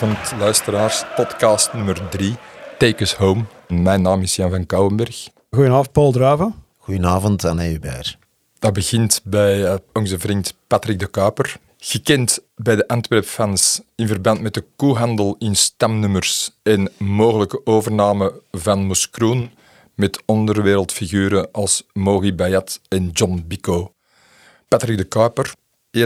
Goedenavond, 0.00 0.40
luisteraars. 0.40 1.04
Podcast 1.16 1.72
nummer 1.72 2.08
3, 2.08 2.36
Take 2.78 3.02
Us 3.02 3.14
Home. 3.14 3.44
Mijn 3.68 4.02
naam 4.02 4.22
is 4.22 4.36
Jan 4.36 4.50
van 4.50 4.66
Kouwenberg. 4.66 5.28
Goedenavond, 5.50 5.92
Paul 5.92 6.12
Draven. 6.12 6.54
Goedenavond, 6.78 7.44
Anne 7.44 7.62
Hubert. 7.62 8.18
Dat 8.58 8.72
begint 8.72 9.20
bij 9.24 9.58
uh, 9.58 9.74
onze 9.92 10.18
vriend 10.18 10.54
Patrick 10.66 10.98
de 10.98 11.06
Kuiper. 11.06 11.56
Gekend 11.78 12.38
bij 12.56 12.76
de 12.76 12.88
Antwerp-fans 12.88 13.80
in 13.94 14.06
verband 14.06 14.40
met 14.40 14.54
de 14.54 14.64
koehandel 14.76 15.36
in 15.38 15.56
stamnummers 15.56 16.50
en 16.62 16.90
mogelijke 16.98 17.66
overname 17.66 18.40
van 18.50 18.86
Moskroen 18.86 19.50
met 19.94 20.22
onderwereldfiguren 20.26 21.50
als 21.52 21.86
Mogi 21.92 22.34
Bayat 22.34 22.80
en 22.88 23.10
John 23.10 23.44
Bico. 23.46 23.94
Patrick 24.68 24.96
de 24.96 25.04
Kuiper, 25.04 25.54
31,8 25.98 26.04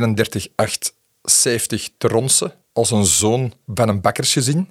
70 1.23 1.91
te 1.99 2.09
Ronse, 2.09 2.55
als 2.75 2.91
een 2.91 3.05
zoon 3.07 3.53
van 3.67 3.89
een 3.89 4.01
bakkersgezin. 4.01 4.69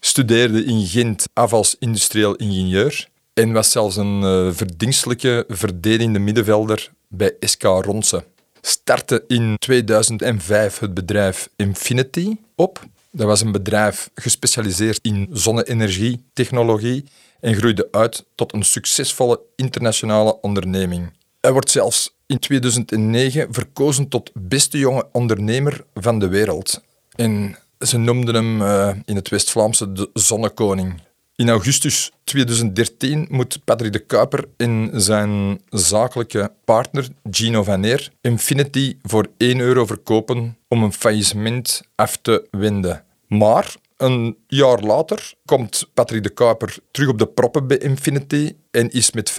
Studeerde 0.00 0.64
in 0.64 0.86
Gent 0.86 1.26
af 1.32 1.52
als 1.52 1.76
industrieel 1.78 2.34
ingenieur 2.34 3.08
en 3.34 3.52
was 3.52 3.70
zelfs 3.70 3.96
een 3.96 4.22
uh, 4.22 4.52
verdienstelijke 4.52 5.44
verdedigende 5.48 6.18
middenvelder 6.18 6.90
bij 7.08 7.36
SK 7.40 7.62
Ronse. 7.62 8.24
Startte 8.60 9.24
in 9.28 9.56
2005 9.58 10.78
het 10.78 10.94
bedrijf 10.94 11.48
Infinity 11.56 12.36
op. 12.54 12.84
Dat 13.10 13.26
was 13.26 13.40
een 13.40 13.52
bedrijf 13.52 14.10
gespecialiseerd 14.14 14.98
in 15.02 15.28
zonne-energietechnologie 15.32 17.04
en 17.40 17.54
groeide 17.54 17.88
uit 17.90 18.24
tot 18.34 18.52
een 18.52 18.62
succesvolle 18.62 19.40
internationale 19.56 20.40
onderneming. 20.40 21.12
Hij 21.40 21.52
wordt 21.52 21.70
zelfs 21.70 22.14
in 22.26 22.38
2009 22.38 23.48
verkozen 23.50 24.08
tot 24.08 24.30
beste 24.34 24.78
jonge 24.78 25.08
ondernemer 25.12 25.84
van 25.94 26.18
de 26.18 26.28
wereld. 26.28 26.82
En 27.14 27.56
ze 27.78 27.98
noemden 27.98 28.34
hem 28.34 28.62
uh, 28.62 28.90
in 29.04 29.16
het 29.16 29.28
West-Vlaamse 29.28 29.92
de 29.92 30.10
zonnekoning. 30.12 31.00
In 31.36 31.48
augustus 31.48 32.12
2013 32.24 33.26
moet 33.30 33.64
Patrick 33.64 33.92
de 33.92 33.98
Kuiper 33.98 34.44
en 34.56 34.90
zijn 34.92 35.60
zakelijke 35.68 36.52
partner 36.64 37.08
Gino 37.30 37.62
Van 37.62 37.84
Eer 37.84 38.10
Infinity 38.20 38.96
voor 39.02 39.26
1 39.36 39.60
euro 39.60 39.86
verkopen 39.86 40.56
om 40.68 40.82
een 40.82 40.92
faillissement 40.92 41.82
af 41.94 42.16
te 42.16 42.48
wenden. 42.50 43.04
Maar 43.26 43.74
een 43.96 44.36
jaar 44.46 44.80
later 44.80 45.34
komt 45.44 45.88
Patrick 45.94 46.22
de 46.22 46.30
Kuiper 46.30 46.76
terug 46.90 47.08
op 47.08 47.18
de 47.18 47.26
proppen 47.26 47.66
bij 47.66 47.78
Infinity 47.78 48.52
en 48.70 48.90
is 48.90 49.10
met 49.10 49.32
45% 49.32 49.34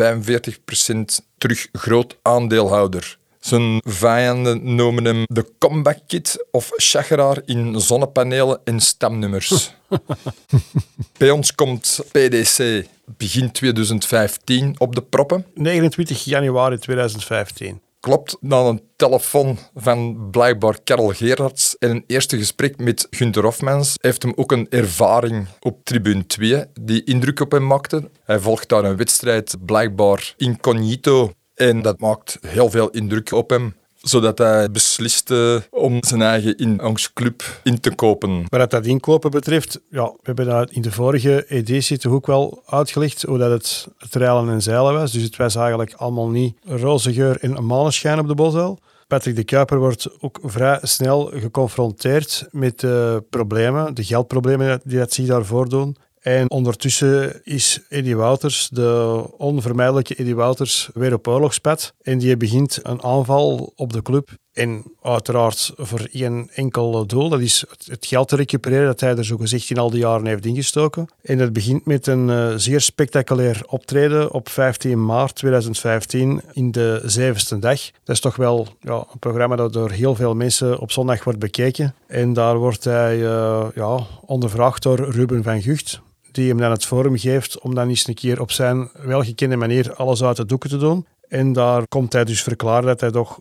terug 1.37 1.67
groot 1.71 2.17
aandeelhouder. 2.21 3.17
Zijn 3.45 3.81
vijanden 3.83 4.75
noemen 4.75 5.05
hem 5.05 5.23
de 5.25 5.45
comeback 5.59 5.97
kit 6.07 6.45
of 6.51 6.71
chageraar 6.75 7.41
in 7.45 7.79
zonnepanelen 7.79 8.61
en 8.63 8.79
stamnummers. 8.79 9.73
Bij 11.17 11.31
ons 11.31 11.55
komt 11.55 11.99
PDC 12.11 12.85
begin 13.17 13.51
2015 13.51 14.75
op 14.77 14.95
de 14.95 15.01
proppen. 15.01 15.45
29 15.53 16.23
januari 16.23 16.77
2015 16.77 17.81
klopt, 17.99 18.37
na 18.39 18.57
een 18.57 18.81
telefoon 18.95 19.57
van 19.75 20.29
blijkbaar 20.31 20.77
Karel 20.83 21.07
Gerards 21.07 21.77
en 21.77 21.89
een 21.89 22.03
eerste 22.07 22.37
gesprek 22.37 22.77
met 22.77 23.07
Gunther 23.09 23.43
Hofmans 23.43 23.95
heeft 24.01 24.21
hem 24.21 24.33
ook 24.35 24.51
een 24.51 24.67
ervaring 24.69 25.47
op 25.59 25.83
tribune 25.83 26.25
2 26.25 26.63
die 26.81 27.03
indruk 27.03 27.39
op 27.39 27.51
hem 27.51 27.67
maakte. 27.67 28.09
Hij 28.23 28.39
volgt 28.39 28.69
daar 28.69 28.83
een 28.83 28.97
wedstrijd 28.97 29.55
blijkbaar 29.65 30.33
incognito 30.37 31.31
en 31.55 31.81
dat 31.81 31.99
maakt 31.99 32.37
heel 32.41 32.69
veel 32.69 32.89
indruk 32.89 33.31
op 33.31 33.49
hem 33.49 33.75
zodat 34.07 34.37
hij 34.37 34.71
besliste 34.71 35.63
om 35.69 36.03
zijn 36.03 36.21
eigen 36.21 36.57
ingangsclub 36.57 37.43
in 37.63 37.79
te 37.79 37.95
kopen. 37.95 38.45
Wat 38.49 38.71
dat 38.71 38.85
inkopen 38.85 39.31
betreft, 39.31 39.81
ja, 39.89 40.03
we 40.03 40.19
hebben 40.23 40.45
dat 40.45 40.71
in 40.71 40.81
de 40.81 40.91
vorige 40.91 41.45
editie 41.47 41.97
toch 41.97 42.13
ook 42.13 42.27
wel 42.27 42.63
uitgelegd 42.65 43.21
hoe 43.21 43.37
dat 43.37 43.51
het, 43.51 43.87
het 43.97 44.15
rijlen 44.15 44.49
en 44.49 44.61
zeilen 44.61 44.93
was. 44.93 45.11
Dus 45.11 45.23
het 45.23 45.35
was 45.35 45.55
eigenlijk 45.55 45.93
allemaal 45.93 46.29
niet 46.29 46.57
roze 46.63 47.13
geur 47.13 47.37
en 47.39 47.65
maneschijn 47.65 48.19
op 48.19 48.27
de 48.27 48.35
bosuil. 48.35 48.79
Patrick 49.07 49.35
de 49.35 49.43
Kuiper 49.43 49.79
wordt 49.79 50.07
ook 50.19 50.39
vrij 50.43 50.79
snel 50.81 51.31
geconfronteerd 51.33 52.47
met 52.51 52.79
de 52.79 53.23
problemen, 53.29 53.93
de 53.93 54.03
geldproblemen 54.03 54.81
die 54.83 54.97
dat 54.97 55.13
zich 55.13 55.27
daar 55.27 55.45
voordoen. 55.45 55.95
En 56.25 56.49
ondertussen 56.49 57.41
is 57.43 57.79
Eddie 57.89 58.15
Wouters, 58.15 58.69
de 58.69 59.23
onvermijdelijke 59.37 60.15
Eddie 60.15 60.35
Wouters, 60.35 60.89
weer 60.93 61.13
op 61.13 61.27
oorlogspad. 61.27 61.93
En 62.01 62.17
die 62.17 62.37
begint 62.37 62.79
een 62.83 63.03
aanval 63.03 63.73
op 63.75 63.93
de 63.93 64.01
club. 64.01 64.29
En 64.53 64.83
uiteraard 65.01 65.71
voor 65.75 66.07
één 66.11 66.49
enkel 66.53 67.05
doel. 67.05 67.29
Dat 67.29 67.39
is 67.39 67.65
het 67.87 68.05
geld 68.05 68.27
te 68.27 68.35
recupereren 68.35 68.85
dat 68.85 68.99
hij 68.99 69.15
er 69.15 69.25
zo 69.25 69.37
gezegd 69.37 69.69
in 69.69 69.77
al 69.77 69.89
die 69.89 69.99
jaren 69.99 70.25
heeft 70.25 70.45
ingestoken. 70.45 71.07
En 71.21 71.37
dat 71.37 71.53
begint 71.53 71.85
met 71.85 72.07
een 72.07 72.27
uh, 72.27 72.53
zeer 72.55 72.81
spectaculair 72.81 73.61
optreden 73.67 74.31
op 74.31 74.49
15 74.49 75.05
maart 75.05 75.35
2015 75.35 76.41
in 76.53 76.71
de 76.71 77.01
zevende 77.05 77.59
dag. 77.59 77.91
Dat 78.03 78.15
is 78.15 78.21
toch 78.21 78.35
wel 78.35 78.67
ja, 78.79 79.05
een 79.11 79.19
programma 79.19 79.55
dat 79.55 79.73
door 79.73 79.91
heel 79.91 80.15
veel 80.15 80.35
mensen 80.35 80.79
op 80.79 80.91
zondag 80.91 81.23
wordt 81.23 81.39
bekeken. 81.39 81.95
En 82.07 82.33
daar 82.33 82.57
wordt 82.57 82.83
hij 82.83 83.17
uh, 83.17 83.65
ja, 83.75 83.99
ondervraagd 84.25 84.83
door 84.83 85.09
Ruben 85.09 85.43
van 85.43 85.61
Gucht 85.61 86.03
die 86.35 86.49
hem 86.49 86.57
dan 86.57 86.71
het 86.71 86.85
forum 86.85 87.17
geeft 87.17 87.59
om 87.59 87.75
dan 87.75 87.89
eens 87.89 88.07
een 88.07 88.13
keer 88.13 88.41
op 88.41 88.51
zijn 88.51 88.89
welgekende 88.93 89.55
manier 89.55 89.93
alles 89.93 90.23
uit 90.23 90.37
de 90.37 90.45
doeken 90.45 90.69
te 90.69 90.77
doen. 90.77 91.05
En 91.27 91.53
daar 91.53 91.87
komt 91.87 92.13
hij 92.13 92.25
dus 92.25 92.43
verklaren 92.43 92.85
dat 92.85 93.01
hij 93.01 93.11
toch 93.11 93.39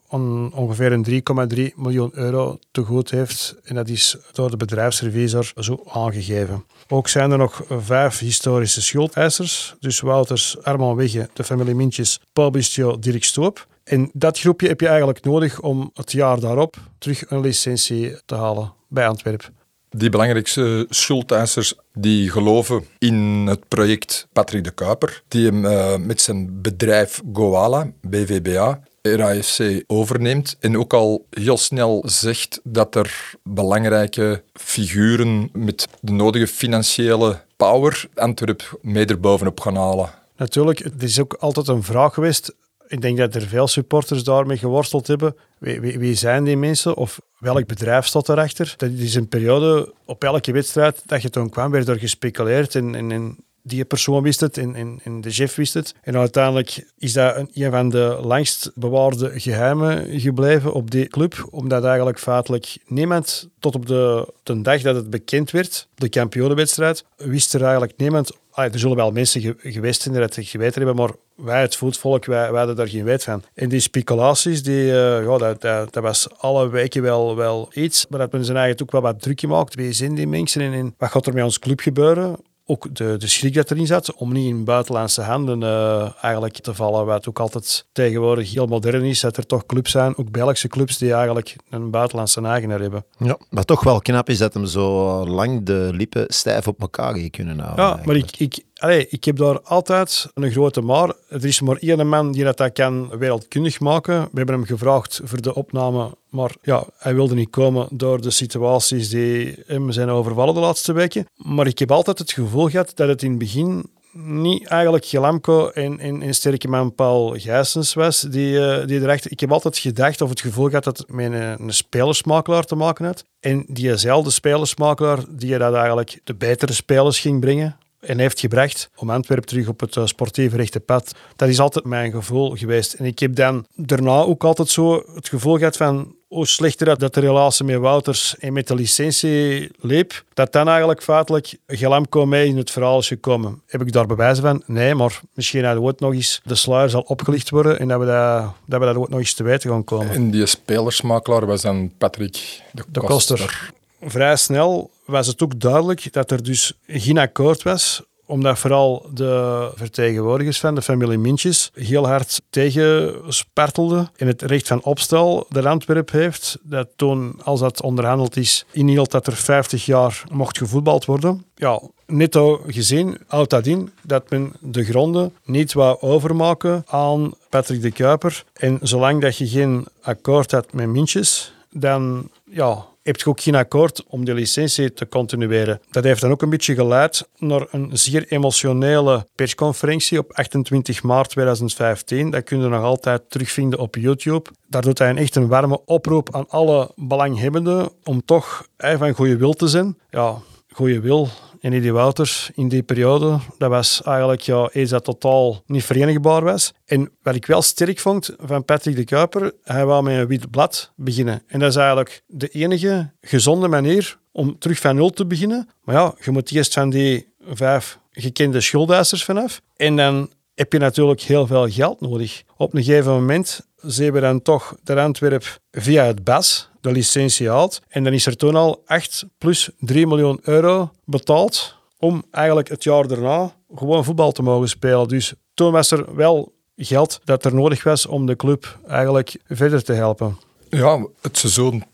ongeveer 0.54 0.92
een 0.92 1.22
3,3 1.70 1.74
miljoen 1.76 2.10
euro 2.14 2.58
te 2.70 2.82
goed 2.82 3.10
heeft. 3.10 3.56
En 3.64 3.74
dat 3.74 3.88
is 3.88 4.16
door 4.32 4.50
de 4.50 4.56
bedrijfsrevisor 4.56 5.52
zo 5.56 5.82
aangegeven. 5.88 6.64
Ook 6.88 7.08
zijn 7.08 7.30
er 7.30 7.38
nog 7.38 7.62
vijf 7.68 8.18
historische 8.18 8.82
schuldeisers. 8.82 9.74
Dus 9.80 10.00
Wouters, 10.00 10.62
Armand 10.62 10.96
Wegge, 10.96 11.28
de 11.32 11.44
familie 11.44 11.74
Mintjes, 11.74 12.20
Paul 12.32 12.50
Bistio, 12.50 12.98
Dirk 12.98 13.24
Stoop. 13.24 13.66
En 13.84 14.10
dat 14.12 14.38
groepje 14.38 14.68
heb 14.68 14.80
je 14.80 14.88
eigenlijk 14.88 15.24
nodig 15.24 15.60
om 15.60 15.90
het 15.94 16.12
jaar 16.12 16.40
daarop 16.40 16.76
terug 16.98 17.30
een 17.30 17.40
licentie 17.40 18.16
te 18.26 18.34
halen 18.34 18.72
bij 18.88 19.08
Antwerpen 19.08 19.62
die 19.94 20.10
belangrijkste 20.10 20.86
schuldeisers 20.88 21.74
die 21.92 22.30
geloven 22.30 22.84
in 22.98 23.46
het 23.46 23.68
project 23.68 24.26
Patrick 24.32 24.64
de 24.64 24.70
Kuiper, 24.70 25.22
die 25.28 25.46
hem 25.46 25.64
uh, 25.64 25.96
met 25.96 26.20
zijn 26.20 26.62
bedrijf 26.62 27.20
Goala, 27.32 27.90
BVBA, 28.00 28.80
RAFC 29.02 29.82
overneemt 29.86 30.56
en 30.60 30.78
ook 30.78 30.92
al 30.92 31.26
heel 31.30 31.56
snel 31.56 32.02
zegt 32.06 32.60
dat 32.62 32.94
er 32.94 33.34
belangrijke 33.42 34.42
figuren 34.52 35.50
met 35.52 35.88
de 36.00 36.12
nodige 36.12 36.46
financiële 36.46 37.40
power 37.56 38.08
Antwerp 38.14 38.78
mee 38.82 39.06
erbovenop 39.06 39.60
gaan 39.60 39.76
halen. 39.76 40.10
Natuurlijk, 40.36 40.78
het 40.78 41.02
is 41.02 41.20
ook 41.20 41.34
altijd 41.34 41.68
een 41.68 41.82
vraag 41.82 42.14
geweest 42.14 42.54
ik 42.86 43.00
denk 43.00 43.18
dat 43.18 43.34
er 43.34 43.42
veel 43.42 43.68
supporters 43.68 44.24
daarmee 44.24 44.56
geworsteld 44.56 45.06
hebben. 45.06 45.36
Wie, 45.58 45.80
wie, 45.80 45.98
wie, 45.98 46.14
zijn 46.14 46.44
die 46.44 46.56
mensen 46.56 46.96
of 46.96 47.20
welk 47.38 47.66
bedrijf 47.66 48.06
staat 48.06 48.28
erachter? 48.28 48.74
Dat 48.76 48.90
is 48.90 49.14
een 49.14 49.28
periode 49.28 49.92
op 50.04 50.24
elke 50.24 50.52
wedstrijd 50.52 51.02
dat 51.06 51.22
je 51.22 51.30
toen 51.30 51.50
kwam, 51.50 51.70
werd 51.70 51.88
er 51.88 51.98
gespeculeerd 51.98 52.74
en, 52.74 53.36
die 53.66 53.84
persoon 53.84 54.22
wist 54.22 54.40
het 54.40 54.58
en, 54.58 55.20
de 55.20 55.30
chef 55.30 55.54
wist 55.54 55.74
het. 55.74 55.94
En 56.02 56.16
uiteindelijk 56.16 56.86
is 56.98 57.12
dat 57.12 57.36
een, 57.36 57.50
een 57.54 57.70
van 57.70 57.88
de 57.88 58.18
langst 58.22 58.70
bewaarde 58.74 59.40
geheimen 59.40 60.20
gebleven 60.20 60.72
op 60.72 60.90
die 60.90 61.06
club, 61.06 61.46
omdat 61.50 61.84
eigenlijk 61.84 62.18
feitelijk 62.18 62.76
niemand 62.86 63.48
tot 63.58 63.74
op 63.74 63.86
de, 63.86 64.32
de 64.42 64.60
dag 64.60 64.82
dat 64.82 64.94
het 64.94 65.10
bekend 65.10 65.50
werd, 65.50 65.88
de 65.94 66.08
kampioenenwedstrijd, 66.08 67.04
wist 67.16 67.54
er 67.54 67.62
eigenlijk 67.62 67.92
niemand 67.96 68.32
er 68.54 68.78
zullen 68.78 68.96
wel 68.96 69.10
mensen 69.10 69.56
geweest 69.62 70.02
zijn 70.02 70.14
die 70.14 70.22
het 70.22 70.38
geweten 70.40 70.82
hebben, 70.82 70.96
maar 70.96 71.14
wij, 71.36 71.60
het 71.60 71.76
voetvolk, 71.76 72.24
wij, 72.24 72.48
hadden 72.48 72.76
daar 72.76 72.88
geen 72.88 73.04
weet 73.04 73.24
van. 73.24 73.42
En 73.54 73.68
die 73.68 73.80
speculaties, 73.80 74.62
die, 74.62 74.84
uh, 74.84 75.24
ja, 75.24 75.38
dat, 75.38 75.60
dat, 75.92 76.02
was 76.02 76.28
alle 76.38 76.68
weken 76.68 77.02
wel, 77.02 77.36
wel 77.36 77.68
iets, 77.72 78.06
maar 78.08 78.18
dat 78.18 78.32
men 78.32 78.44
zijn 78.44 78.56
eigen 78.56 78.82
ook 78.82 78.92
wel 78.92 79.00
wat 79.00 79.22
druk 79.22 79.40
gemaakt. 79.40 79.74
Wie 79.74 79.92
zijn 79.92 80.14
die 80.14 80.26
mensen 80.26 80.72
en 80.72 80.94
wat 80.98 81.10
gaat 81.10 81.26
er 81.26 81.34
met 81.34 81.44
ons 81.44 81.58
club 81.58 81.80
gebeuren? 81.80 82.36
Ook 82.66 82.94
de, 82.94 83.16
de 83.18 83.26
schrik 83.26 83.54
dat 83.54 83.70
erin 83.70 83.86
zat 83.86 84.14
om 84.14 84.32
niet 84.32 84.48
in 84.48 84.64
buitenlandse 84.64 85.22
handen 85.22 85.60
uh, 85.60 86.24
eigenlijk 86.24 86.58
te 86.58 86.74
vallen. 86.74 87.06
Wat 87.06 87.28
ook 87.28 87.38
altijd 87.38 87.86
tegenwoordig 87.92 88.52
heel 88.52 88.66
modern 88.66 89.02
is, 89.02 89.20
dat 89.20 89.36
er 89.36 89.46
toch 89.46 89.66
clubs 89.66 89.90
zijn, 89.90 90.16
ook 90.16 90.30
Belgische 90.30 90.68
clubs, 90.68 90.98
die 90.98 91.12
eigenlijk 91.12 91.56
een 91.70 91.90
buitenlandse 91.90 92.40
eigenaar 92.40 92.80
hebben. 92.80 93.04
Ja, 93.18 93.38
maar 93.50 93.64
toch 93.64 93.84
wel 93.84 94.00
knap 94.00 94.28
is 94.28 94.38
dat 94.38 94.54
hem 94.54 94.66
zo 94.66 95.26
lang 95.26 95.66
de 95.66 95.90
lippen 95.92 96.24
stijf 96.28 96.68
op 96.68 96.80
elkaar 96.80 97.30
kunnen 97.30 97.58
houden. 97.58 97.84
Ja, 97.84 98.00
maar 98.04 98.16
ik, 98.16 98.36
ik, 98.36 98.64
allee, 98.74 99.06
ik 99.08 99.24
heb 99.24 99.36
daar 99.36 99.60
altijd 99.60 100.26
een 100.34 100.50
grote 100.50 100.80
maar. 100.80 101.12
Er 101.28 101.44
is 101.44 101.60
maar 101.60 101.76
één 101.76 102.08
man 102.08 102.32
die 102.32 102.44
dat, 102.44 102.72
kan 102.72 103.18
wereldkundig 103.18 103.80
maken. 103.80 104.22
We 104.22 104.36
hebben 104.36 104.54
hem 104.54 104.64
gevraagd 104.64 105.20
voor 105.24 105.40
de 105.40 105.54
opname, 105.54 106.16
maar 106.30 106.54
ja, 106.62 106.84
hij 106.98 107.14
wilde 107.14 107.34
niet 107.34 107.50
komen 107.50 107.86
door 107.90 108.20
de 108.20 108.30
situaties 108.30 109.08
die 109.08 109.54
hem 109.66 109.92
zijn 109.92 110.08
overvallen 110.08 110.54
de 110.54 110.60
laatste 110.60 110.92
weken. 110.92 111.26
Maar 111.34 111.66
ik 111.66 111.78
heb 111.78 111.90
altijd 111.90 112.18
het 112.18 112.32
gevoel 112.32 112.68
gehad 112.68 112.92
dat 112.94 113.08
het 113.08 113.22
in 113.22 113.30
het 113.30 113.38
begin 113.38 113.92
niet 114.16 114.66
eigenlijk 114.66 115.04
Gelamco 115.04 115.68
en, 115.68 115.98
en, 115.98 116.22
en 116.22 116.34
sterke 116.34 116.68
man 116.68 116.94
Paul 116.94 117.34
Gijsens 117.38 117.94
was 117.94 118.20
die, 118.20 118.52
uh, 118.52 118.86
die 118.86 119.00
erachter... 119.00 119.30
Ik 119.30 119.40
heb 119.40 119.52
altijd 119.52 119.78
gedacht 119.78 120.20
of 120.20 120.28
het 120.28 120.40
gevoel 120.40 120.66
gehad 120.66 120.84
dat 120.84 120.98
het 120.98 121.12
met 121.12 121.32
een, 121.32 121.72
spelersmakelaar 121.72 122.64
te 122.64 122.74
maken 122.74 123.04
had. 123.04 123.24
En 123.40 123.64
diezelfde 123.68 124.30
spelersmakelaar 124.30 125.18
die 125.28 125.58
dat 125.58 125.74
eigenlijk 125.74 126.20
de 126.24 126.34
betere 126.34 126.72
spelers 126.72 127.20
ging 127.20 127.40
brengen 127.40 127.76
en 128.06 128.18
heeft 128.18 128.40
gebracht 128.40 128.90
om 128.96 129.10
Antwerpen 129.10 129.46
terug 129.46 129.68
op 129.68 129.80
het 129.80 129.96
uh, 129.96 130.06
sportieve 130.06 130.56
rechte 130.56 130.80
pad. 130.80 131.14
Dat 131.36 131.48
is 131.48 131.60
altijd 131.60 131.84
mijn 131.84 132.10
gevoel 132.12 132.56
geweest. 132.56 132.92
En 132.92 133.04
ik 133.04 133.18
heb 133.18 133.34
dan 133.34 133.66
daarna 133.74 134.20
ook 134.20 134.44
altijd 134.44 134.68
zo 134.68 135.02
het 135.14 135.28
gevoel 135.28 135.56
gehad 135.56 135.76
van 135.76 136.14
hoe 136.34 136.46
slechter 136.46 136.98
dat 136.98 137.14
de 137.14 137.20
relatie 137.20 137.64
met 137.64 137.76
Wouters 137.76 138.38
en 138.38 138.52
met 138.52 138.68
de 138.68 138.74
licentie 138.74 139.70
liep, 139.80 140.24
dat 140.34 140.52
dan 140.52 140.68
eigenlijk 140.68 141.02
feitelijk 141.02 141.56
Gelamco 141.66 142.26
mee 142.26 142.46
in 142.46 142.56
het 142.56 142.70
verhaal 142.70 142.98
is 142.98 143.08
gekomen. 143.08 143.62
Heb 143.66 143.80
ik 143.80 143.92
daar 143.92 144.06
bewijzen 144.06 144.44
van? 144.44 144.62
Nee, 144.66 144.94
maar 144.94 145.20
misschien 145.34 145.62
dat 145.62 145.76
ooit 145.76 146.00
nog 146.00 146.12
eens 146.12 146.40
de 146.44 146.54
sluier 146.54 146.90
zal 146.90 147.00
opgelicht 147.00 147.50
worden 147.50 147.78
en 147.78 147.88
dat 147.88 148.00
we 148.00 148.06
dat, 148.06 148.52
dat, 148.66 148.80
we 148.80 148.86
dat 148.86 148.96
ooit 148.96 149.10
nog 149.10 149.18
eens 149.18 149.34
te 149.34 149.42
weten 149.42 149.70
gaan 149.70 149.84
komen. 149.84 150.10
En 150.10 150.30
die 150.30 150.46
spelersmakelaar 150.46 151.46
was 151.46 151.62
dan 151.62 151.92
Patrick 151.98 152.62
de, 152.72 152.82
de 152.88 153.00
Koster. 153.00 153.72
Vrij 154.04 154.36
snel 154.36 154.90
was 155.04 155.26
het 155.26 155.42
ook 155.42 155.60
duidelijk 155.60 156.12
dat 156.12 156.30
er 156.30 156.42
dus 156.42 156.72
geen 156.86 157.18
akkoord 157.18 157.62
was 157.62 158.02
omdat 158.26 158.58
vooral 158.58 159.06
de 159.12 159.70
vertegenwoordigers 159.74 160.60
van 160.60 160.74
de 160.74 160.82
familie 160.82 161.18
Mintjes 161.18 161.70
heel 161.74 162.06
hard 162.06 162.42
tegenspartelden 162.50 164.10
in 164.16 164.26
het 164.26 164.42
recht 164.42 164.66
van 164.66 164.82
opstel 164.82 165.46
dat 165.48 165.64
Antwerp 165.64 166.10
heeft. 166.10 166.58
Dat 166.62 166.88
toen, 166.96 167.40
als 167.42 167.60
dat 167.60 167.82
onderhandeld 167.82 168.36
is, 168.36 168.64
inhield 168.70 169.10
dat 169.10 169.26
er 169.26 169.36
50 169.36 169.84
jaar 169.86 170.24
mocht 170.30 170.58
gevoetbald 170.58 171.04
worden. 171.04 171.44
Ja, 171.54 171.80
netto 172.06 172.62
gezien 172.66 173.18
houdt 173.26 173.50
dat 173.50 173.66
in 173.66 173.92
dat 174.02 174.30
men 174.30 174.52
de 174.60 174.84
gronden 174.84 175.32
niet 175.44 175.72
wou 175.72 176.00
overmaken 176.00 176.84
aan 176.86 177.34
Patrick 177.48 177.82
de 177.82 177.90
Kuiper. 177.90 178.44
En 178.52 178.78
zolang 178.82 179.20
dat 179.20 179.36
je 179.36 179.48
geen 179.48 179.86
akkoord 180.02 180.50
had 180.50 180.72
met 180.72 180.88
Mintjes, 180.88 181.54
dan 181.70 182.30
ja, 182.50 182.86
heb 183.04 183.16
je 183.16 183.26
ook 183.26 183.40
geen 183.40 183.54
akkoord 183.54 184.04
om 184.08 184.24
de 184.24 184.34
licentie 184.34 184.92
te 184.92 185.08
continueren. 185.08 185.80
Dat 185.90 186.04
heeft 186.04 186.20
dan 186.20 186.30
ook 186.30 186.42
een 186.42 186.50
beetje 186.50 186.74
geleid 186.74 187.28
naar 187.38 187.66
een 187.70 187.90
zeer 187.92 188.26
emotionele 188.28 189.26
persconferentie 189.34 190.18
op 190.18 190.32
28 190.32 191.02
maart 191.02 191.28
2015. 191.28 192.30
Dat 192.30 192.44
kun 192.44 192.60
je 192.60 192.68
nog 192.68 192.82
altijd 192.82 193.30
terugvinden 193.30 193.78
op 193.78 193.96
YouTube. 193.96 194.50
Daar 194.68 194.82
doet 194.82 194.98
hij 194.98 195.10
een 195.10 195.18
echt 195.18 195.36
een 195.36 195.48
warme 195.48 195.80
oproep 195.84 196.34
aan 196.34 196.48
alle 196.48 196.90
belanghebbenden 196.96 197.90
om 198.04 198.24
toch 198.24 198.66
van 198.76 199.12
goede 199.12 199.36
wil 199.36 199.52
te 199.52 199.68
zijn. 199.68 199.98
Ja, 200.10 200.36
goede 200.74 201.00
wil 201.00 201.28
en 201.60 201.72
Eddie 201.72 201.92
Wouters 201.92 202.50
in 202.54 202.68
die 202.68 202.82
periode, 202.82 203.38
dat 203.58 203.70
was 203.70 204.02
eigenlijk 204.02 204.40
ja, 204.40 204.70
iets 204.72 204.90
dat 204.90 205.04
totaal 205.04 205.62
niet 205.66 205.84
verenigbaar 205.84 206.42
was. 206.42 206.72
En 206.84 207.10
wat 207.22 207.34
ik 207.34 207.46
wel 207.46 207.62
sterk 207.62 207.98
vond 207.98 208.34
van 208.38 208.64
Patrick 208.64 208.96
de 208.96 209.04
Kuiper, 209.04 209.52
hij 209.62 209.84
wou 209.84 210.02
met 210.02 210.18
een 210.18 210.26
wit 210.26 210.50
blad 210.50 210.92
beginnen. 210.96 211.42
En 211.46 211.58
dat 211.58 211.68
is 211.68 211.76
eigenlijk 211.76 212.22
de 212.26 212.48
enige 212.48 213.12
gezonde 213.20 213.68
manier 213.68 214.18
om 214.32 214.58
terug 214.58 214.78
van 214.78 214.96
nul 214.96 215.10
te 215.10 215.26
beginnen. 215.26 215.68
Maar 215.84 215.94
ja, 215.94 216.14
je 216.20 216.30
moet 216.30 216.52
eerst 216.52 216.72
van 216.72 216.90
die 216.90 217.32
vijf 217.40 217.98
gekende 218.10 218.60
schuldeisers 218.60 219.24
vanaf. 219.24 219.60
En 219.76 219.96
dan 219.96 220.30
heb 220.54 220.72
je 220.72 220.78
natuurlijk 220.78 221.20
heel 221.20 221.46
veel 221.46 221.68
geld 221.68 222.00
nodig. 222.00 222.42
Op 222.56 222.74
een 222.74 222.84
gegeven 222.84 223.12
moment 223.12 223.66
zien 223.76 224.12
we 224.12 224.20
dan 224.20 224.42
toch 224.42 224.76
de 224.82 225.00
Antwerp 225.00 225.58
via 225.70 226.04
het 226.04 226.24
BAS, 226.24 226.70
de 226.84 226.92
licentie 226.92 227.48
haalt. 227.48 227.80
En 227.88 228.04
dan 228.04 228.12
is 228.12 228.26
er 228.26 228.36
toen 228.36 228.56
al 228.56 228.82
8 228.86 229.24
plus 229.38 229.70
3 229.78 230.06
miljoen 230.06 230.40
euro 230.42 230.90
betaald 231.04 231.76
om 231.98 232.24
eigenlijk 232.30 232.68
het 232.68 232.84
jaar 232.84 233.06
daarna 233.06 233.54
gewoon 233.74 234.04
voetbal 234.04 234.32
te 234.32 234.42
mogen 234.42 234.68
spelen. 234.68 235.08
Dus 235.08 235.32
toen 235.54 235.72
was 235.72 235.90
er 235.90 236.14
wel 236.16 236.52
geld 236.76 237.20
dat 237.24 237.44
er 237.44 237.54
nodig 237.54 237.82
was 237.82 238.06
om 238.06 238.26
de 238.26 238.36
club 238.36 238.78
eigenlijk 238.88 239.36
verder 239.48 239.84
te 239.84 239.92
helpen. 239.92 240.38
Ja, 240.70 241.06
het 241.20 241.38
seizoen 241.38 241.84
2015-2016 241.84 241.88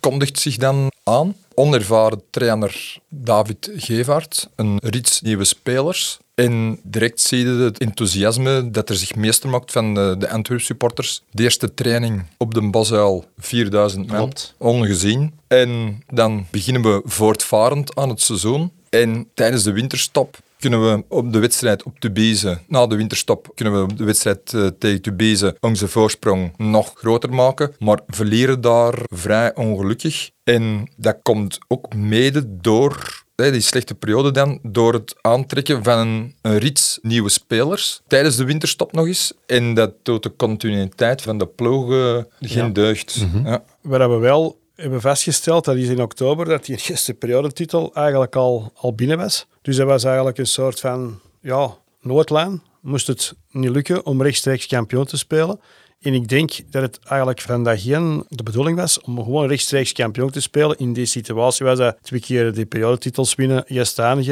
kondigt 0.00 0.38
zich 0.38 0.56
dan 0.56 0.92
aan. 1.02 1.34
Onervaren 1.54 2.22
trainer 2.30 2.96
David 3.08 3.70
Gevaert, 3.76 4.48
een 4.56 4.78
rits 4.82 5.20
nieuwe 5.20 5.44
spelers. 5.44 6.18
En 6.34 6.80
direct 6.82 7.20
zie 7.20 7.46
je 7.46 7.62
het 7.62 7.78
enthousiasme 7.78 8.70
dat 8.70 8.88
er 8.88 8.96
zich 8.96 9.14
meester 9.14 9.48
maakt 9.48 9.72
van 9.72 9.94
de, 9.94 10.14
de 10.18 10.30
Antwerp 10.30 10.60
supporters. 10.60 11.22
De 11.30 11.42
eerste 11.42 11.74
training 11.74 12.22
op 12.36 12.54
de 12.54 12.70
Bosuil, 12.70 13.24
4000 13.38 14.06
man, 14.06 14.32
ongezien. 14.58 15.32
En 15.48 16.02
dan 16.08 16.46
beginnen 16.50 16.82
we 16.82 17.02
voortvarend 17.04 17.96
aan 17.96 18.08
het 18.08 18.20
seizoen. 18.20 18.72
En 18.88 19.28
tijdens 19.34 19.62
de 19.62 19.72
winterstop 19.72 20.38
kunnen 20.58 20.90
we 20.90 21.04
op 21.08 21.32
de 21.32 21.38
wedstrijd 21.38 21.82
op 21.82 22.00
Tubize, 22.00 22.58
na 22.66 22.86
de 22.86 22.96
winterstop, 22.96 23.52
kunnen 23.54 23.86
we 23.86 23.94
de 23.94 24.04
wedstrijd 24.04 24.52
uh, 24.52 24.66
tegen 24.78 25.02
Tubize 25.02 25.56
onze 25.60 25.88
voorsprong 25.88 26.52
nog 26.56 26.92
groter 26.94 27.34
maken, 27.34 27.74
maar 27.78 28.00
verliezen 28.06 28.60
daar 28.60 28.94
vrij 29.04 29.54
ongelukkig. 29.54 30.30
En 30.44 30.90
dat 30.96 31.16
komt 31.22 31.58
ook 31.68 31.94
mede 31.94 32.56
door 32.56 33.24
die 33.50 33.60
slechte 33.60 33.94
periode 33.94 34.30
dan, 34.30 34.58
door 34.62 34.92
het 34.92 35.14
aantrekken 35.20 35.84
van 35.84 35.98
een, 35.98 36.34
een 36.42 36.58
rits 36.58 36.98
nieuwe 37.02 37.28
spelers 37.28 38.00
tijdens 38.06 38.36
de 38.36 38.44
winterstop 38.44 38.92
nog 38.92 39.06
eens. 39.06 39.32
En 39.46 39.74
dat 39.74 39.92
doet 40.02 40.22
de 40.22 40.36
continuïteit 40.36 41.22
van 41.22 41.38
de 41.38 41.46
ploegen 41.46 42.28
geen 42.40 42.72
deugd. 42.72 43.26
Mm 43.32 43.46
ja. 43.46 43.64
We 43.80 44.18
wel 44.18 44.60
hebben 44.74 45.00
vastgesteld, 45.00 45.64
dat 45.64 45.76
is 45.76 45.88
in 45.88 46.02
oktober, 46.02 46.46
dat 46.46 46.64
die 46.64 46.80
eerste 46.88 47.14
periodetitel 47.14 47.94
eigenlijk 47.94 48.36
al, 48.36 48.72
al 48.74 48.94
binnen 48.94 49.18
was. 49.18 49.46
Dus 49.62 49.76
dat 49.76 49.86
was 49.86 50.04
eigenlijk 50.04 50.38
een 50.38 50.46
soort 50.46 50.80
van 50.80 51.20
ja, 51.40 51.76
noodlijn. 52.00 52.62
Moest 52.80 53.06
het 53.06 53.34
niet 53.50 53.70
lukken 53.70 54.06
om 54.06 54.22
rechtstreeks 54.22 54.66
kampioen 54.66 55.04
te 55.04 55.16
spelen. 55.16 55.60
En 56.02 56.14
ik 56.14 56.28
denk 56.28 56.52
dat 56.70 56.82
het 56.82 56.98
eigenlijk 57.04 57.40
van 57.40 57.78
geen 57.78 58.24
de 58.28 58.42
bedoeling 58.42 58.76
was 58.76 59.00
om 59.00 59.22
gewoon 59.22 59.48
rechtstreeks 59.48 59.92
kampioen 59.92 60.30
te 60.30 60.40
spelen. 60.40 60.78
In 60.78 60.92
die 60.92 61.06
situatie 61.06 61.66
was 61.66 61.78
dat 61.78 61.96
twee 62.02 62.20
keer 62.20 62.52
de 62.52 62.66
periodetitels 62.66 63.34
winnen, 63.34 63.64
je 63.66 63.84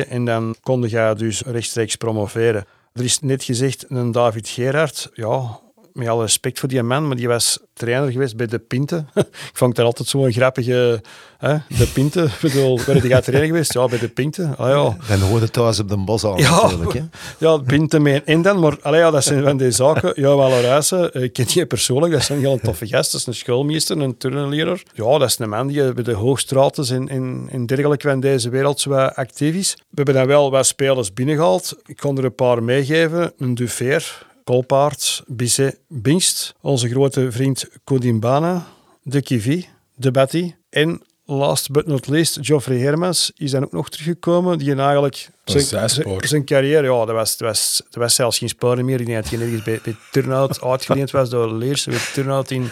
en 0.04 0.24
dan 0.24 0.56
konden 0.62 0.90
je 0.90 1.14
dus 1.16 1.42
rechtstreeks 1.42 1.96
promoveren. 1.96 2.64
Er 2.92 3.04
is 3.04 3.20
net 3.20 3.44
gezegd 3.44 3.84
een 3.88 4.12
David 4.12 4.48
Gerard. 4.48 5.10
Ja, 5.14 5.60
met 5.92 6.08
alle 6.08 6.22
respect 6.22 6.58
voor 6.58 6.68
die 6.68 6.82
man, 6.82 7.06
maar 7.06 7.16
die 7.16 7.28
was 7.28 7.58
trainer 7.72 8.12
geweest 8.12 8.36
bij 8.36 8.46
De 8.46 8.58
Pinte. 8.58 9.04
ik 9.14 9.50
vond 9.52 9.76
dat 9.76 9.84
altijd 9.84 10.08
zo'n 10.08 10.32
grappige... 10.32 11.02
Hè? 11.38 11.56
De 11.68 11.86
Pinte, 11.92 12.22
ik 12.22 12.38
bedoel, 12.40 12.78
waar 12.78 12.96
hij 12.96 13.20
trainer 13.20 13.48
geweest? 13.48 13.72
Ja, 13.72 13.86
bij 13.86 13.98
De 13.98 14.08
Pinte. 14.08 14.54
Ah, 14.56 14.68
ja. 14.68 14.96
Dan 15.08 15.28
hoorde 15.28 15.50
thuis 15.50 15.78
op 15.78 15.88
de 15.88 15.96
bos 15.96 16.24
al 16.24 16.38
ja, 16.38 16.62
natuurlijk. 16.62 16.92
Hè? 16.92 17.02
Ja, 17.46 17.56
De 17.56 17.62
Pinte 17.62 17.98
mee 17.98 18.22
en 18.22 18.42
dan, 18.42 18.58
maar 18.58 18.76
allee, 18.82 19.00
ja, 19.00 19.10
dat 19.10 19.24
zijn 19.24 19.42
van 19.42 19.56
die 19.56 19.70
zaken. 19.70 20.12
Ja, 20.14 20.34
Walerijse, 20.34 21.10
ik 21.12 21.32
ken 21.32 21.46
die 21.46 21.66
persoonlijk, 21.66 22.12
dat 22.12 22.22
is 22.22 22.28
een 22.28 22.38
heel 22.38 22.58
toffe 22.58 22.86
gast. 22.86 23.12
Dat 23.12 23.20
is 23.20 23.26
een 23.26 23.34
schoolmeester, 23.34 23.98
een 23.98 24.16
turnleraar. 24.16 24.82
Ja, 24.94 25.18
dat 25.18 25.28
is 25.28 25.38
een 25.38 25.48
man 25.48 25.66
die 25.66 25.92
bij 25.92 26.04
de 26.04 26.12
hoogstraten 26.12 26.96
en, 26.96 27.08
en, 27.08 27.48
en 27.50 27.66
dergelijke 27.66 28.08
van 28.08 28.20
deze 28.20 28.48
wereld 28.48 28.80
zo 28.80 28.92
actief 28.94 29.54
is. 29.54 29.74
We 29.76 29.84
hebben 29.94 30.14
dan 30.14 30.26
wel 30.26 30.50
wat 30.50 30.66
spelers 30.66 31.12
binnengehaald. 31.12 31.76
Ik 31.86 31.96
kon 31.96 32.18
er 32.18 32.24
een 32.24 32.34
paar 32.34 32.62
meegeven. 32.62 33.32
Een 33.38 33.54
Dufer, 33.54 34.26
Kolpaard, 34.50 35.22
Bisset, 35.26 35.78
Bingst, 35.88 36.54
onze 36.60 36.88
grote 36.88 37.32
vriend 37.32 37.68
Kodimbana, 37.84 38.66
De 39.02 39.22
Kivi, 39.22 39.68
De 39.94 40.10
Batty 40.10 40.54
en 40.70 41.02
last 41.24 41.70
but 41.70 41.86
not 41.86 42.06
least, 42.06 42.38
Geoffrey 42.40 42.78
Hermans 42.78 43.32
is 43.36 43.50
dan 43.50 43.64
ook 43.64 43.72
nog 43.72 43.88
teruggekomen. 43.88 44.58
Die 44.58 44.74
eigenlijk 44.74 45.28
zijn, 45.44 45.90
zijn, 46.20 46.44
carrière, 46.44 46.86
ja, 46.86 47.04
dat 47.04 47.14
was, 47.14 47.36
dat, 47.36 47.48
was, 47.48 47.82
dat 47.84 47.94
was 47.94 48.14
zelfs 48.14 48.38
geen 48.38 48.48
sporen 48.48 48.84
meer. 48.84 49.00
Ik 49.00 49.06
denk 49.06 49.22
dat 49.22 49.30
hij 49.30 49.38
nergens 49.38 49.62
bij, 49.62 49.80
bij 49.82 49.96
Turnhout 50.10 50.62
uitgeleend 50.70 51.10
was 51.10 51.30
door 51.30 51.52
Leers. 51.52 51.84
Bij 51.84 51.98
Turnhout 52.12 52.50
in 52.50 52.70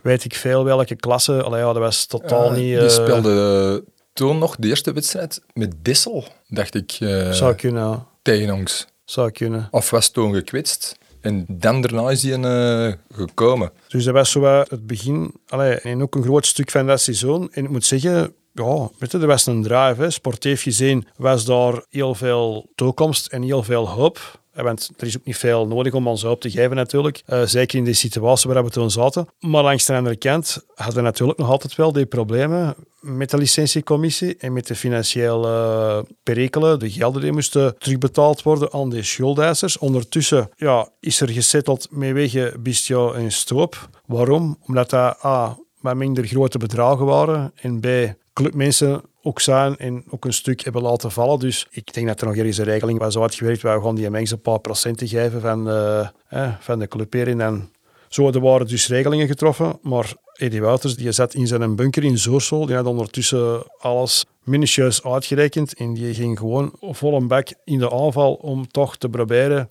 weet 0.00 0.24
ik 0.24 0.34
veel 0.34 0.64
welke 0.64 0.96
klasse. 0.96 1.42
Allee, 1.42 1.60
ja, 1.60 1.66
dat 1.72 1.82
was 1.82 2.06
totaal 2.06 2.50
niet... 2.50 2.58
Die 2.58 2.74
uh, 2.76 2.88
speelde 2.88 3.84
toen 4.12 4.38
nog 4.38 4.56
de 4.56 4.68
eerste 4.68 4.92
wedstrijd 4.92 5.42
met 5.52 5.72
Dissel, 5.82 6.24
dacht 6.48 6.74
ik. 6.74 6.96
Uh, 7.00 7.30
Zou 7.30 7.54
kunnen. 7.54 8.06
Tegen 8.22 8.54
ons. 8.54 8.86
Zou 9.04 9.30
kunnen. 9.30 9.68
Of 9.70 9.90
was 9.90 10.10
toen 10.10 10.34
gekwetst. 10.34 11.00
En 11.22 11.44
dan 11.48 11.80
daarna 11.80 12.10
is 12.10 12.22
hij 12.22 12.38
uh, 12.38 12.92
gekomen. 13.14 13.72
Dus 13.88 14.04
dat 14.04 14.14
was 14.14 14.30
zo 14.30 14.44
het 14.44 14.86
begin. 14.86 15.34
Allee, 15.48 15.74
en 15.74 16.02
ook 16.02 16.14
een 16.14 16.22
groot 16.22 16.46
stuk 16.46 16.70
van 16.70 16.86
dat 16.86 17.00
seizoen. 17.00 17.52
En 17.52 17.64
ik 17.64 17.70
moet 17.70 17.84
zeggen, 17.84 18.34
ja, 18.52 18.88
weet 18.98 19.12
je, 19.12 19.18
er 19.18 19.26
was 19.26 19.46
een 19.46 19.62
drive. 19.62 20.02
Hè. 20.02 20.10
Sportief 20.10 20.62
gezien 20.62 21.06
was 21.16 21.44
daar 21.44 21.84
heel 21.88 22.14
veel 22.14 22.70
toekomst 22.74 23.26
en 23.26 23.42
heel 23.42 23.62
veel 23.62 23.88
hoop. 23.88 24.41
Want 24.54 24.90
er 24.96 25.06
is 25.06 25.18
ook 25.18 25.24
niet 25.24 25.36
veel 25.36 25.66
nodig 25.66 25.92
om 25.92 26.08
ons 26.08 26.22
hoop 26.22 26.40
te 26.40 26.50
geven 26.50 26.76
natuurlijk. 26.76 27.22
Uh, 27.26 27.42
zeker 27.44 27.78
in 27.78 27.84
de 27.84 27.92
situatie 27.92 28.50
waar 28.50 28.64
we 28.64 28.70
toen 28.70 28.90
zaten. 28.90 29.28
Maar 29.40 29.62
langs 29.62 29.84
de 29.84 29.94
andere 29.94 30.16
kant 30.16 30.64
hadden 30.74 30.96
we 30.96 31.02
natuurlijk 31.02 31.38
nog 31.38 31.50
altijd 31.50 31.74
wel 31.74 31.92
die 31.92 32.06
problemen 32.06 32.74
met 33.00 33.30
de 33.30 33.38
licentiecommissie 33.38 34.36
en 34.36 34.52
met 34.52 34.66
de 34.66 34.74
financiële 34.74 36.06
perikelen. 36.22 36.78
De 36.78 36.90
gelden 36.90 37.22
die 37.22 37.32
moesten 37.32 37.78
terugbetaald 37.78 38.42
worden 38.42 38.72
aan 38.72 38.90
de 38.90 39.02
schuldeisers. 39.02 39.78
Ondertussen 39.78 40.50
ja, 40.56 40.88
is 41.00 41.20
er 41.20 41.30
gesetteld 41.30 41.86
met 41.90 42.12
wegen 42.12 42.62
Bistio 42.62 43.12
en 43.12 43.32
Stroop. 43.32 43.88
Waarom? 44.06 44.58
Omdat 44.66 44.90
dat 44.90 45.24
A, 45.24 45.58
wat 45.80 45.96
minder 45.96 46.26
grote 46.26 46.58
bedragen 46.58 47.06
waren 47.06 47.52
en 47.54 47.80
B, 47.80 47.86
clubmensen 48.32 49.02
ook 49.22 49.40
zijn 49.40 49.76
en 49.76 50.04
ook 50.10 50.24
een 50.24 50.32
stuk 50.32 50.60
hebben 50.64 50.82
laten 50.82 51.10
vallen. 51.10 51.38
Dus 51.38 51.66
ik 51.70 51.92
denk 51.94 52.06
dat 52.06 52.20
er 52.20 52.26
nog 52.26 52.36
ergens 52.36 52.58
een 52.58 52.64
regeling 52.64 52.98
was 52.98 53.18
uitgewerkt. 53.18 53.62
Wij 53.62 53.80
gaan 53.80 53.94
die 53.94 54.10
mensen 54.10 54.36
een 54.36 54.42
paar 54.42 54.58
procenten 54.58 55.08
geven 55.08 55.40
van, 55.40 55.68
uh, 55.68 56.08
eh, 56.28 56.52
van 56.60 56.78
de 56.78 56.88
club. 56.88 57.14
En 57.14 57.70
zo 58.08 58.30
er 58.30 58.40
waren 58.40 58.66
dus 58.66 58.88
regelingen 58.88 59.26
getroffen, 59.26 59.78
maar 59.82 60.14
Eddie 60.32 60.60
Wouters 60.60 60.96
die 60.96 61.12
zat 61.12 61.34
in 61.34 61.46
zijn 61.46 61.76
bunker 61.76 62.04
in 62.04 62.18
Zoorsel. 62.18 62.66
Die 62.66 62.76
had 62.76 62.86
ondertussen 62.86 63.62
alles 63.78 64.24
minutieus 64.42 65.04
uitgerekend 65.04 65.74
en 65.74 65.94
die 65.94 66.14
ging 66.14 66.38
gewoon 66.38 66.72
vol 66.80 67.16
een 67.16 67.28
bak 67.28 67.48
in 67.64 67.78
de 67.78 67.90
aanval 67.90 68.34
om 68.34 68.68
toch 68.68 68.96
te 68.96 69.08
proberen 69.08 69.68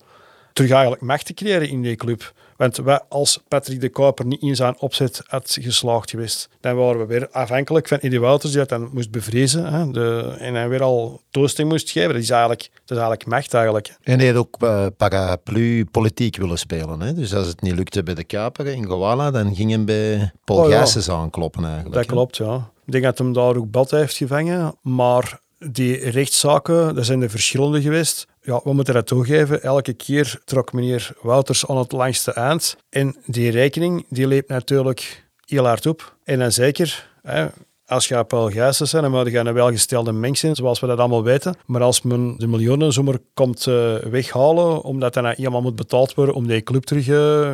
terug 0.52 0.70
eigenlijk 0.70 1.02
macht 1.02 1.26
te 1.26 1.34
creëren 1.34 1.68
in 1.68 1.82
die 1.82 1.96
club. 1.96 2.32
Want 2.62 3.08
als 3.08 3.42
Patrick 3.48 3.80
de 3.80 3.88
Kuiper 3.88 4.26
niet 4.26 4.42
in 4.42 4.56
zijn 4.56 4.80
opzet 4.80 5.22
had 5.26 5.56
geslaagd 5.60 6.10
geweest, 6.10 6.48
dan 6.60 6.76
waren 6.76 6.98
we 7.00 7.06
weer 7.06 7.28
afhankelijk 7.30 7.88
van 7.88 7.98
Eddie 7.98 8.20
Wouters, 8.20 8.52
die 8.52 8.60
dat 8.60 8.68
dan 8.68 8.90
moest 8.92 9.10
bevrezen 9.10 9.72
hè, 9.72 9.90
de, 9.90 10.34
en 10.38 10.54
hij 10.54 10.68
weer 10.68 10.82
al 10.82 11.20
toasting 11.30 11.68
moest 11.68 11.90
geven. 11.90 12.12
Dat 12.12 12.22
is 12.22 12.30
eigenlijk, 12.30 12.60
dat 12.60 12.80
is 12.84 12.96
eigenlijk 12.96 13.26
macht 13.26 13.54
eigenlijk. 13.54 13.96
En 14.02 14.18
hij 14.18 14.28
had 14.28 14.36
ook 14.36 14.56
uh, 14.62 14.86
paraplu-politiek 14.96 16.36
willen 16.36 16.58
spelen. 16.58 17.00
Hè? 17.00 17.14
Dus 17.14 17.34
als 17.34 17.46
het 17.46 17.60
niet 17.60 17.74
lukte 17.74 18.02
bij 18.02 18.14
de 18.14 18.24
Kuiper 18.24 18.66
in 18.66 18.86
Goala, 18.86 19.30
dan 19.30 19.54
ging 19.54 19.70
hij 19.70 19.84
bij 19.84 20.32
Paul 20.44 20.66
oh, 20.66 21.08
aankloppen 21.08 21.64
eigenlijk. 21.64 21.94
Dat 21.94 22.06
klopt, 22.06 22.36
ja. 22.36 22.70
Ik 22.86 22.92
denk 22.92 23.04
dat 23.04 23.18
hem 23.18 23.32
daar 23.32 23.56
ook 23.56 23.70
bad 23.70 23.90
heeft 23.90 24.16
gevangen, 24.16 24.74
maar 24.82 25.40
die 25.58 26.10
rechtszaken, 26.10 26.94
dat 26.94 27.06
zijn 27.06 27.22
er 27.22 27.30
verschillende 27.30 27.82
geweest. 27.82 28.26
Ja, 28.44 28.60
we 28.64 28.72
moeten 28.72 28.94
dat 28.94 29.06
toegeven. 29.06 29.62
Elke 29.62 29.92
keer 29.92 30.40
trok 30.44 30.72
meneer 30.72 31.12
Wouters 31.20 31.66
aan 31.66 31.76
het 31.76 31.92
langste 31.92 32.32
eind. 32.32 32.76
En 32.90 33.16
die 33.26 33.50
rekening, 33.50 34.06
die 34.08 34.26
leeft 34.26 34.48
natuurlijk 34.48 35.24
heel 35.46 35.66
hard 35.66 35.86
op. 35.86 36.16
En 36.24 36.38
dan 36.38 36.52
zeker, 36.52 37.10
hè, 37.22 37.46
als 37.86 38.08
je 38.08 38.24
Paul 38.24 38.50
Gijsens 38.50 38.90
zijn, 38.90 39.02
dan 39.02 39.12
moet 39.12 39.30
je 39.30 39.38
een 39.38 39.52
welgestelde 39.52 40.12
mens 40.12 40.40
zijn, 40.40 40.54
zoals 40.54 40.80
we 40.80 40.86
dat 40.86 40.98
allemaal 40.98 41.22
weten. 41.22 41.54
Maar 41.66 41.82
als 41.82 42.02
men 42.02 42.34
de 42.38 42.46
miljoenen 42.46 42.92
zomaar 42.92 43.18
komt 43.34 43.66
uh, 43.66 43.96
weghalen, 43.96 44.82
omdat 44.82 45.14
dan 45.14 45.32
iemand 45.32 45.64
moet 45.64 45.76
betaald 45.76 46.14
worden 46.14 46.34
om 46.34 46.46
die 46.46 46.62
club 46.62 46.84
terug... 46.84 47.08
Uh, 47.08 47.52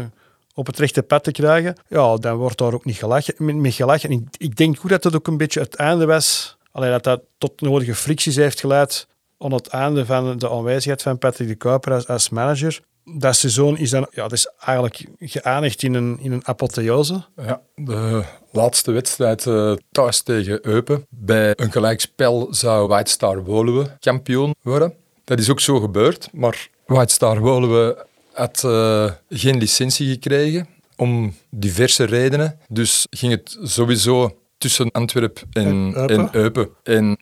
op 0.54 0.66
het 0.66 0.78
rechte 0.78 1.02
pad 1.02 1.24
te 1.24 1.32
krijgen, 1.32 1.76
ja, 1.88 2.16
dan 2.16 2.36
wordt 2.36 2.58
daar 2.58 2.74
ook 2.74 2.84
niet 2.84 2.96
gelachen, 2.96 3.60
met, 3.60 3.74
gelachen. 3.74 4.28
Ik, 4.38 4.56
denk 4.56 4.78
goed 4.78 4.90
dat 4.90 5.04
het 5.04 5.14
ook 5.14 5.26
een 5.26 5.36
beetje 5.36 5.60
het 5.60 5.74
einde 5.74 6.06
was 6.06 6.56
Alleen 6.72 6.90
dat 6.90 7.04
dat 7.04 7.20
tot 7.38 7.60
nodige 7.60 7.94
fricties 7.94 8.36
heeft 8.36 8.60
geleid 8.60 9.06
aan 9.38 9.52
het 9.52 9.66
einde 9.66 10.06
van 10.06 10.38
de 10.38 10.50
aanwezigheid 10.50 11.02
van 11.02 11.18
Patrick 11.18 11.48
de 11.48 11.54
Kuiper 11.54 12.06
als, 12.06 12.28
manager. 12.28 12.80
Dat 13.04 13.36
seizoen 13.36 13.78
is 13.78 13.90
dan 13.90 14.06
ja, 14.10 14.22
dat 14.22 14.32
is 14.32 14.50
eigenlijk 14.60 15.06
geëindigd 15.18 15.82
in 15.82 15.94
een, 15.94 16.18
in 16.20 16.32
een 16.32 16.46
apotheose. 16.46 17.24
Ja, 17.36 17.60
de 17.74 18.24
laatste 18.52 18.92
wedstrijd 18.92 19.44
uh, 19.44 19.72
thuis 19.92 20.22
tegen 20.22 20.66
Eupen. 20.66 21.06
Bij 21.08 21.52
een 21.56 21.72
gelijkspel 21.72 22.46
zou 22.50 22.88
White 22.88 23.10
Star 23.10 23.44
Woluwe 23.44 23.96
kampioen 24.00 24.54
worden. 24.62 24.94
Dat 25.24 25.38
is 25.38 25.50
ook 25.50 25.60
zo 25.60 25.80
gebeurd, 25.80 26.28
maar 26.32 26.68
White 26.86 27.12
Star 27.12 27.40
Woluwe 27.40 28.06
had 28.32 28.62
uh, 28.66 29.10
geen 29.28 29.58
licentie 29.58 30.08
gekregen 30.08 30.68
om 30.96 31.34
diverse 31.50 32.04
redenen. 32.04 32.58
Dus 32.68 33.06
ging 33.10 33.32
het 33.32 33.58
sowieso 33.62 34.38
tussen 34.58 34.90
Antwerpen 34.90 35.48
en, 35.52 35.94
en 35.94 36.28
Eupen. 36.32 36.68
En, 36.82 37.18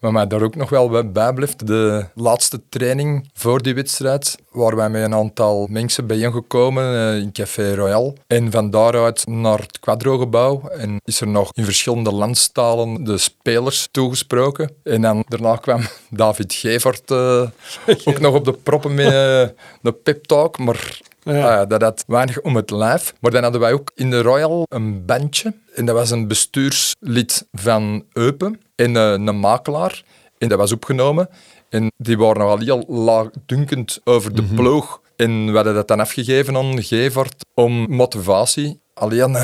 wat 0.00 0.12
mij 0.12 0.26
daar 0.26 0.42
ook 0.42 0.56
nog 0.56 0.70
wel 0.70 1.10
bij 1.12 1.32
blijft, 1.32 1.66
de 1.66 2.06
laatste 2.14 2.60
training 2.68 3.30
voor 3.34 3.62
die 3.62 3.74
wedstrijd, 3.74 4.38
waar 4.50 4.76
wij 4.76 4.90
met 4.90 5.02
een 5.02 5.14
aantal 5.14 5.66
mensen 5.70 6.06
bijeengekomen 6.06 6.92
uh, 6.92 7.22
in 7.22 7.32
Café 7.32 7.74
Royal. 7.74 8.16
En 8.26 8.50
van 8.50 8.70
daaruit 8.70 9.26
naar 9.26 9.58
het 9.58 9.78
Quadro-gebouw. 9.78 10.68
En 10.68 11.00
is 11.04 11.20
er 11.20 11.28
nog 11.28 11.50
in 11.52 11.64
verschillende 11.64 12.12
landstalen 12.12 13.04
de 13.04 13.18
spelers 13.18 13.88
toegesproken. 13.90 14.70
En 14.82 15.02
dan 15.02 15.24
daarna 15.28 15.56
kwam 15.56 15.80
David 16.10 16.52
Gevert 16.52 17.10
uh, 17.10 17.48
ook 18.04 18.20
nog 18.20 18.34
op 18.34 18.44
de 18.44 18.52
proppen 18.52 18.94
met 18.94 19.12
uh, 19.12 19.40
een 19.82 20.02
pep-talk. 20.02 20.58
Maar 20.58 20.98
ja. 21.34 21.60
Ah, 21.60 21.68
dat 21.68 21.82
had 21.82 22.04
weinig 22.06 22.40
om 22.40 22.56
het 22.56 22.70
lijf. 22.70 23.14
Maar 23.20 23.30
dan 23.30 23.42
hadden 23.42 23.60
wij 23.60 23.72
ook 23.72 23.90
in 23.94 24.10
de 24.10 24.22
Royal 24.22 24.66
een 24.68 25.04
bandje. 25.04 25.54
En 25.74 25.86
dat 25.86 25.94
was 25.94 26.10
een 26.10 26.28
bestuurslid 26.28 27.46
van 27.52 28.04
Eupen 28.12 28.60
en 28.74 28.94
uh, 28.94 29.10
een 29.10 29.40
makelaar. 29.40 30.02
En 30.38 30.48
dat 30.48 30.58
was 30.58 30.72
opgenomen. 30.72 31.28
En 31.68 31.92
die 31.96 32.18
waren 32.18 32.38
nogal 32.40 32.58
heel 32.58 32.84
laagdunkend 32.88 34.00
over 34.04 34.34
de 34.34 34.42
mm 34.42 34.54
ploeg. 34.54 35.00
En 35.16 35.46
we 35.46 35.52
hadden 35.52 35.74
dat 35.74 35.88
dan 35.88 36.00
afgegeven 36.00 36.56
aan 36.56 36.82
Gevert 36.82 37.44
om 37.54 37.86
motivatie. 37.88 38.80
Alleen, 38.94 39.36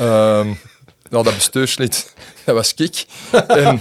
uh, 0.00 0.40
dat 1.08 1.24
bestuurslid, 1.24 2.12
dat 2.44 2.54
was 2.54 2.74
ik. 2.74 3.06
En, 3.46 3.78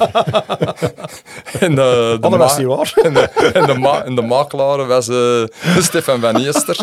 en 1.65 1.75
de, 1.75 2.17
de, 2.21 2.29
was 2.29 2.57
niet 2.57 2.67
waar. 2.67 2.93
En 3.03 3.13
de, 3.13 3.21
en 3.53 3.65
de, 3.65 3.73
ma 3.73 4.03
en 4.03 4.15
de 4.15 4.21
makelaar 4.21 4.87
was 4.87 5.07
uh, 5.07 5.45
Stefan 5.79 6.19
van 6.19 6.35
Eester. 6.35 6.77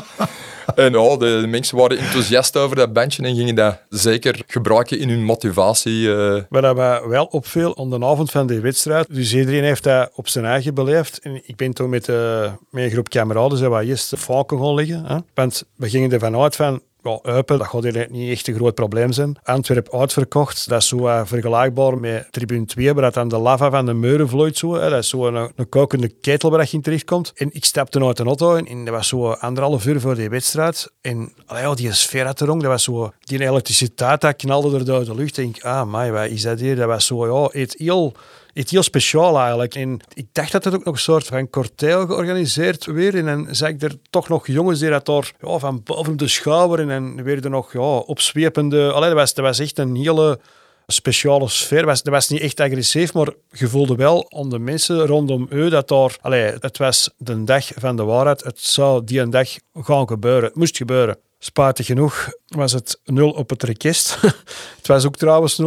En 0.75 0.97
oh, 0.97 1.19
de 1.19 1.45
mensen 1.49 1.77
waren 1.77 1.99
enthousiast 1.99 2.57
over 2.57 2.77
dat 2.77 2.93
bandje 2.93 3.23
en 3.23 3.35
gingen 3.35 3.55
dat 3.55 3.79
zeker 3.89 4.43
gebruiken 4.47 4.99
in 4.99 5.09
hun 5.09 5.25
motivatie. 5.25 6.03
Uh. 6.03 6.43
Wat 6.49 6.77
mij 6.77 7.03
wel 7.07 7.25
opviel 7.25 7.79
aan 7.79 7.91
de 7.91 8.05
avond 8.05 8.31
van 8.31 8.47
die 8.47 8.61
wedstrijd, 8.61 9.15
dus 9.15 9.35
iedereen 9.35 9.65
heeft 9.65 9.85
dat 9.85 10.11
op 10.15 10.29
zijn 10.29 10.45
eigen 10.45 10.75
beleefd. 10.75 11.19
En 11.19 11.41
ik 11.47 11.57
ben 11.57 11.73
toen 11.73 11.91
met, 11.91 12.09
uh, 12.09 12.53
met 12.71 12.85
een 12.85 12.91
groep 12.91 13.09
kameraden, 13.09 13.59
zijn 13.59 13.71
we 13.71 13.85
eerst 13.85 14.13
valken 14.17 14.59
gaan 14.59 14.75
liggen. 14.75 15.05
Hè? 15.05 15.17
Want 15.35 15.65
we 15.77 15.89
gingen 15.89 16.13
ervan 16.13 16.37
uit 16.37 16.57
van, 16.57 16.83
dat 17.03 17.63
gaat 17.63 18.11
niet 18.11 18.31
echt 18.31 18.49
een 18.49 18.55
groot 18.55 18.75
probleem 18.75 19.13
zijn. 19.13 19.39
Antwerp 19.43 19.95
uitverkocht, 19.95 20.69
dat 20.69 20.83
is 20.83 20.89
zo 20.89 20.97
uh, 20.97 21.21
vergelijkbaar 21.25 21.99
met 21.99 22.27
tribune 22.31 22.65
2, 22.65 22.93
waar 22.93 23.03
dat 23.03 23.15
dan 23.15 23.29
de 23.29 23.39
lava 23.39 23.71
van 23.71 23.87
de 23.87 23.95
meuren 23.95 24.29
vloeit. 24.29 24.57
Zo. 24.57 24.79
Dat 24.79 24.93
is 24.93 25.09
zo 25.09 25.27
een, 25.27 25.69
kokende 25.69 26.09
ketel 26.09 26.51
waar 26.51 26.61
je 26.61 26.77
in 26.77 26.83
terechtkomt. 26.83 27.33
En 27.35 27.49
ik 27.53 27.65
stapte 27.65 28.05
uit 28.05 28.19
een 28.19 28.27
auto 28.27 28.55
en, 28.55 28.85
dat 28.85 28.95
was 28.95 29.09
zo 29.09 29.31
anderhalf 29.31 29.87
uur 29.87 30.01
voor 30.01 30.15
die 30.15 30.29
wedstrijd. 30.29 30.93
En 31.01 31.33
allee, 31.47 31.75
die 31.75 31.93
sfeer 31.93 32.27
had 32.27 32.41
er 32.41 32.47
dat 32.47 32.63
was 32.63 32.85
zo... 32.85 33.13
Die 33.21 33.41
elektriciteit, 33.41 34.21
dat 34.21 34.37
knalde 34.37 34.79
er 34.79 34.85
door 34.85 35.05
de 35.05 35.15
lucht. 35.15 35.39
En 35.39 35.45
ik, 35.45 35.65
ah, 35.65 35.93
my, 35.93 36.11
wat 36.11 36.29
is 36.29 36.43
dat 36.43 36.61
hier? 36.61 36.77
Dat 36.77 36.87
was 36.87 37.07
zo, 37.07 37.27
ja, 37.27 37.61
het 37.61 37.75
heel 37.79 38.15
iets 38.53 38.71
heel 38.71 38.83
speciaal 38.83 39.39
eigenlijk. 39.39 39.75
En 39.75 40.01
ik 40.15 40.27
dacht 40.33 40.53
dat 40.53 40.65
het 40.65 40.75
ook 40.75 40.85
nog 40.85 40.95
een 40.95 41.01
soort 41.01 41.27
van 41.27 41.51
corteo 41.51 42.07
georganiseerd 42.07 42.87
weer. 42.87 43.15
En 43.15 43.25
dan 43.25 43.55
zag 43.55 43.69
ik 43.69 43.83
er 43.83 43.95
toch 44.11 44.29
nog 44.29 44.47
jongens 44.47 44.79
die 44.79 44.91
dat 44.91 45.07
daar 45.07 45.33
ja, 45.41 45.59
van 45.59 45.83
boven 45.83 46.17
de 46.17 46.29
schouder 46.29 46.91
en 46.91 47.23
weer 47.23 47.45
er 47.45 47.51
nog 47.51 47.73
ja. 47.73 47.81
Allee, 47.81 49.09
dat, 49.09 49.13
was, 49.13 49.33
was 49.33 49.59
echt 49.59 49.79
een 49.79 49.97
hele 49.97 50.39
speciale 50.87 51.49
sfeer. 51.49 51.87
Dat 51.87 52.03
was, 52.03 52.29
niet 52.29 52.41
echt 52.41 52.61
agressief, 52.61 53.15
maar 53.15 53.29
je 53.51 53.69
voelde 53.69 53.95
wel 53.95 54.27
aan 54.31 54.49
de 54.49 54.59
mensen 54.59 55.07
rondom 55.07 55.47
u 55.51 55.69
dat 55.69 55.89
daar... 55.89 56.17
Allee, 56.21 56.53
het 56.61 56.79
was 56.79 57.11
de 57.17 57.45
dag 57.45 57.71
van 57.75 57.97
de 57.97 58.05
waarheid. 58.05 58.45
Het 58.45 58.61
zou 58.61 59.05
die 59.05 59.29
dag 59.29 59.49
gaan 59.75 60.09
gebeuren. 60.09 60.45
Het 60.45 60.55
moest 60.55 60.77
gebeuren. 60.77 61.19
Spijtig 61.39 61.87
genoeg 61.87 62.29
was 62.55 62.73
het 62.73 63.01
0 63.05 63.31
op 63.31 63.51
het 63.51 63.63
request. 63.63 64.19
het 64.79 64.87
was 64.87 65.07
ook 65.07 65.17
trouwens 65.17 65.61
0-0. 65.63 65.65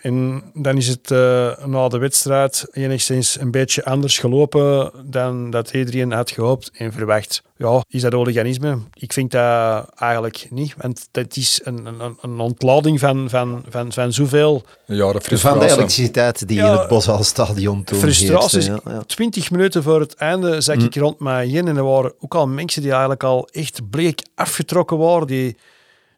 En 0.00 0.42
dan 0.54 0.76
is 0.76 0.88
het 0.88 1.10
uh, 1.10 1.66
na 1.66 1.88
de 1.88 1.98
wedstrijd 1.98 2.66
enigszins 2.72 3.40
een 3.40 3.50
beetje 3.50 3.84
anders 3.84 4.18
gelopen 4.18 4.92
dan 5.04 5.50
dat 5.50 5.70
iedereen 5.70 6.12
had 6.12 6.30
gehoopt 6.30 6.70
en 6.74 6.92
verwacht. 6.92 7.42
Ja, 7.56 7.84
is 7.88 8.02
dat 8.02 8.14
organisme? 8.14 8.78
Ik 8.94 9.12
vind 9.12 9.30
dat 9.30 9.90
eigenlijk 9.94 10.46
niet. 10.50 10.74
Want 10.76 11.08
dat 11.10 11.36
is 11.36 11.60
een, 11.64 11.86
een, 11.86 12.16
een 12.20 12.40
ontlading 12.40 13.00
van, 13.00 13.30
van, 13.30 13.64
van, 13.68 13.92
van 13.92 14.12
zoveel... 14.12 14.64
Ja, 14.86 15.12
de 15.12 15.20
frustratie. 15.20 15.58
Van 15.58 15.68
de 15.68 15.74
elektriciteit 15.74 16.48
die 16.48 16.58
in 16.58 16.64
het 16.64 16.88
Boshal-stadion 16.88 17.84
toen 17.84 17.98
Frustraties. 17.98 18.66
Ja, 18.66 18.80
ja. 18.84 19.02
Twintig 19.06 19.50
minuten 19.50 19.82
voor 19.82 20.00
het 20.00 20.14
einde 20.14 20.60
zag 20.60 20.76
ik 20.76 20.94
hm. 20.94 21.00
rond 21.00 21.18
mij 21.18 21.46
heen 21.46 21.68
en 21.68 21.76
er 21.76 21.84
waren 21.84 22.12
ook 22.20 22.34
al 22.34 22.46
mensen 22.46 22.82
die 22.82 22.90
eigenlijk 22.90 23.22
al 23.22 23.48
echt 23.52 23.90
bleek 23.90 24.22
afgetrokken 24.34 24.98
waren. 24.98 25.26
Die, 25.26 25.56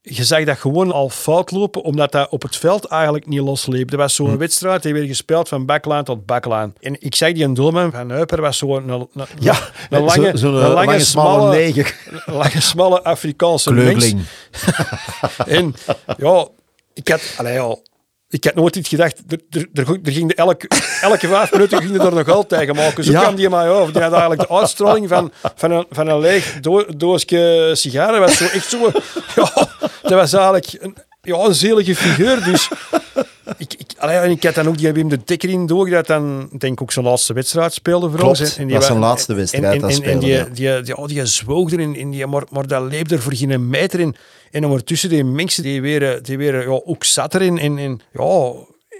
je 0.09 0.25
zag 0.25 0.45
dat 0.45 0.59
gewoon 0.59 0.93
al 0.93 1.09
fout 1.09 1.51
lopen, 1.51 1.83
omdat 1.83 2.13
dat 2.13 2.29
op 2.31 2.43
het 2.43 2.57
veld 2.57 2.85
eigenlijk 2.85 3.27
niet 3.27 3.41
losliep. 3.41 3.93
Er 3.93 3.97
was 3.97 4.15
zo'n 4.15 4.31
hm. 4.31 4.37
wedstrijd, 4.37 4.83
die 4.83 4.93
werd 4.93 5.07
gespeeld 5.07 5.49
van 5.49 5.67
backline 5.67 6.03
tot 6.03 6.27
backline. 6.27 6.73
En 6.81 6.97
ik 6.99 7.15
zag 7.15 7.33
die 7.33 7.45
een 7.45 7.55
doelman 7.55 7.91
van 7.91 8.11
Huiper, 8.11 8.41
was 8.41 8.59
zo'n 8.59 8.89
een, 8.89 9.09
een, 9.15 9.27
ja, 9.39 9.59
een, 9.91 10.03
lange, 10.03 10.39
zo, 10.39 10.57
een 10.57 10.71
lange, 10.71 11.01
smalle, 11.01 11.75
lange, 12.27 12.61
smalle 12.61 13.03
Afrikaanse 13.03 13.71
Kleugling. 13.71 14.25
en 15.47 15.75
ja, 16.17 16.49
ik 16.95 17.09
had... 17.09 17.35
Allee, 17.37 17.53
ja, 17.53 17.77
ik 18.37 18.45
had 18.45 18.55
nooit 18.55 18.77
iets 18.77 18.89
gedacht. 18.89 19.23
Er, 19.29 19.41
er, 19.51 19.87
er, 20.03 20.13
ging 20.13 20.33
elke, 20.33 20.69
elke 21.01 21.29
vijf 21.29 21.53
minuten 21.53 21.83
ging 21.83 22.03
er 22.03 22.15
nog 22.15 22.29
altijd 22.29 22.75
maken. 22.75 23.05
Zo 23.05 23.13
ja. 23.13 23.21
kwam 23.21 23.35
die 23.35 23.49
mij 23.49 23.71
over. 23.71 23.93
Die 23.93 24.03
had 24.03 24.13
eigenlijk 24.13 24.49
de 24.49 24.55
uitstraling 24.55 25.09
van, 25.09 25.33
van, 25.55 25.71
een, 25.71 25.87
van 25.91 26.09
een 26.09 26.19
leeg 26.19 26.61
doosje 26.97 27.71
sigaren. 27.73 28.21
was 28.21 28.37
zo 28.37 28.45
echt 28.45 28.69
zo... 28.69 28.79
Ja, 29.37 29.51
dat 30.03 30.13
was 30.13 30.33
eigenlijk 30.33 30.77
een, 30.81 30.97
ja, 31.27 31.45
een 31.45 31.55
zelige 31.55 31.95
figuur. 31.97 32.45
Dus 32.45 32.69
ik, 33.59 33.75
ik, 33.75 33.87
allee, 33.99 34.31
ik 34.31 34.43
had 34.43 34.55
dan 34.55 34.69
ook 34.69 34.79
die 34.79 34.93
Wim 34.93 35.09
de 35.09 35.19
Dekker 35.25 35.49
in 35.49 35.67
door, 35.67 35.91
dat 35.91 36.07
dan 36.07 36.49
denk 36.59 36.73
ik 36.73 36.83
ook 36.83 36.93
zijn 36.93 37.05
laatste 37.05 37.33
wedstrijd 37.33 37.73
speelde 37.73 38.11
voor 38.11 38.19
Klopt, 38.19 38.41
ons. 38.41 38.57
En 38.57 38.67
die 38.67 38.75
dat 38.75 38.85
zijn 38.85 38.99
laatste 38.99 39.35
wedstrijd 39.35 39.83
en, 39.83 39.89
en, 39.89 40.03
en, 40.03 40.19
die, 40.19 40.51
die, 40.51 40.83
die, 40.83 40.97
oh, 40.97 41.07
die 41.07 41.27
zwoog 41.27 41.73
erin, 41.73 41.97
in 41.97 42.11
die, 42.11 42.27
maar, 42.27 42.45
maar 42.51 42.67
dat 42.67 42.83
leefde 42.83 43.15
er 43.15 43.23
voor 43.23 43.35
geen 43.35 43.69
meter 43.69 44.01
in. 44.01 44.17
En 44.51 44.65
ondertussen 44.65 45.09
die 45.09 45.25
mensen 45.25 45.63
die 45.63 45.81
weer, 45.81 46.23
die 46.23 46.39
weer 46.39 46.63
ja, 46.63 46.81
ook 46.85 47.05
zat 47.05 47.35
erin. 47.35 47.59
En, 47.59 47.79
en, 47.79 48.01
ja, 48.13 48.53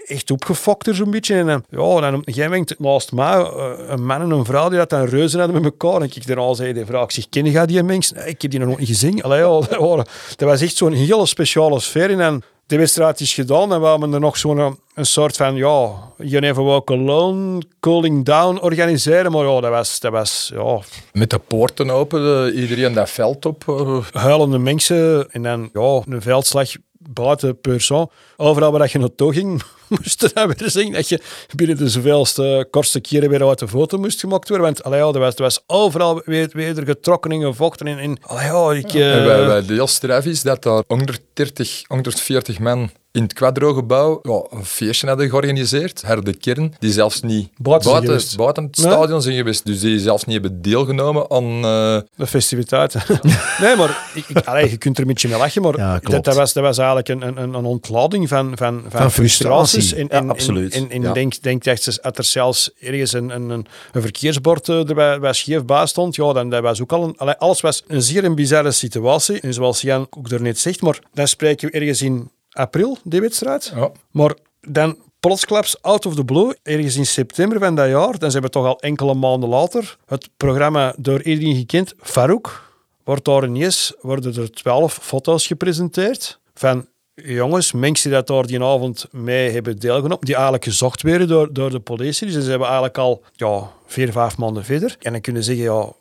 echt 0.07 0.31
opgefokt 0.31 0.87
er 0.87 0.95
zo'n 0.95 1.11
beetje. 1.11 1.35
En 1.35 1.45
dan, 1.45 1.63
ja, 1.69 1.77
dan 2.01 2.13
op 2.13 2.27
een 2.27 2.33
gegeven 2.33 2.49
moment 2.51 2.79
naast 2.79 3.11
mij 3.11 3.33
eh, 3.37 3.69
een 3.87 4.05
man 4.05 4.21
en 4.21 4.31
een 4.31 4.45
vrouw 4.45 4.69
die 4.69 4.77
dat 4.77 4.89
dan 4.89 5.05
reuzen 5.05 5.39
hadden 5.39 5.61
met 5.61 5.71
elkaar. 5.71 6.01
En 6.01 6.09
ik 6.15 6.27
daarna 6.27 6.53
zei 6.53 6.73
die 6.73 6.85
vrouw, 6.85 7.03
ik 7.03 7.11
zeg, 7.11 7.29
ken 7.29 7.45
je 7.51 7.65
die 7.65 7.83
mensen? 7.83 8.15
Nee, 8.17 8.27
ik 8.27 8.41
heb 8.41 8.51
die 8.51 8.59
nog 8.59 8.77
niet 8.77 8.87
gezien. 8.87 9.23
Allee, 9.23 9.39
ja, 9.39 9.47
dat, 9.69 9.69
waren- 9.79 10.05
dat 10.35 10.49
was 10.49 10.61
echt 10.61 10.75
zo'n 10.75 10.93
hele 10.93 11.25
speciale 11.25 11.79
sfeer. 11.79 12.09
En 12.11 12.17
dan, 12.17 12.41
de 12.67 12.77
wedstrijd 12.77 13.19
is 13.19 13.33
gedaan 13.33 13.73
en 13.73 13.81
we 13.81 13.87
hebben 13.87 14.13
er 14.13 14.19
nog 14.19 14.37
zo'n 14.37 14.57
een, 14.57 14.79
een 14.95 15.05
soort 15.05 15.35
van, 15.37 15.55
ja, 15.55 15.89
you 16.17 16.39
never 16.39 16.63
walk 16.63 16.91
alone, 16.91 17.61
cooling 17.79 18.25
down 18.25 18.59
organiseren. 18.61 19.31
Maar 19.31 19.45
ja, 19.45 19.61
dat 19.61 19.71
was, 19.71 19.99
dat 19.99 20.11
was 20.11 20.51
ja, 20.53 20.79
Met 21.13 21.29
de 21.29 21.39
poorten 21.39 21.89
open, 21.89 22.47
eh, 22.53 22.61
iedereen 22.61 22.93
dat 22.93 23.09
veld 23.09 23.45
op. 23.45 23.63
eh, 23.67 23.97
huilende 24.21 24.57
mensen 24.57 25.27
en 25.31 25.43
dan 25.43 25.69
ja, 25.73 26.01
een 26.05 26.21
veldslag 26.21 26.69
buiten 26.99 27.59
persoon. 27.61 28.09
Overal 28.37 28.71
waar 28.71 28.79
dat 28.79 28.91
je 28.91 28.99
naartoe 28.99 29.33
ging, 29.33 29.61
moest 30.01 30.21
je 30.21 30.31
dan 30.33 30.53
weer 30.57 30.69
zien 30.69 30.93
dat 30.93 31.09
je 31.09 31.21
binnen 31.55 31.77
de 31.77 31.89
zoveelste 31.89 32.67
kortste 32.69 32.99
keren 32.99 33.29
weer 33.29 33.47
uit 33.47 33.59
de 33.59 33.67
foto 33.67 33.97
moest 33.97 34.19
gemaakt 34.19 34.49
worden. 34.49 34.65
Want 34.65 34.83
allee, 34.83 34.99
ja, 34.99 35.07
er, 35.07 35.19
was, 35.19 35.35
er 35.35 35.41
was 35.41 35.63
overal 35.67 36.21
weer, 36.25 36.49
weer 36.53 36.75
getrokken 36.85 37.31
en 37.31 37.41
gevochten. 37.41 37.87
En, 37.87 37.97
en, 37.97 38.17
allee, 38.21 38.45
ja, 38.45 38.71
ik, 38.71 38.93
En 38.93 39.25
wij, 39.25 39.45
wij 39.45 39.65
de 39.65 39.73
heel 39.73 39.87
straf 39.87 40.25
is 40.25 40.41
dat 40.41 40.63
daar 40.63 40.83
130, 40.87 41.81
140 41.87 42.59
man 42.59 42.89
in 43.17 43.23
het 43.23 43.33
Quadro-gebouw 43.33 44.19
ja, 44.21 44.57
een 44.57 44.65
feestje 44.65 45.07
hadden 45.07 45.29
georganiseerd, 45.29 46.01
her 46.01 46.23
de 46.23 46.33
kern, 46.33 46.75
die 46.79 46.91
zelfs 46.91 47.21
niet 47.21 47.49
Buiten 47.57 47.91
het 48.13 48.37
Nee? 48.57 48.67
stadion 48.71 49.21
zijn 49.21 49.35
geweest. 49.35 49.65
Dus 49.65 49.79
die 49.79 49.99
zelfs 49.99 50.23
niet 50.25 50.41
hebben 50.41 50.61
deelgenomen 50.61 51.31
aan... 51.31 51.43
eh, 51.43 52.01
de 52.15 52.27
festiviteiten. 52.27 53.01
nee, 53.61 53.75
maar 53.75 54.09
ik, 54.13 54.25
ik, 54.27 54.45
allee, 54.45 54.69
je 54.69 54.77
kunt 54.77 54.95
er 54.97 55.01
een 55.01 55.07
beetje 55.07 55.27
mee 55.27 55.37
lachen, 55.37 55.61
maar 55.61 55.77
Ja, 55.77 55.99
dat, 55.99 56.35
was, 56.35 56.53
dat 56.53 56.63
was 56.63 56.77
eigenlijk 56.77 57.09
een, 57.09 57.21
een, 57.21 57.53
een 57.53 57.65
ontlading 57.65 58.27
van, 58.27 58.57
van, 58.57 58.81
van, 58.87 59.01
Van 59.01 59.11
frustratie. 59.11 59.81
frustraties. 59.81 59.93
En, 59.93 60.07
Ja, 60.09 60.17
en, 60.17 60.29
absoluut. 60.29 60.73
En, 60.73 61.13
denk, 61.13 61.41
denk 61.41 61.63
dat 61.63 62.17
er 62.17 62.23
zelfs 62.23 62.71
ergens 62.79 63.13
een, 63.13 63.29
een, 63.29 63.49
een, 63.49 63.65
een 63.91 64.01
verkeersbord 64.01 64.69
erbij 64.69 65.19
bij 65.19 65.33
scheef 65.33 65.65
bij 65.65 65.85
stond, 65.85 66.15
ja, 66.15 66.33
dan 66.33 66.49
dat 66.49 66.61
was 66.61 66.81
ook 66.81 66.91
al 66.91 67.03
een, 67.03 67.17
allee, 67.17 67.35
alles 67.35 67.61
was 67.61 67.83
een 67.87 68.01
zeer 68.01 68.23
een 68.23 68.35
bizarre 68.35 68.71
situatie. 68.71 69.39
En 69.39 69.53
zoals 69.53 69.81
Jan 69.81 70.07
ook 70.09 70.29
daarnet 70.29 70.59
zegt, 70.59 70.81
maar 70.81 70.99
dan 71.13 71.27
spreken 71.27 71.69
we 71.69 71.79
ergens 71.79 72.01
in 72.01 72.29
april, 72.57 72.97
die 73.03 73.21
wedstrijd. 73.21 73.71
ja. 73.75 73.91
Maar 74.11 74.35
dan 74.61 74.97
plotsklaps 75.19 75.81
out 75.81 76.05
of 76.05 76.15
the 76.15 76.25
blue, 76.25 76.55
ergens 76.63 76.95
in 76.95 77.05
september 77.05 77.59
van 77.59 77.75
dat 77.75 77.89
jaar, 77.89 78.17
dan 78.19 78.31
zijn 78.31 78.43
we 78.43 78.49
toch 78.49 78.65
al 78.65 78.79
enkele 78.79 79.13
maanden 79.13 79.49
later, 79.49 79.97
het 80.05 80.29
programma 80.37 80.93
door 80.97 81.21
iedereen 81.21 81.55
gekend, 81.55 81.93
Farouk, 81.99 82.75
wordt 83.03 83.25
daar 83.25 83.43
ineens, 83.43 83.93
worden 84.01 84.35
er 84.35 84.51
twaalf 84.51 84.99
foto's 85.01 85.47
gepresenteerd 85.47 86.39
van 86.53 86.87
jongens, 87.15 87.71
mensen 87.71 88.09
die 88.09 88.19
dat 88.19 88.27
daar 88.27 88.45
die 88.45 88.63
avond 88.63 89.07
mee 89.11 89.51
hebben 89.51 89.79
deelgenomen, 89.79 90.25
die 90.25 90.33
eigenlijk 90.33 90.63
gezocht 90.63 91.01
werden 91.01 91.27
door, 91.27 91.53
door 91.53 91.69
de 91.69 91.79
politie. 91.79 92.27
Dus 92.27 92.43
ze 92.43 92.49
hebben 92.49 92.67
eigenlijk 92.67 92.97
al 92.97 93.23
ja, 93.33 93.71
vier, 93.85 94.11
vijf 94.11 94.37
maanden 94.37 94.65
verder. 94.65 94.95
En 94.99 95.11
dan 95.11 95.21
kunnen 95.21 95.43
ze 95.43 95.55
zeggen, 95.55 95.73
ja, 95.73 95.91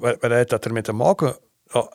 wat, 0.00 0.16
wat 0.20 0.30
heeft 0.30 0.50
dat 0.50 0.64
ermee 0.64 0.82
te 0.82 0.92
maken? 0.92 1.36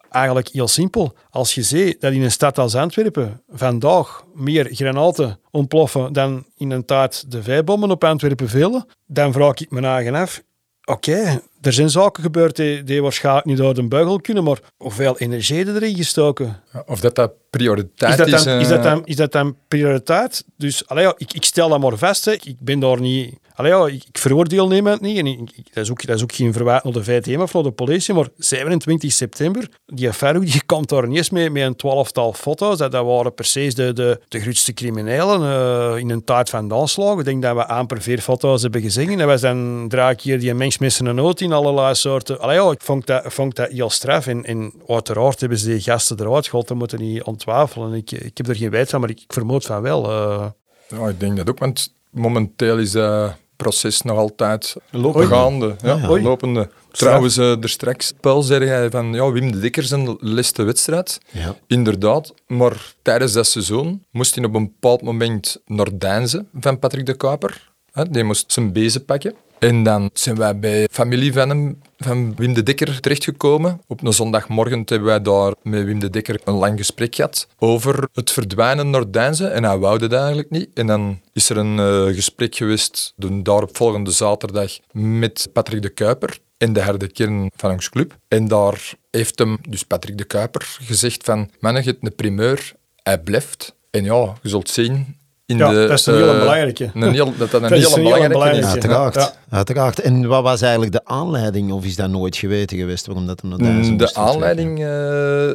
Eigenlijk 0.10 0.48
heel 0.48 0.68
simpel. 0.68 1.14
Als 1.30 1.56
je 1.56 1.62
ziet 1.62 2.02
dat 2.02 2.14
in 2.14 2.22
een 2.22 2.32
stad 2.32 2.58
als 2.58 2.76
Antwerpen 2.76 3.44
vandaag 3.50 4.24
meer 4.34 4.68
granaten 4.72 5.40
ontploffen 5.52 6.14
dan 6.14 6.46
in 6.56 6.72
een 6.72 6.86
tijd 6.86 7.32
de 7.32 7.44
vijfbommen 7.44 7.92
op 7.92 8.04
Antwerpen 8.04 8.50
velen, 8.50 8.86
dan 9.06 9.34
vraag 9.34 9.54
ik 9.54 9.72
me 9.72 9.82
eigen 9.82 10.16
af, 10.16 10.44
oké, 10.84 11.42
er 11.62 11.74
zijn 11.74 11.90
zaken 11.90 12.24
gebeurd 12.24 12.56
die, 12.56 12.84
die 12.84 13.02
waarschijnlijk 13.02 13.46
niet 13.46 13.58
door 13.58 13.74
de 13.74 13.88
beugel 13.88 14.22
kunnen, 14.22 14.44
maar 14.44 14.60
hoeveel 14.78 15.18
energie 15.18 15.68
erin 15.68 15.96
gestoken? 15.96 16.62
Of 16.86 17.00
dat 17.00 17.16
dat 17.16 17.32
prioriteit 17.50 18.20
Is 18.20 18.26
is. 18.26 18.32
dat, 18.32 18.44
dan, 18.44 18.60
is, 18.60 18.70
eh, 18.70 18.70
dat 18.70 18.84
dan, 18.84 19.02
is 19.06 19.16
dat 19.16 19.32
dan 19.32 19.56
prioriteit? 19.68 20.46
Dus 20.58 20.88
allee, 20.88 21.04
ja, 21.04 21.14
ik, 21.18 21.34
ik 21.34 21.44
stel 21.44 21.70
dat 21.70 21.80
maar 21.80 21.98
vast. 21.98 22.26
Hè. 22.26 22.32
Ik 22.32 22.56
ben 22.60 22.80
daar 22.80 23.02
niet... 23.02 23.38
Allee, 23.56 23.72
ja, 23.72 23.88
ik, 23.88 24.04
ik 24.08 24.18
veroordeel 24.18 24.68
niemand 24.68 25.02
niet. 25.02 25.18
En 25.18 25.26
ik, 25.26 25.74
dat, 25.74 25.84
is 25.84 25.92
ook, 25.92 26.06
dat 26.06 26.16
is 26.16 26.24
ook 26.24 26.34
geen 26.34 26.54
verwijt 26.54 26.84
naar 26.84 26.94
de 26.94 27.04
VTM 27.04 27.40
of 27.40 27.54
naar 27.54 27.64
de 27.64 27.72
politie. 27.72 28.14
Maar 28.14 28.28
27 28.38 29.12
september, 29.12 29.70
die 29.86 30.14
Farouk 30.14 30.52
die 30.52 30.66
komt 30.66 30.90
daar 30.90 31.06
ineens 31.06 31.30
mee 31.30 31.50
met 31.50 31.64
een 31.64 31.76
twaalftal 31.76 32.34
foto's. 32.34 32.78
Dat, 32.78 32.92
dat 32.92 33.06
waren 33.06 33.34
precies 33.34 33.76
de, 33.76 33.94
de, 33.94 34.20
de 34.28 34.40
grootste 34.40 34.74
criminelen 34.74 35.42
eh, 35.42 36.00
in 36.00 36.10
een 36.10 36.24
tijd 36.24 36.50
van 36.50 36.68
de 36.68 36.76
aanslagen. 36.76 37.20
Ik 37.20 37.26
denk 37.26 37.42
dat 37.42 37.56
we 37.56 37.66
amper 37.66 38.02
vier 38.02 38.20
foto's 38.20 38.62
hebben 38.62 38.82
gezien. 38.82 39.10
En 39.10 39.18
dat 39.18 39.28
was 39.28 39.42
dan 39.42 39.86
drie 39.88 40.16
keer 40.16 40.40
die 40.40 40.54
mens 40.54 40.78
met 40.78 40.94
zijn 40.94 41.16
nood 41.16 41.42
in 41.42 41.49
allerlei 41.52 41.96
soorten... 41.96 42.40
Allee, 42.40 42.56
ja, 42.62 42.72
ik 42.72 42.82
vond 42.82 43.06
dat, 43.06 43.24
vond 43.34 43.56
dat 43.56 43.70
heel 43.72 43.90
straf. 43.90 44.28
En, 44.28 44.46
en 44.46 44.74
uiteraard 44.88 45.40
hebben 45.40 45.58
ze 45.58 45.68
die 45.68 45.82
gasten 45.82 46.20
eruit 46.20 46.46
gehaald. 46.48 46.68
Dat 46.68 46.78
moeten 46.78 47.00
niet 47.00 47.24
ontwafelen. 47.24 47.94
Ik, 47.94 48.12
ik 48.12 48.38
heb 48.38 48.48
er 48.48 48.56
geen 48.56 48.70
weet 48.70 48.90
van, 48.90 49.00
maar 49.00 49.10
ik, 49.10 49.20
ik 49.20 49.34
vermoed 49.34 49.66
van 49.66 49.82
wel. 49.82 50.10
eh. 50.12 50.46
Ja, 50.88 51.08
ik 51.08 51.20
denk 51.20 51.38
dat 51.38 51.50
ook, 51.50 51.60
want 51.60 51.94
momenteel 52.12 52.78
is 52.78 52.92
dat 52.92 53.34
proces 53.56 54.02
nog 54.02 54.18
altijd 54.18 54.76
Lopende. 54.90 55.28
gaande. 55.28 55.76
Ja, 55.84 56.08
lopende. 56.20 56.70
Trouwens, 56.92 57.38
eh, 57.38 57.64
er 57.64 57.70
straks, 57.70 58.14
Paul, 58.20 58.42
zei 58.42 58.66
hij 58.66 58.90
van 58.90 59.14
ja, 59.14 59.32
Wim 59.32 59.52
de 59.52 59.60
Dikker 59.60 59.84
zijn 59.84 60.18
liste 60.20 60.64
wedstrijd. 60.64 61.20
Ja. 61.32 61.56
Inderdaad, 61.68 62.34
maar 62.48 62.94
tijdens 63.02 63.34
dat 63.34 63.48
seizoen 63.48 64.06
moest 64.12 64.36
hij 64.36 64.46
op 64.46 64.56
een 64.56 64.64
bepaald 64.64 65.02
moment 65.02 65.62
naar 65.66 65.88
Deinze 65.98 66.46
van 66.60 66.80
Patrick 66.80 67.06
de 67.06 67.14
Kuiper. 67.14 67.72
Hè, 67.92 68.10
die 68.10 68.24
moest 68.24 68.52
zijn 68.52 68.74
bezen 68.74 69.06
pakken. 69.06 69.34
En 69.60 69.84
dan 69.84 70.10
zijn 70.14 70.36
wij 70.36 70.60
bij 70.60 70.88
familie 70.92 71.34
van 71.34 71.78
van 71.98 72.36
Wim 72.36 72.54
de 72.54 72.64
Dekker, 72.64 73.00
terechtgekomen. 73.00 73.82
Op 73.88 74.04
een 74.04 74.14
zondagmorgen 74.14 74.82
hebben 74.86 75.08
wij 75.08 75.22
daar 75.22 75.54
met 75.64 75.86
Wim 75.86 76.00
de 76.00 76.10
Dekker 76.10 76.42
een 76.44 76.54
lang 76.54 76.78
gesprek 76.78 77.16
gehad 77.16 77.48
over 77.58 78.10
het 78.14 78.32
verdwijnen 78.32 78.90
naar. 78.90 79.52
En 79.52 79.64
hij 79.64 79.78
wou 79.78 79.98
dat 79.98 80.14
eigenlijk 80.14 80.50
niet. 80.50 80.70
En 80.74 80.88
dan 80.88 81.20
is 81.34 81.50
er 81.50 81.58
een 81.58 81.80
eh, 81.80 82.16
gesprek 82.16 82.56
geweest 82.56 83.14
de 83.16 83.42
daaropvolgende 83.42 84.12
zaterdag 84.12 84.78
met 84.92 85.50
Patrick 85.54 85.82
de 85.82 85.90
Kuiper 85.90 86.40
en 86.58 86.74
de 86.74 86.82
harde 86.82 87.08
kern 87.08 87.52
van 87.56 87.72
ons 87.72 87.90
club. 87.90 88.18
En 88.28 88.48
daar 88.48 88.94
heeft 89.12 89.40
hem, 89.40 89.58
dus 89.70 89.84
Patrick 89.84 90.18
de 90.18 90.26
Kuiper, 90.26 90.78
gezegd 90.82 91.24
van 91.24 91.50
mannen, 91.60 91.84
je 91.84 91.98
een 92.00 92.16
primeur, 92.16 92.74
hij 93.04 93.20
blijft. 93.20 93.76
En 93.92 94.04
ja, 94.04 94.34
je 94.42 94.50
zult 94.50 94.70
zien... 94.70 95.18
In 95.50 95.58
Ja, 95.58 95.70
de, 95.70 95.88
dat 95.88 96.00
is 96.00 96.06
een 96.06 96.14
hele 96.14 96.32
eh, 96.32 96.40
belangrijke. 96.40 96.92
Een 96.94 97.12
heel, 97.14 97.34
dat 97.38 97.52
dat 97.52 97.62
een 97.62 97.70
Dat 97.70 97.72
een 97.72 97.78
hele 97.78 97.96
belangrijke 97.96 98.30
belangrijke. 98.34 98.68
is. 98.68 98.72
Uiteraard, 98.74 99.16
Ja. 99.16 99.32
uiteraard. 99.50 100.00
En 100.00 100.28
wat 100.28 100.44
was 100.44 100.62
eigenlijk 100.62 100.92
de 100.92 101.02
aanleiding, 101.06 101.72
of 101.72 101.86
is 101.86 101.96
dat 101.96 102.10
nooit 102.10 102.36
geweten 102.36 102.78
geweest, 102.78 103.06
waarom 103.06 103.26
dat 103.28 103.42
hem 103.42 103.50
naar 103.50 103.60
Duitsland 103.60 103.90
Mm, 103.92 103.98
De 103.98 104.16
aanleiding 104.16 104.80
eh, 104.80 105.52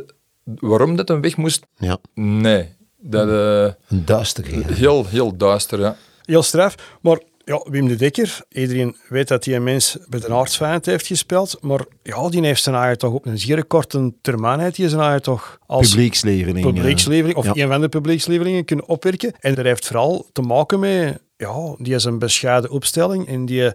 waarom 0.68 0.96
dat 0.96 1.10
een 1.10 1.20
weg 1.20 1.36
moest, 1.36 1.66
Ja, 1.76 1.98
nee. 2.14 2.68
Dat 3.00 3.28
eh, 3.28 3.72
een 3.88 4.04
duister 4.04 4.44
geheel. 4.44 4.64
heel, 4.74 5.06
heel 5.06 5.36
duister, 5.36 5.80
ja. 5.80 5.96
Heel 6.24 6.42
straf. 6.42 6.74
Maar 7.00 7.18
ja, 7.44 7.66
Wim 7.70 7.88
de 7.88 7.96
Dekker, 7.96 8.40
iedereen 8.48 8.96
weet 9.08 9.28
dat 9.28 9.44
hij 9.44 9.54
een 9.54 9.62
mens 9.62 9.96
bij 10.08 10.20
de 10.20 10.32
aardsvijand 10.32 10.86
heeft 10.86 11.06
gespeeld. 11.06 11.58
Maar 11.60 11.84
ja, 12.02 12.28
die 12.28 12.44
heeft 12.44 12.62
zijn 12.62 12.74
eigen 12.74 12.98
toch 12.98 13.12
op 13.12 13.26
een 13.26 13.38
zeer 13.38 13.64
korte 13.64 14.12
termijn 14.20 14.60
heeft 14.60 14.76
hij 14.76 14.88
zijn 14.88 15.00
eigen 15.00 15.22
toch 15.22 15.58
als 15.66 15.88
Publiekslevering. 15.88 17.36
of 17.36 17.44
ja. 17.44 17.62
een 17.62 17.68
van 17.68 17.80
de 17.80 17.88
publiekslievelingen 17.88 18.64
kunnen 18.64 18.88
opwerken. 18.88 19.32
En 19.40 19.54
dat 19.54 19.64
heeft 19.64 19.86
vooral 19.86 20.28
te 20.32 20.42
maken 20.42 20.80
met, 20.80 21.22
ja, 21.36 21.74
die 21.78 21.94
is 21.94 22.04
een 22.04 22.18
bescheiden 22.18 22.70
opstelling. 22.70 23.28
En 23.28 23.46
die, 23.46 23.72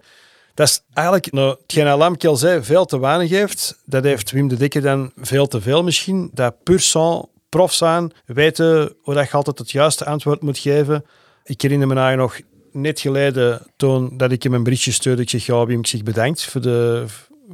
dat 0.54 0.68
is 0.68 0.82
eigenlijk, 0.94 1.32
nou, 1.32 1.56
hetgeen 1.62 1.88
Alamke 1.88 2.28
al 2.28 2.36
zei, 2.36 2.64
veel 2.64 2.86
te 2.86 3.00
weinig 3.00 3.30
heeft. 3.30 3.82
Dat 3.86 4.04
heeft 4.04 4.32
Wim 4.32 4.48
de 4.48 4.58
Dekker 4.58 4.82
dan 4.82 5.12
veel 5.16 5.48
te 5.48 5.62
veel 5.62 5.84
misschien. 5.84 6.30
Dat 6.34 6.64
pur 6.64 6.80
sang, 6.80 7.26
prof 7.50 7.74
zijn, 7.74 8.12
weten 8.26 8.94
hoe 9.02 9.14
dat 9.14 9.28
je 9.30 9.34
altijd 9.34 9.60
het 9.60 9.72
juiste 9.72 10.06
antwoord 10.06 10.42
moet 10.42 10.58
geven. 10.58 11.06
Ik 11.44 11.62
herinner 11.62 11.88
me 11.88 11.96
eigenlijk 11.96 12.32
nog 12.32 12.48
net 12.82 13.00
geleden 13.00 13.62
toen 13.76 14.18
dat 14.18 14.32
ik 14.32 14.44
hem 14.44 14.54
een 14.54 14.64
berichtje 14.64 14.92
stuurde. 14.92 15.22
Ik 15.22 15.30
zeg, 15.30 15.46
ja 15.46 15.68
ik 15.68 15.88
zeg 15.88 16.04
bedankt 16.04 16.46
voor 16.46 16.62
de, 16.62 17.06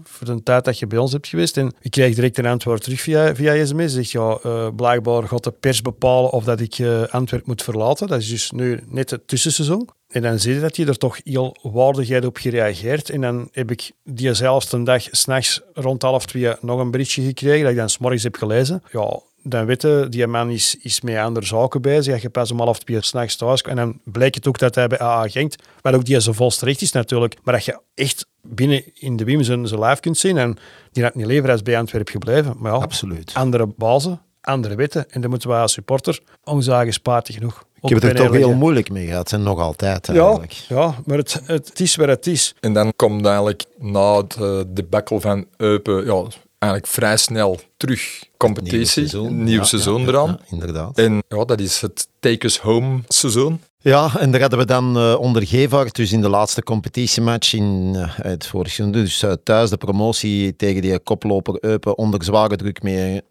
voor 0.03 0.27
de 0.27 0.43
tijd 0.43 0.65
dat 0.65 0.79
je 0.79 0.87
bij 0.87 0.97
ons 0.97 1.11
hebt 1.11 1.27
geweest. 1.27 1.57
En 1.57 1.73
ik 1.81 1.91
krijg 1.91 2.15
direct 2.15 2.37
een 2.37 2.45
antwoord 2.45 2.83
terug 2.83 3.01
via, 3.01 3.35
via 3.35 3.65
sms. 3.65 3.93
Zegt, 3.93 4.11
ja, 4.11 4.39
eh, 4.43 4.67
blijkbaar 4.75 5.27
gaat 5.27 5.43
de 5.43 5.51
pers 5.51 5.81
bepalen 5.81 6.31
of 6.31 6.43
dat 6.43 6.59
ik 6.59 6.79
eh 6.79 7.03
Antwerpen 7.03 7.49
moet 7.49 7.63
verlaten. 7.63 8.07
Dat 8.07 8.21
is 8.21 8.29
dus 8.29 8.51
nu 8.51 8.79
net 8.87 9.09
het 9.09 9.27
tussenseizoen. 9.27 9.89
En 10.07 10.21
dan 10.21 10.39
zie 10.39 10.53
je 10.53 10.59
dat 10.59 10.75
je 10.75 10.85
er 10.85 10.97
toch 10.97 11.19
heel 11.23 11.57
waardigheid 11.61 12.25
op 12.25 12.37
gereageerd. 12.37 13.09
En 13.09 13.21
dan 13.21 13.49
heb 13.51 13.71
ik 13.71 13.91
diezelfde 14.03 14.83
dag, 14.83 15.07
s'nachts 15.11 15.61
rond 15.73 16.01
half 16.01 16.25
twee, 16.25 16.53
nog 16.61 16.79
een 16.79 16.91
berichtje 16.91 17.23
gekregen 17.23 17.61
dat 17.61 17.71
ik 17.71 17.77
dan 17.77 17.89
s'morgens 17.89 18.23
heb 18.23 18.35
gelezen. 18.35 18.83
Ja, 18.91 19.19
dan 19.47 19.65
weten 19.65 20.11
die 20.11 20.27
man 20.27 20.49
is, 20.49 20.77
is 20.81 21.01
met 21.01 21.17
andere 21.17 21.45
zaken 21.45 21.81
bezig. 21.81 22.13
Dat 22.13 22.21
je 22.21 22.29
pas 22.29 22.51
om 22.51 22.59
half 22.59 22.79
twee 22.79 23.01
s'nachts 23.01 23.35
thuis 23.35 23.61
komt. 23.61 23.77
En 23.77 23.85
dan 23.85 23.99
blijkt 24.03 24.35
het 24.35 24.47
ook 24.47 24.57
dat 24.59 24.75
hij 24.75 24.87
bij 24.87 24.99
AA 25.01 25.27
Genk, 25.27 25.53
wat 25.81 25.93
ook 25.93 26.05
die 26.05 26.19
zijn 26.19 26.35
volste 26.35 26.65
recht 26.65 26.81
is 26.81 26.91
natuurlijk, 26.91 27.37
maar 27.43 27.53
dat 27.53 27.65
je 27.65 27.79
echt 27.95 28.25
binnen 28.41 28.83
in 28.93 29.15
de 29.15 29.23
Wim 29.23 29.43
zijn, 29.43 29.67
zijn 29.67 29.79
live 29.83 30.01
kunt 30.01 30.17
zien. 30.17 30.37
En 30.37 30.57
die 30.91 31.03
had 31.03 31.15
niet 31.15 31.25
leven 31.25 31.49
als 31.49 31.61
bij 31.61 31.77
Antwerpen 31.77 32.11
gebleven. 32.11 32.55
Maar 32.59 32.71
ja, 32.71 32.77
Absoluut. 32.77 33.31
andere 33.33 33.67
bazen, 33.77 34.21
andere 34.41 34.75
wetten. 34.75 35.11
En 35.11 35.21
dan 35.21 35.29
moeten 35.29 35.49
wij 35.49 35.59
als 35.59 35.73
supporter 35.73 36.19
ons 36.43 36.67
eigen 36.67 36.93
spaartig 36.93 37.35
genoeg 37.35 37.63
Ik 37.81 37.89
heb 37.89 38.01
het 38.01 38.11
er 38.11 38.25
toch 38.25 38.35
heel 38.35 38.53
moeilijk 38.53 38.89
mee 38.89 39.07
gehad 39.07 39.31
en 39.31 39.43
nog 39.43 39.59
altijd 39.59 40.07
Ja, 40.07 40.13
eigenlijk. 40.13 40.51
ja, 40.51 40.95
maar 41.05 41.17
het, 41.17 41.41
het 41.45 41.79
is 41.79 41.95
wat 41.95 42.07
het 42.07 42.27
is. 42.27 42.55
En 42.59 42.73
dan 42.73 42.93
komt 42.95 43.25
eigenlijk 43.25 43.65
na 43.77 44.17
het 44.17 44.35
eh, 44.35 44.59
debacle 44.67 45.19
van 45.19 45.45
Eupen, 45.57 46.05
ja, 46.05 46.23
eigenlijk 46.59 46.93
vrij 46.93 47.17
snel 47.17 47.59
terug 47.77 48.23
competitie, 48.37 49.03
Nieuw 49.11 49.29
nieuw 49.29 49.63
seizoen 49.63 49.99
ja, 49.99 50.05
ja, 50.05 50.11
eraan. 50.11 50.39
inderdaad. 50.49 50.97
En 50.97 51.23
ja, 51.27 51.45
dat 51.45 51.59
is 51.59 51.81
het 51.81 52.07
Take 52.19 52.45
Us 52.45 52.59
Home 52.59 53.01
seizoen. 53.07 53.61
Ja, 53.87 54.11
en 54.19 54.31
daar 54.31 54.41
hadden 54.41 54.59
we 54.59 54.65
dan 54.65 54.97
eh, 54.97 55.15
onder 55.19 55.47
Gevaert, 55.47 55.95
dus 55.95 56.11
in 56.11 56.21
de 56.21 56.29
laatste 56.29 56.63
competitiematch 56.63 57.53
in 57.53 57.93
eh, 57.95 58.09
het 58.15 58.47
vorige 58.47 58.73
seizoen, 58.73 59.01
dus 59.01 59.23
eh, 59.23 59.31
thuis 59.43 59.69
de 59.69 59.77
promotie 59.77 60.55
tegen 60.55 60.81
die 60.81 60.99
koploper 60.99 61.57
Eupen 61.61 61.97
onder 61.97 62.23
zware 62.23 62.55
druk 62.55 62.83
met 62.83 63.21
0-0 63.21 63.27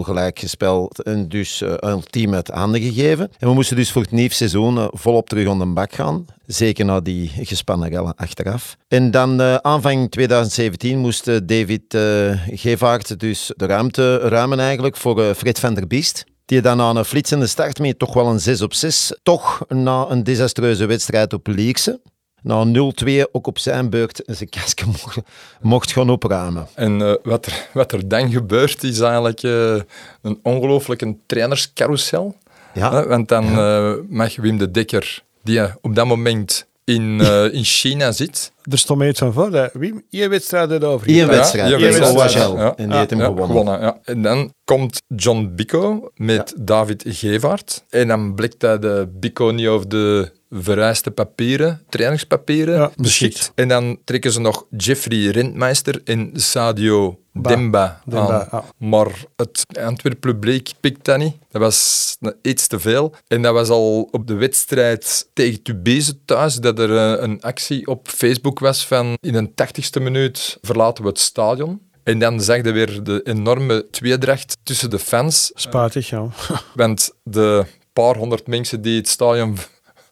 gelijk 0.00 0.38
gespeeld 0.38 1.02
en 1.02 1.28
dus 1.28 1.62
eh 1.62 1.74
ultiem 1.80 2.34
uit 2.34 2.48
handen 2.48 2.80
gegeven. 2.80 3.30
En 3.38 3.48
we 3.48 3.54
moesten 3.54 3.76
dus 3.76 3.92
voor 3.92 4.02
het 4.02 4.10
nieuw 4.10 4.28
seizoen 4.28 4.78
eh, 4.78 4.86
volop 4.90 5.28
terug 5.28 5.48
aan 5.48 5.58
de 5.58 5.66
bak 5.66 5.92
gaan, 5.92 6.26
zeker 6.46 6.84
na 6.84 7.00
die 7.00 7.30
gespannen 7.42 7.88
rellen 7.88 8.14
achteraf. 8.16 8.76
En 8.88 9.10
dan 9.10 9.40
eh, 9.40 9.54
aanvang 9.54 10.10
2017 10.10 10.98
moest 10.98 11.28
eh, 11.28 11.36
David 11.44 11.94
eh 11.94 12.40
Gevaert 12.50 13.20
dus 13.20 13.52
de 13.56 13.66
ruimte 13.66 14.18
ruimen 14.18 14.60
eigenlijk 14.60 14.96
voor 14.96 15.22
eh, 15.22 15.34
Fred 15.34 15.58
van 15.58 15.74
der 15.74 15.86
Biest. 15.86 16.24
Die 16.48 16.60
dan 16.60 16.76
na 16.76 16.90
een 16.90 17.04
flitsende 17.04 17.46
start 17.46 17.78
met 17.78 17.98
toch 17.98 18.14
wel 18.14 18.26
een 18.26 18.40
6 18.40 18.62
op 18.62 18.74
6, 18.74 19.18
toch 19.22 19.64
na 19.68 20.06
een 20.08 20.24
desastreuze 20.24 20.86
wedstrijd 20.86 21.32
op 21.32 21.46
Lierse, 21.46 22.00
na 22.42 22.64
0-2 22.66 23.30
ook 23.32 23.46
op 23.46 23.58
zijn 23.58 23.90
beurt 23.90 24.22
zijn 24.26 24.48
kastje 24.48 24.86
mocht, 24.86 25.18
mocht 25.60 25.92
gaan 25.92 26.10
opruimen. 26.10 26.68
En 26.74 27.02
eh, 27.02 27.14
wat, 27.22 27.46
er, 27.46 27.68
wat 27.72 27.92
er 27.92 28.08
dan 28.08 28.30
gebeurt, 28.30 28.82
is 28.82 29.00
eigenlijk 29.00 29.42
eh, 29.42 29.80
een 30.22 30.38
ongelooflijke 30.42 31.16
trainerscarousel. 31.26 32.36
Ja, 32.74 33.06
want 33.06 33.28
dan 33.28 33.44
eh, 33.44 33.94
mag 34.08 34.36
Wim 34.36 34.58
de 34.58 34.70
Dekker, 34.70 35.22
die 35.42 35.62
op 35.80 35.94
dat 35.94 36.06
moment 36.06 36.66
in, 36.88 37.20
eh, 37.20 37.52
in 37.52 37.64
China 37.64 38.12
zit. 38.12 38.52
Er 38.70 38.78
stond 38.78 38.98
mij 38.98 39.08
iets 39.08 39.18
van 39.18 39.32
voor. 39.32 39.50
dat 39.50 39.70
Wim, 39.72 40.02
één 40.10 40.30
wedstrijd 40.30 40.70
had 40.70 40.84
over. 40.84 41.08
Eén 41.08 41.26
wedstrijd, 41.26 41.78
tegen 41.78 42.14
wedstrijd. 42.14 42.52
Ja. 42.52 42.76
En 42.76 42.88
die 42.88 42.98
heeft 42.98 43.10
hem 43.10 43.18
Ja, 43.20 43.26
gewonnen. 43.26 43.80
ja. 43.80 43.98
En 44.04 44.22
dan 44.22 44.52
komt 44.64 45.02
John 45.16 45.52
Bico 45.56 46.10
met 46.14 46.54
David 46.58 47.04
Gevaert. 47.06 47.84
En 47.90 48.08
dan 48.08 48.34
blikt 48.34 48.60
dat 48.60 48.82
de 48.82 49.08
Bico 49.20 49.50
niet 49.50 49.66
over 49.66 49.88
de 49.88 50.30
vereiste 50.50 51.10
papieren, 51.10 51.82
trainingspapieren 51.88 52.74
Ja, 52.74 52.90
beschikt. 52.96 53.02
beschikt. 53.02 53.52
En 53.54 53.68
dan 53.68 53.98
trekken 54.04 54.32
ze 54.32 54.40
nog 54.40 54.64
Jeffrey 54.76 55.26
Rentmeister 55.30 56.00
en 56.04 56.30
Sadio. 56.34 57.18
Demba, 57.42 58.00
Demba. 58.04 58.64
Maar 58.76 59.24
het 59.36 59.64
Antwerp 59.80 60.20
publiek 60.20 60.70
pikt 60.80 61.04
dat 61.04 61.18
niet. 61.18 61.36
Dat 61.50 61.62
was 61.62 62.16
iets 62.42 62.66
te 62.66 62.80
veel. 62.80 63.14
En 63.26 63.42
dat 63.42 63.52
was 63.52 63.68
al 63.68 64.08
op 64.10 64.26
de 64.26 64.34
wedstrijd 64.34 65.30
tegen 65.32 65.62
Tubize 65.62 66.24
thuis, 66.24 66.56
dat 66.56 66.78
er 66.78 66.96
eh, 66.96 67.22
een 67.22 67.40
actie 67.42 67.86
op 67.86 68.08
Facebook 68.08 68.58
was 68.58 68.86
van 68.86 69.16
in 69.20 69.34
een 69.34 69.54
tachtigste 69.54 70.00
minuut 70.00 70.58
verlaten 70.62 71.04
we 71.04 71.10
het 71.10 71.18
stadion. 71.18 71.80
En 72.02 72.18
dan 72.18 72.40
zag 72.40 72.56
je 72.64 72.72
weer 72.72 73.02
de 73.02 73.20
enorme 73.22 73.86
tweedracht 73.90 74.56
tussen 74.62 74.90
de 74.90 74.98
fans. 74.98 75.50
Spaatig, 75.54 76.08
ja. 76.08 76.28
Want 76.74 77.10
de 77.22 77.64
paar 77.92 78.16
honderd 78.16 78.46
mensen 78.46 78.82
die 78.82 78.96
het 78.96 79.08
stadion 79.08 79.56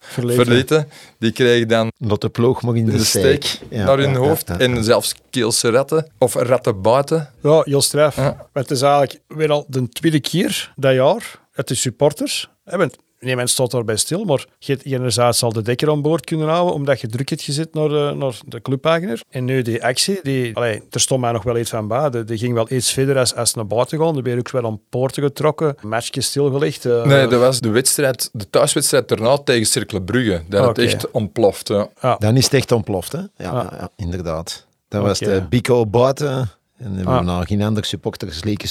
Verlieten, 0.09 0.89
die 1.19 1.33
kregen 1.33 1.69
dan 1.69 1.93
Dat 1.99 2.21
de 2.21 2.29
ploeg 2.29 2.63
mag 2.63 2.75
in 2.75 2.85
de, 2.87 2.93
de 2.93 3.05
steek 3.05 3.59
Ja, 3.71 3.85
naar 3.85 3.99
hun 3.99 4.11
ja, 4.11 4.17
hoofd. 4.17 4.49
ja, 4.49 4.55
ja. 4.55 4.61
En 4.61 4.85
zelfs 4.85 5.15
Keelse 5.31 5.71
ratten 5.71 6.11
of 6.19 6.35
ratten 6.35 6.83
buiten. 6.83 7.31
Ja, 7.43 7.63
heel 7.65 7.83
straf. 7.83 8.17
Het 8.53 8.71
is 8.71 8.83
eigenlijk 8.83 9.21
weer 9.29 9.51
al 9.51 9.65
de 9.69 9.89
tweede 9.89 10.21
keer 10.21 10.73
dat 10.77 10.95
jaar 10.95 11.41
dat 11.55 11.69
de 11.69 11.75
supporters... 11.75 12.49
Want 12.65 12.97
niemand 13.21 13.51
staat 13.51 13.71
daarbij 13.71 13.97
stil, 13.97 14.25
maar 14.25 14.47
je 14.59 14.73
hebt 14.73 14.85
enerzijds 14.85 15.43
al 15.43 15.53
de 15.53 15.63
dekker 15.63 15.91
aan 15.91 16.03
boord 16.03 16.25
kunnen 16.25 16.49
houden, 16.49 16.75
omdat 16.75 17.01
je 17.01 17.07
druk 17.07 17.29
hebt 17.29 17.43
gezet 17.43 17.75
naar 17.75 17.89
de, 17.89 18.13
naar 18.17 18.39
de 18.47 18.63
clubeigenaar. 18.63 19.21
En 19.31 19.45
nu 19.45 19.63
die 19.63 19.85
actie, 19.85 20.19
die, 20.23 20.57
allee, 20.57 20.83
er 20.91 21.01
stond 21.01 21.21
mij 21.21 21.33
nog 21.33 21.43
wel 21.43 21.59
iets 21.59 21.71
van 21.71 21.89
bij. 21.89 22.11
Die, 22.11 22.25
die 22.25 22.39
ging 22.39 22.55
wel 22.55 22.67
iets 22.73 22.93
verder 22.93 23.19
als, 23.19 23.35
als 23.35 23.55
naar 23.55 23.67
buiten 23.67 23.99
gaan. 23.99 24.17
Er 24.17 24.23
werden 24.23 24.39
ook 24.39 24.51
wel 24.51 24.65
aan 24.67 24.81
poorten 24.91 25.23
getrokken, 25.23 25.75
matchje 25.83 26.21
stilgelegd. 26.21 26.85
eh, 26.85 27.05
Nee, 27.05 27.27
dat 27.27 27.41
was 27.41 27.61
de 27.61 27.69
wedstrijd, 27.69 28.29
de 28.33 28.51
thuiswedstrijd 28.51 29.09
daarna 29.09 29.39
tegen 29.39 29.67
Cercle 29.67 30.03
Brugge. 30.03 30.43
Dat 30.49 30.69
Oké. 30.69 30.81
het 30.83 30.93
echt 30.93 31.11
ontploft. 31.11 31.69
Ja. 31.69 32.17
Dan 32.19 32.37
is 32.37 32.45
het 32.45 32.55
echt 32.55 32.73
ontploft, 32.73 33.13
hè? 33.13 33.19
Ja, 33.37 33.51
Ah. 33.51 33.73
ja, 33.79 33.89
inderdaad. 33.97 34.67
Dat 34.89 35.03
was 35.03 35.19
de 35.19 35.43
Bico 35.49 35.87
buiten. 35.87 36.51
En 36.79 36.93
hebben 36.95 37.05
we 37.15 37.19
Ah. 37.21 37.25
naar 37.25 37.47
geen 37.47 37.63
ander 37.63 37.85
supporters 37.85 38.45
leek 38.45 38.65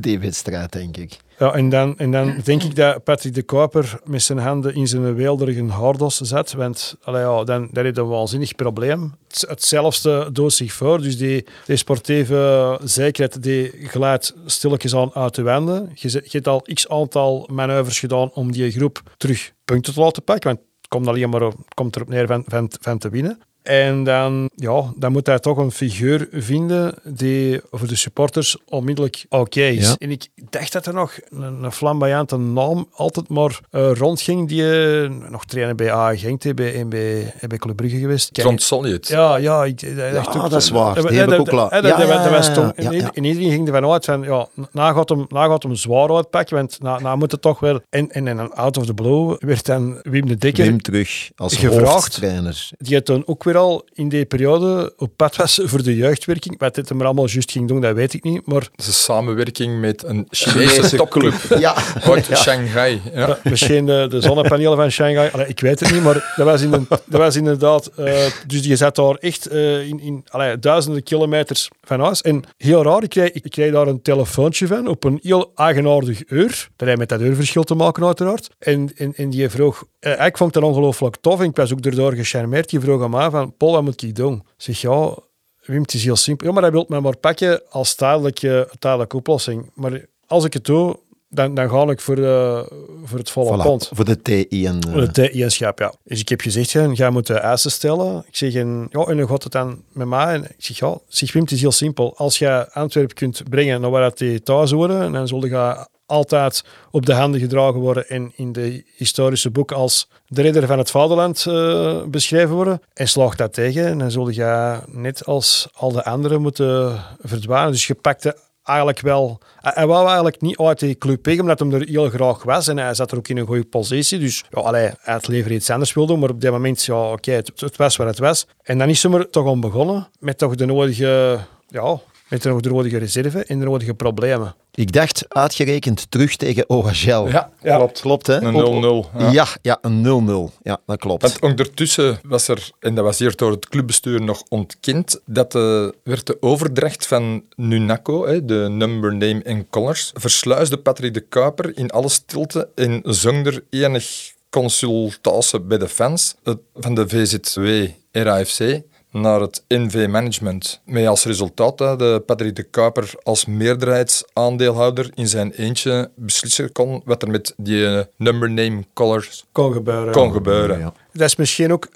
die 0.00 0.18
wedstrijd, 0.18 0.72
denk 0.72 0.96
ik. 0.96 1.16
Ja, 1.42 1.52
en 1.52 1.68
dan, 1.68 1.98
en 1.98 2.10
dan 2.10 2.34
denk 2.44 2.62
ik 2.62 2.74
dat 2.76 3.04
Patrick 3.04 3.34
de 3.34 3.42
Kuiper 3.42 4.00
met 4.04 4.22
zijn 4.22 4.38
handen 4.38 4.74
in 4.74 4.86
zijn 4.88 5.14
weelderige 5.14 5.64
haardos 5.66 6.16
zet. 6.20 6.52
Want 6.52 6.96
allee, 7.02 7.22
ja, 7.22 7.44
dan, 7.44 7.68
dat 7.72 7.84
is 7.84 7.96
een 7.96 8.08
waanzinnig 8.08 8.54
probleem. 8.54 9.14
Het- 9.28 9.44
Hetzelfde 9.48 10.28
doet 10.32 10.52
zich 10.52 10.72
voor. 10.72 11.00
Dus 11.02 11.16
die, 11.18 11.46
die 11.66 11.76
sportieve 11.76 12.78
zekerheid 12.84 13.42
die 13.42 13.70
glijdt 13.88 14.34
stilletjes 14.46 14.94
aan 14.94 15.14
uit 15.14 15.34
de 15.34 15.42
wenden. 15.42 15.90
Je, 15.94 16.22
hebt 16.30 16.48
al 16.48 16.60
x 16.74 16.88
aantal 16.88 17.48
manoeuvres 17.52 17.98
gedaan 17.98 18.30
om 18.32 18.52
die 18.52 18.70
groep 18.70 19.02
terug 19.16 19.52
punten 19.64 19.94
te 19.94 20.00
laten 20.00 20.22
pakken. 20.24 20.48
Want 20.54 20.60
het 20.80 20.88
komt 20.88 21.06
alleen 21.06 21.30
maar 21.30 21.42
op, 21.42 21.54
komt 21.74 21.96
erop 21.96 22.08
neer 22.08 22.26
van, 22.26 22.44
van, 22.46 22.70
van 22.80 22.98
te 22.98 23.08
winnen. 23.08 23.40
En 23.62 24.04
dan, 24.04 24.50
ja, 24.54 24.92
dan 24.96 25.12
moet 25.12 25.26
hij 25.26 25.38
toch 25.38 25.56
een 25.56 25.70
figuur 25.72 26.28
vinden 26.32 26.94
die 27.04 27.60
voor 27.70 27.88
de 27.88 27.96
supporters 27.96 28.56
onmiddellijk 28.68 29.24
oké 29.28 29.60
is. 29.62 29.88
Ja. 29.88 29.94
En 29.98 30.10
ik 30.10 30.28
dacht 30.50 30.72
dat 30.72 30.86
er 30.86 30.94
nog 30.94 31.12
een, 31.30 31.62
een 31.64 31.72
flamboyante 31.72 32.36
naam 32.36 32.86
altijd 32.92 33.28
maar 33.28 33.60
eh, 33.70 33.90
rondging, 33.92 34.48
die 34.48 34.92
eh, 35.02 35.10
nog 35.30 35.44
trainen 35.44 35.76
bij 35.76 35.92
A 35.92 36.16
Genk, 36.16 36.54
bij, 36.54 36.74
en 36.74 36.88
bij, 36.88 37.32
en 37.40 37.48
bij 37.48 37.58
Club 37.58 37.76
Brugge 37.76 37.98
geweest. 37.98 38.34
Trond 38.34 38.62
Solliet. 38.62 39.08
ja, 39.08 39.36
ja, 39.36 39.64
ik 39.64 39.82
ik 39.82 39.96
dacht 39.96 40.34
Ja, 40.34 40.40
ook- 40.40 40.50
dat 40.50 40.62
is 40.62 40.70
waar. 40.70 40.94
Dat- 40.94 41.08
Die 41.08 41.18
heb 41.18 41.28
dat- 41.28 41.34
ik 41.34 41.40
ook 41.40 41.46
dat- 41.46 41.70
dat- 41.70 41.82
Ja, 41.82 41.96
dat- 41.96 42.32
dat 42.32 42.54
toen- 42.54 42.72
ja, 42.92 43.10
en 43.12 43.24
iedereen 43.24 43.50
ging 43.50 43.68
ervan 43.68 43.90
uit 43.92 44.04
van, 44.04 44.22
ja, 44.22 44.46
na 44.72 44.92
gaat 44.92 45.08
hem, 45.08 45.24
na 45.28 45.46
gaat 45.46 45.62
hem 45.62 45.74
zwaar 45.74 46.14
uitpakken, 46.16 46.56
want 46.56 46.78
na, 46.80 46.98
na 46.98 47.16
moet 47.16 47.32
het 47.32 47.42
toch 47.42 47.60
wel... 47.60 47.80
En, 47.90 48.10
en, 48.10 48.28
en 48.28 48.36
dan 48.36 48.54
out 48.54 48.76
of 48.76 48.86
the 48.86 48.94
blue 48.94 49.36
werd 49.38 49.66
dan 49.66 49.98
Wim 50.02 50.26
de 50.26 50.36
Dekker, 50.36 50.64
Wim 50.64 50.82
terug 50.82 51.30
als 51.36 51.56
Gevraagd. 51.56 51.92
hoofdtrainer. 51.92 52.68
die 52.78 52.94
het 52.96 53.04
toen 53.04 53.22
ook 53.26 53.44
weer 53.44 53.51
al 53.56 53.84
in 53.92 54.08
die 54.08 54.24
periode 54.24 54.92
op 54.96 55.12
pad 55.16 55.36
was 55.36 55.60
voor 55.62 55.82
de 55.82 55.96
jeugdwerking. 55.96 56.58
Wat 56.58 56.74
dit 56.74 56.88
hem 56.88 56.98
er 57.00 57.04
allemaal 57.06 57.28
juist 57.28 57.50
ging 57.50 57.68
doen, 57.68 57.80
dat 57.80 57.94
weet 57.94 58.12
ik 58.14 58.24
niet. 58.24 58.46
Maar 58.46 58.60
Dat 58.60 58.70
is 58.76 58.86
een 58.86 58.92
samenwerking 58.92 59.80
met 59.80 60.04
een 60.04 60.26
Chinese 60.30 60.96
topclub 60.96 61.34
Ja. 61.58 61.74
uit 62.10 62.28
Shanghai. 62.34 63.00
Ja. 63.14 63.26
Ja, 63.26 63.38
misschien 63.44 63.86
de, 63.86 64.06
de 64.10 64.20
zonnepanelen 64.20 64.76
van 64.76 64.90
Shanghai. 64.90 65.30
Allee, 65.32 65.46
ik 65.46 65.60
weet 65.60 65.80
het 65.80 65.92
niet, 65.92 66.02
maar 66.02 66.32
dat 66.36 66.46
was, 66.46 66.62
in 66.62 66.72
een, 66.72 66.86
dat 66.88 67.02
was 67.20 67.36
inderdaad... 67.36 67.86
eh, 67.86 68.14
dus 68.46 68.62
die 68.62 68.76
zat 68.76 68.96
daar 68.96 69.14
echt 69.14 69.46
eh, 69.46 69.86
in, 69.88 70.00
in 70.00 70.24
allee, 70.28 70.58
duizenden 70.58 71.02
kilometers 71.02 71.68
van 71.82 72.00
huis. 72.00 72.20
En 72.22 72.42
heel 72.56 72.82
raar, 72.82 73.02
ik 73.02 73.08
kreeg, 73.10 73.30
ik 73.30 73.50
kreeg 73.50 73.72
daar 73.72 73.86
een 73.86 74.02
telefoontje 74.02 74.66
van 74.66 74.86
op 74.86 75.04
een 75.04 75.18
heel 75.22 75.52
eigenaardig 75.54 76.20
uur. 76.28 76.68
Dat 76.76 76.86
heeft 76.88 76.98
met 77.00 77.08
dat 77.08 77.20
uurverschil 77.20 77.62
te 77.62 77.74
maken, 77.74 78.04
uiteraard. 78.06 78.48
En, 78.58 78.92
en, 78.96 79.12
en 79.16 79.30
die 79.30 79.48
vroeg... 79.48 79.84
eh, 80.00 80.26
ik 80.26 80.36
vond 80.36 80.54
het 80.54 80.64
ongelooflijk 80.64 81.16
tof 81.20 81.40
en 81.40 81.46
ik 81.46 81.56
was 81.56 81.72
ook 81.72 81.80
erdoor 81.84 82.12
gecharmeerd. 82.12 82.70
Die 82.70 82.80
vroeg 82.80 83.02
aan 83.02 83.10
mij 83.10 83.30
van, 83.30 83.41
Paul, 83.50 83.72
wat 83.72 83.82
moet 83.82 84.02
ik 84.02 84.14
doen? 84.14 84.42
Zeg, 84.56 84.80
ja... 84.80 85.14
Wim, 85.62 85.82
het 85.82 85.94
is 85.94 86.04
heel 86.04 86.16
simpel. 86.16 86.46
Ja, 86.46 86.52
maar 86.52 86.62
hij 86.62 86.72
wil 86.72 86.84
mij 86.88 87.00
maar 87.00 87.16
pakken 87.16 87.60
als 87.70 87.94
tijdelijke, 87.94 88.68
tijdelijke 88.78 89.16
oplossing. 89.16 89.70
Maar 89.74 90.04
als 90.26 90.44
ik 90.44 90.52
het 90.52 90.64
doe, 90.64 90.98
dan, 91.28 91.54
dan 91.54 91.70
ga 91.70 91.82
ik 91.90 92.00
voor, 92.00 92.16
de, 92.16 92.66
voor 93.04 93.18
het 93.18 93.30
volle 93.30 93.58
Voilà, 93.58 93.62
pond. 93.62 93.90
voor 93.92 94.04
de 94.04 94.22
TI 94.22 94.66
en... 94.66 94.80
eh, 94.80 94.92
Voor 94.92 95.00
de 95.00 95.10
TI-schap, 95.10 95.78
ja. 95.78 95.92
Dus 96.04 96.20
ik 96.20 96.28
heb 96.28 96.40
gezegd, 96.40 96.70
jij 96.70 97.10
moet 97.10 97.26
de 97.26 97.34
eisen 97.34 97.70
stellen. 97.70 98.24
Ik 98.26 98.36
zeg, 98.36 98.54
en, 98.54 98.86
ja, 98.90 99.00
en 99.04 99.18
hoe 99.18 99.28
gaat 99.28 99.42
het 99.42 99.52
dan 99.52 99.82
met 99.92 100.06
mij? 100.06 100.34
En 100.34 100.42
ik 100.44 100.54
zeg, 100.64 100.78
ja, 100.78 100.98
zeg 101.08 101.32
Wim, 101.32 101.42
het 101.42 101.52
is 101.52 101.60
heel 101.60 101.72
simpel. 101.72 102.16
Als 102.16 102.38
je 102.38 102.72
Antwerpen 102.72 103.14
kunt 103.14 103.42
brengen 103.48 103.80
naar 103.80 103.90
waar 103.90 104.02
dat 104.02 104.18
die 104.18 104.42
thuis 104.42 104.70
horen, 104.70 105.12
dan 105.12 105.28
zul 105.28 105.44
je 105.46 105.86
altijd 106.12 106.64
op 106.90 107.06
de 107.06 107.12
handen 107.12 107.40
gedragen 107.40 107.80
worden 107.80 108.08
en 108.08 108.32
in 108.36 108.52
de 108.52 108.84
historische 108.96 109.50
boeken 109.50 109.76
als 109.76 110.08
de 110.26 110.42
redder 110.42 110.66
van 110.66 110.78
het 110.78 110.90
vaderland 110.90 111.46
eh, 111.46 112.02
beschreven 112.04 112.54
worden. 112.54 112.82
En 112.94 113.08
slaagt 113.08 113.38
dat 113.38 113.54
tegen, 113.54 113.86
en 113.86 113.98
dan 113.98 114.10
zul 114.10 114.28
je 114.28 114.78
net 114.86 115.26
als 115.26 115.68
al 115.74 115.92
de 115.92 116.04
anderen 116.04 116.42
moeten 116.42 117.00
verdwijnen. 117.20 117.72
Dus 117.72 117.86
je 117.86 117.94
pakte 117.94 118.36
eigenlijk 118.62 119.00
wel... 119.00 119.38
Hij 119.56 119.86
wou 119.86 120.06
eigenlijk 120.06 120.40
niet 120.40 120.58
uit 120.58 120.78
die 120.78 120.98
club 120.98 121.26
weg, 121.26 121.38
omdat 121.38 121.58
hij 121.58 121.70
er 121.70 121.88
heel 121.88 122.08
graag 122.08 122.42
was. 122.42 122.68
En 122.68 122.78
hij 122.78 122.94
zat 122.94 123.10
er 123.10 123.16
ook 123.16 123.28
in 123.28 123.36
een 123.36 123.46
goede 123.46 123.64
positie. 123.64 124.18
Dus 124.18 124.44
ja, 124.50 124.60
allee, 124.60 124.82
hij 124.82 125.14
had 125.14 125.28
liever 125.28 125.52
iets 125.52 125.70
anders 125.70 125.92
willen 125.92 126.08
doen. 126.08 126.18
Maar 126.18 126.30
op 126.30 126.40
dat 126.40 126.52
moment, 126.52 126.84
ja, 126.84 127.12
oké, 127.12 127.32
het, 127.32 127.52
het 127.56 127.76
was 127.76 127.96
wat 127.96 128.06
het 128.06 128.18
was. 128.18 128.46
En 128.62 128.78
dan 128.78 128.88
is 128.88 129.02
hij 129.02 129.12
er 129.12 129.30
toch 129.30 129.48
aan 129.48 129.60
begonnen 129.60 130.08
met 130.18 130.38
toch 130.38 130.54
de 130.54 130.66
nodige... 130.66 131.38
Ja, 131.68 132.00
met 132.32 132.62
de 132.62 132.68
nodige 132.70 132.98
reserve 132.98 133.44
en 133.44 133.58
de 133.58 133.64
nodige 133.64 133.94
problemen. 133.94 134.54
Ik 134.74 134.92
dacht 134.92 135.24
uitgerekend 135.28 136.10
terug 136.10 136.36
tegen 136.36 136.68
OHL. 136.68 137.26
Ja, 137.28 137.50
Ja. 137.62 137.76
klopt. 137.76 138.00
Klopt, 138.00 138.26
hè? 138.26 138.40
Een 138.42 138.54
Op- 138.54 138.82
0-0. 138.82 139.10
Ja. 139.18 139.30
Ja, 139.30 139.46
ja, 139.62 139.78
een 139.80 140.00
0-0. 140.02 140.52
Ja, 140.62 140.80
dat 140.86 140.98
klopt. 140.98 141.22
Want 141.22 141.40
ondertussen 141.40 142.18
was 142.22 142.48
er, 142.48 142.70
en 142.80 142.94
dat 142.94 143.04
was 143.04 143.18
hier 143.18 143.36
door 143.36 143.50
het 143.50 143.68
clubbestuur 143.68 144.22
nog 144.22 144.42
ontkend, 144.48 145.20
dat 145.26 145.52
de, 145.52 145.94
werd 146.04 146.26
de 146.26 146.36
overdracht 146.40 147.06
van 147.06 147.44
Nunaco, 147.56 148.26
hè, 148.26 148.44
de 148.44 148.66
number 148.70 149.10
name 149.12 149.42
en 149.42 149.68
colors, 149.70 150.10
versluisde 150.14 150.76
Patrick 150.76 151.14
de 151.14 151.20
Kuiper 151.20 151.76
in 151.78 151.90
alle 151.90 152.08
stilte 152.08 152.68
en 152.74 153.00
zong 153.04 153.46
er 153.46 153.64
enig 153.70 154.32
consultatie 154.50 155.60
bij 155.60 155.78
de 155.78 155.88
fans 155.88 156.34
eh, 156.42 156.54
van 156.74 156.94
de 156.94 157.08
VZW 157.08 157.86
RAFC 158.12 158.80
naar 159.12 159.40
het 159.40 159.64
NV-management. 159.68 160.80
Met 160.84 161.06
als 161.06 161.24
resultaat 161.24 161.78
dat 161.78 161.98
de 161.98 162.22
Patrick 162.26 162.56
de 162.56 162.62
Kuiper 162.62 163.14
als 163.22 163.46
meerderheidsaandeelhouder 163.46 165.10
in 165.14 165.28
zijn 165.28 165.52
eentje 165.52 166.10
beslissen 166.14 166.72
kon 166.72 167.02
wat 167.04 167.22
er 167.22 167.30
met 167.30 167.54
die 167.56 167.86
eh, 167.86 168.04
number 168.16 168.50
name 168.50 168.84
colors 168.94 169.44
Kon 169.52 169.72
gebeuren. 169.72 170.12
kon 170.12 170.32
gebeuren. 170.32 170.78
Ja. 170.78 170.92
Dat 171.12 171.28
is 171.28 171.36
misschien 171.36 171.72
ook... 171.72 171.88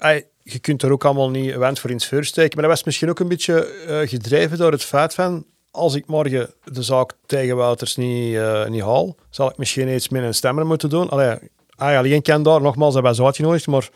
je 0.43 0.59
kunt 0.59 0.83
er 0.83 0.91
ook 0.91 1.05
allemaal 1.05 1.29
niet 1.29 1.55
wend 1.55 1.79
voor 1.79 1.89
in 1.89 1.95
het 1.95 2.05
vuur 2.05 2.25
steken, 2.25 2.51
maar 2.59 2.67
dat 2.67 2.75
was 2.75 2.83
misschien 2.83 3.09
ook 3.09 3.19
een 3.19 3.27
beetje 3.27 3.65
eh, 3.65 4.09
gedreven 4.09 4.57
door 4.57 4.71
het 4.71 4.83
feit 4.83 5.13
van 5.13 5.45
als 5.77 5.95
ik 5.95 6.07
morgen 6.07 6.49
de 6.63 6.83
zaak 6.83 7.13
tegen 7.25 7.55
Wouters 7.55 7.95
niet, 7.95 8.35
eh, 8.35 8.67
niet 8.67 8.81
haal, 8.81 9.15
zal 9.29 9.49
ik 9.49 9.57
misschien 9.57 9.93
iets 9.93 10.09
met 10.09 10.23
een 10.23 10.33
stemmer 10.33 10.65
moeten 10.65 10.89
doen. 10.89 11.09
Allee, 11.09 11.35
ah, 11.75 11.97
alleen 11.97 12.21
kan 12.21 12.43
daar, 12.43 12.61
nogmaals, 12.61 12.93
dat 12.93 13.03
was 13.03 13.21
uitgenodigd, 13.21 13.67
maar 13.67 13.89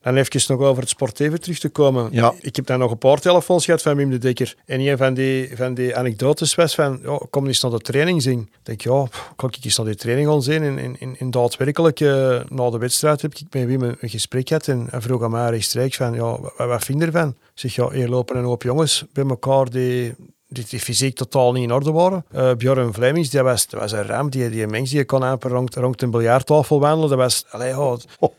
dan 0.00 0.16
even 0.16 0.40
nog 0.46 0.60
over 0.60 0.82
het 0.82 0.90
sportieve 0.90 1.38
terug 1.38 1.58
te 1.58 1.68
komen. 1.68 2.08
Ja. 2.12 2.34
Ik 2.40 2.56
heb 2.56 2.66
dan 2.66 2.78
nog 2.78 2.90
een 2.90 2.98
paar 2.98 3.20
telefoons 3.20 3.64
gehad 3.64 3.82
van 3.82 3.96
Wim 3.96 4.10
de 4.10 4.18
Dekker. 4.18 4.56
En 4.66 4.80
een 4.80 4.96
van 4.96 5.14
die, 5.14 5.56
van 5.56 5.74
die 5.74 5.96
anekdotes 5.96 6.54
was 6.54 6.74
van, 6.74 6.98
ja, 7.02 7.20
kom 7.30 7.46
eens 7.46 7.60
naar 7.60 7.70
de 7.70 7.78
training 7.78 8.22
zien. 8.22 8.40
Ik 8.40 8.58
denk, 8.62 8.80
ja, 8.80 9.02
pff, 9.02 9.32
kan 9.36 9.48
ik 9.48 9.64
eens 9.64 9.76
naar 9.76 9.86
die 9.86 9.94
training 9.94 10.28
gaan 10.28 10.42
zien? 10.42 10.62
En, 10.62 10.96
en, 10.98 11.16
en, 11.18 11.30
daadwerkelijk, 11.30 12.00
eh, 12.00 12.40
na 12.48 12.70
de 12.70 12.78
wedstrijd 12.78 13.22
heb 13.22 13.34
ik 13.34 13.46
met 13.50 13.66
Wim 13.66 13.82
een, 13.82 13.96
een 14.00 14.08
gesprek 14.08 14.48
gehad 14.48 14.68
en 14.68 14.86
hij 14.90 15.00
vroeg 15.00 15.22
aan 15.22 15.30
mij 15.30 15.50
rechtstreeks 15.50 15.96
van, 15.96 16.14
ja, 16.14 16.40
wat, 16.40 16.54
wat 16.56 16.84
vind 16.84 17.00
je 17.00 17.06
ervan? 17.06 17.28
Ik 17.28 17.34
zeg, 17.54 17.74
ja, 17.74 17.90
hier 17.90 18.08
lopen 18.08 18.36
een 18.36 18.44
hoop 18.44 18.62
jongens 18.62 19.04
bij 19.12 19.24
elkaar 19.24 19.70
die 19.70 20.14
die, 20.48 20.64
die 20.68 20.80
fysiek 20.80 21.16
totaal 21.16 21.52
niet 21.52 21.62
in 21.62 21.72
orde 21.72 21.92
waren. 21.92 22.24
Eh 22.30 22.52
Björn 22.54 22.94
Vlemings, 22.94 23.30
dat 23.30 23.44
was, 23.44 23.66
dat 23.66 23.80
was 23.80 23.92
een 23.92 24.06
ram. 24.06 24.30
Die, 24.30 24.50
die 24.50 24.66
mens 24.66 24.90
die 24.90 25.04
kon 25.04 25.22
amper 25.22 25.50
rond, 25.50 25.74
rond 25.74 26.02
een 26.02 26.10
biljarttafel 26.10 26.80
wandelen. 26.80 27.08
Dat 27.08 27.18
was... 27.18 27.44
Allee, 27.50 27.68
ja, 27.68 27.96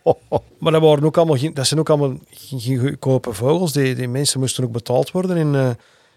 maar 0.59 0.71
dat, 0.71 0.81
waren 0.81 1.03
ook 1.03 1.17
allemaal, 1.17 1.53
dat 1.53 1.67
zijn 1.67 1.79
ook 1.79 1.89
allemaal 1.89 2.17
geen, 2.29 2.79
goedkope 2.79 3.33
vogels. 3.33 3.71
Die, 3.71 3.95
die 3.95 4.07
mensen 4.07 4.39
moesten 4.39 4.63
ook 4.63 4.71
betaald 4.71 5.11
worden. 5.11 5.37
En, 5.37 5.55
eh, 5.55 5.67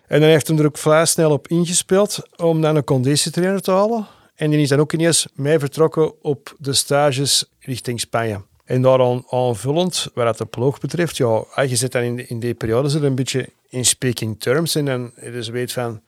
en 0.06 0.20
dan 0.20 0.28
heeft 0.28 0.48
hij 0.48 0.58
er 0.58 0.66
ook 0.66 0.78
vrij 0.78 1.06
snel 1.06 1.30
op 1.30 1.48
ingespeeld 1.48 2.18
om 2.36 2.60
dan 2.60 2.76
een 2.76 2.84
conditietrainer 2.84 3.60
te 3.60 3.70
halen. 3.70 4.06
En 4.34 4.50
die 4.50 4.60
is 4.60 4.68
dan 4.68 4.80
ook 4.80 4.92
ineens 4.92 5.26
mee 5.34 5.58
vertrokken 5.58 6.22
op 6.22 6.54
de 6.58 6.72
stages 6.72 7.44
richting 7.60 8.00
Spanje. 8.00 8.40
En 8.64 8.82
daaraan 8.82 9.24
aanvullend, 9.28 10.08
wat 10.14 10.38
de 10.38 10.44
ploeg 10.44 10.80
betreft, 10.80 11.16
ja, 11.16 11.44
je 11.66 11.76
zit 11.76 11.92
dan 11.92 12.02
in, 12.02 12.28
in 12.28 12.40
die 12.40 12.54
periode 12.54 12.88
zit 12.88 13.02
een 13.02 13.14
beetje 13.14 13.48
in 13.68 13.84
speaking 13.84 14.40
terms. 14.40 14.74
En 14.74 14.84
dan 14.84 15.12
je 15.20 15.30
dus 15.30 15.48
weet 15.48 15.72
van, 15.72 16.00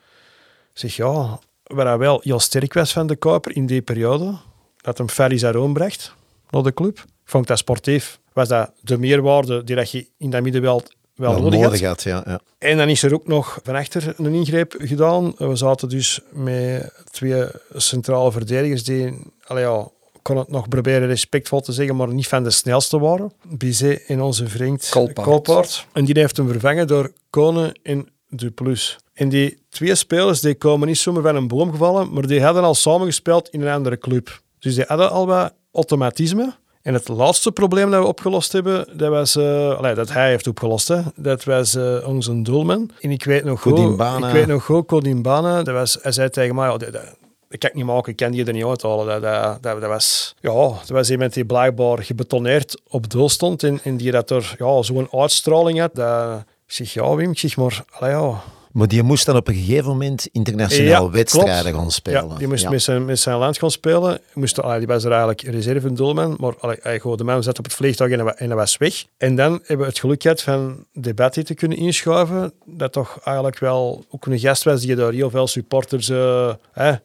zeg 0.72 0.96
ja, 0.96 1.38
waar 1.62 1.86
hij 1.86 1.98
wel 1.98 2.20
heel 2.22 2.40
sterk 2.40 2.72
was 2.72 2.92
van 2.92 3.06
de 3.06 3.16
Kuiper 3.16 3.56
in 3.56 3.66
die 3.66 3.82
periode, 3.82 4.36
dat 4.80 4.98
hem 4.98 5.08
Ferry 5.08 5.38
Zaroon 5.38 5.72
bracht 5.72 6.14
naar 6.50 6.62
de 6.62 6.74
club. 6.74 7.04
Vond 7.24 7.42
ik 7.42 7.48
dat 7.48 7.58
sportief, 7.58 8.18
was 8.32 8.48
dat 8.48 8.70
de 8.80 8.98
meerwaarde 8.98 9.64
die 9.64 9.76
dat 9.76 9.90
je 9.90 10.06
in 10.18 10.30
dat 10.30 10.42
middenveld 10.42 10.94
wel, 11.14 11.32
Wel 11.32 11.42
nodig 11.42 11.60
had. 11.60 11.70
nodig 11.70 11.86
had, 11.86 12.02
ja. 12.02 12.22
ja. 12.26 12.40
En 12.58 12.76
dan 12.76 12.88
is 12.88 13.02
er 13.02 13.14
ook 13.14 13.26
nog 13.26 13.58
van 13.62 13.74
achter 13.74 14.14
een 14.16 14.34
ingreep 14.34 14.74
gedaan. 14.78 15.34
We 15.36 15.56
zaten 15.56 15.88
dus 15.88 16.20
met 16.30 16.92
twee 17.10 17.44
centrale 17.74 18.32
verdedigers 18.32 18.84
die, 18.84 19.32
allee 19.44 19.64
ja, 19.64 19.88
kon 20.24 20.36
het 20.36 20.50
nog 20.50 20.68
proberen 20.68 21.06
respectvol 21.06 21.60
te 21.60 21.72
zeggen, 21.72 21.96
maar 21.96 22.08
niet 22.08 22.28
van 22.28 22.42
de 22.44 22.50
snelste 22.50 22.98
waren. 22.98 23.32
Bizet 23.42 24.04
en 24.06 24.20
onze 24.20 24.48
vriend. 24.48 24.88
Kolpaert. 25.14 25.86
En 25.92 26.04
die 26.04 26.18
heeft 26.18 26.36
hem 26.36 26.48
vervangen 26.48 26.86
door 26.86 27.12
Konen 27.30 27.78
en 27.82 28.08
Duplus. 28.28 28.98
En 29.12 29.28
die 29.28 29.58
twee 29.68 29.94
spelers 29.94 30.40
die 30.40 30.54
komen 30.54 30.88
niet 30.88 30.98
zomaar 30.98 31.22
van 31.22 31.36
een 31.36 31.48
boom 31.48 31.70
gevallen, 31.70 32.12
maar 32.12 32.26
die 32.26 32.42
hadden 32.42 32.62
al 32.62 32.74
samengespeeld 32.74 33.48
in 33.48 33.60
een 33.60 33.72
andere 33.72 33.98
club. 33.98 34.42
Dus 34.58 34.74
die 34.74 34.84
hadden 34.86 35.10
al 35.10 35.26
wat 35.26 35.52
automatisme. 35.72 36.54
En 36.82 36.94
het 36.94 37.08
laatste 37.08 37.52
probleem 37.52 37.90
dat 37.90 38.02
we 38.02 38.08
opgelost 38.08 38.52
hebben, 38.52 38.98
dat 38.98 39.10
was, 39.10 39.36
allee, 39.36 39.94
dat 39.94 40.12
hij 40.12 40.28
heeft 40.28 40.46
opgelost, 40.46 40.88
hè, 40.88 41.00
dat 41.16 41.44
was 41.44 41.74
eh, 41.74 42.08
onze 42.08 42.42
doelman. 42.42 42.90
En 43.00 43.10
ik 43.10 43.24
weet 43.24 43.44
nog 43.44 43.60
goed, 43.60 43.78
ik 43.78 44.32
weet 44.32 44.46
nog 44.46 44.64
goed, 44.64 44.86
Kodimbana, 44.86 45.62
dat 45.62 45.74
was, 45.74 45.98
hij 46.02 46.12
zei 46.12 46.30
tegen 46.30 46.54
mij, 46.54 46.68
ja, 46.68 46.76
dat, 46.76 46.92
dat, 46.92 47.16
dat 47.54 47.62
kan 47.62 47.80
ik 47.80 47.86
niet 47.86 47.94
maken, 47.94 48.10
ik 48.10 48.16
kan 48.16 48.30
die 48.30 48.44
er 48.44 48.52
niet 48.52 48.64
uithalen. 48.64 49.06
Dat, 49.06 49.22
dat, 49.22 49.62
dat, 49.62 49.80
dat 49.80 49.90
was, 49.90 50.34
ja, 50.40 50.52
dat 50.52 50.88
was 50.88 51.10
iemand 51.10 51.34
die 51.34 51.44
blijkbaar 51.44 52.02
gebetoneerd 52.02 52.80
op 52.88 53.10
doel 53.10 53.28
stond 53.28 53.62
en, 53.62 53.80
en 53.82 53.96
die 53.96 54.10
dat 54.10 54.30
er 54.30 54.54
ja, 54.58 54.82
zo'n 54.82 55.08
uitstraling 55.10 55.78
had. 55.78 55.94
Dat, 55.94 56.38
ik 56.66 56.72
zeg, 56.72 56.92
ja 56.92 57.14
Wim, 57.14 57.30
ik 57.30 57.38
zeg 57.38 57.56
maar, 57.56 57.84
allee, 57.90 58.12
ja, 58.12 58.42
Maar 58.74 58.88
die 58.88 59.02
moest 59.02 59.26
dan 59.26 59.36
op 59.36 59.48
een 59.48 59.54
gegeven 59.54 59.86
moment 59.88 60.28
internationaal 60.32 61.04
Ja, 61.04 61.10
wedstrijden 61.10 61.62
klopt. 61.62 61.76
gaan 61.76 61.90
spelen. 61.90 62.28
Ja, 62.28 62.36
die 62.36 62.48
moest 62.48 62.62
Ja. 62.62 62.70
met, 62.70 62.82
zijn, 62.82 63.04
met 63.04 63.18
zijn 63.20 63.36
land 63.38 63.58
gaan 63.58 63.70
spelen. 63.70 64.20
Moest, 64.32 64.60
allee, 64.62 64.78
die 64.78 64.86
was 64.86 65.04
er 65.04 65.10
eigenlijk 65.10 65.40
reserve 65.42 65.92
doelman, 65.92 66.36
maar 66.38 66.54
allee, 66.58 66.76
gewoon, 67.00 67.16
de 67.16 67.24
man 67.24 67.42
zat 67.42 67.58
op 67.58 67.64
het 67.64 67.72
vliegtuig 67.74 68.12
en 68.12 68.36
en 68.36 68.46
hij 68.46 68.56
was 68.56 68.76
weg. 68.76 69.04
En 69.16 69.36
dan 69.36 69.52
hebben 69.52 69.78
we 69.78 69.92
het 69.92 69.98
geluk 69.98 70.22
gehad 70.22 70.42
van 70.42 70.84
Debatti 70.92 71.42
te 71.42 71.54
kunnen 71.54 71.78
inschuiven, 71.78 72.52
dat 72.64 72.92
toch 72.92 73.18
eigenlijk 73.24 73.58
wel 73.58 74.04
ook 74.10 74.26
een 74.26 74.38
gast 74.38 74.62
was 74.64 74.80
die 74.80 74.94
daar 74.96 75.12
heel 75.12 75.30
veel 75.30 75.46
supporters 75.46 76.08
eh, 76.08 76.52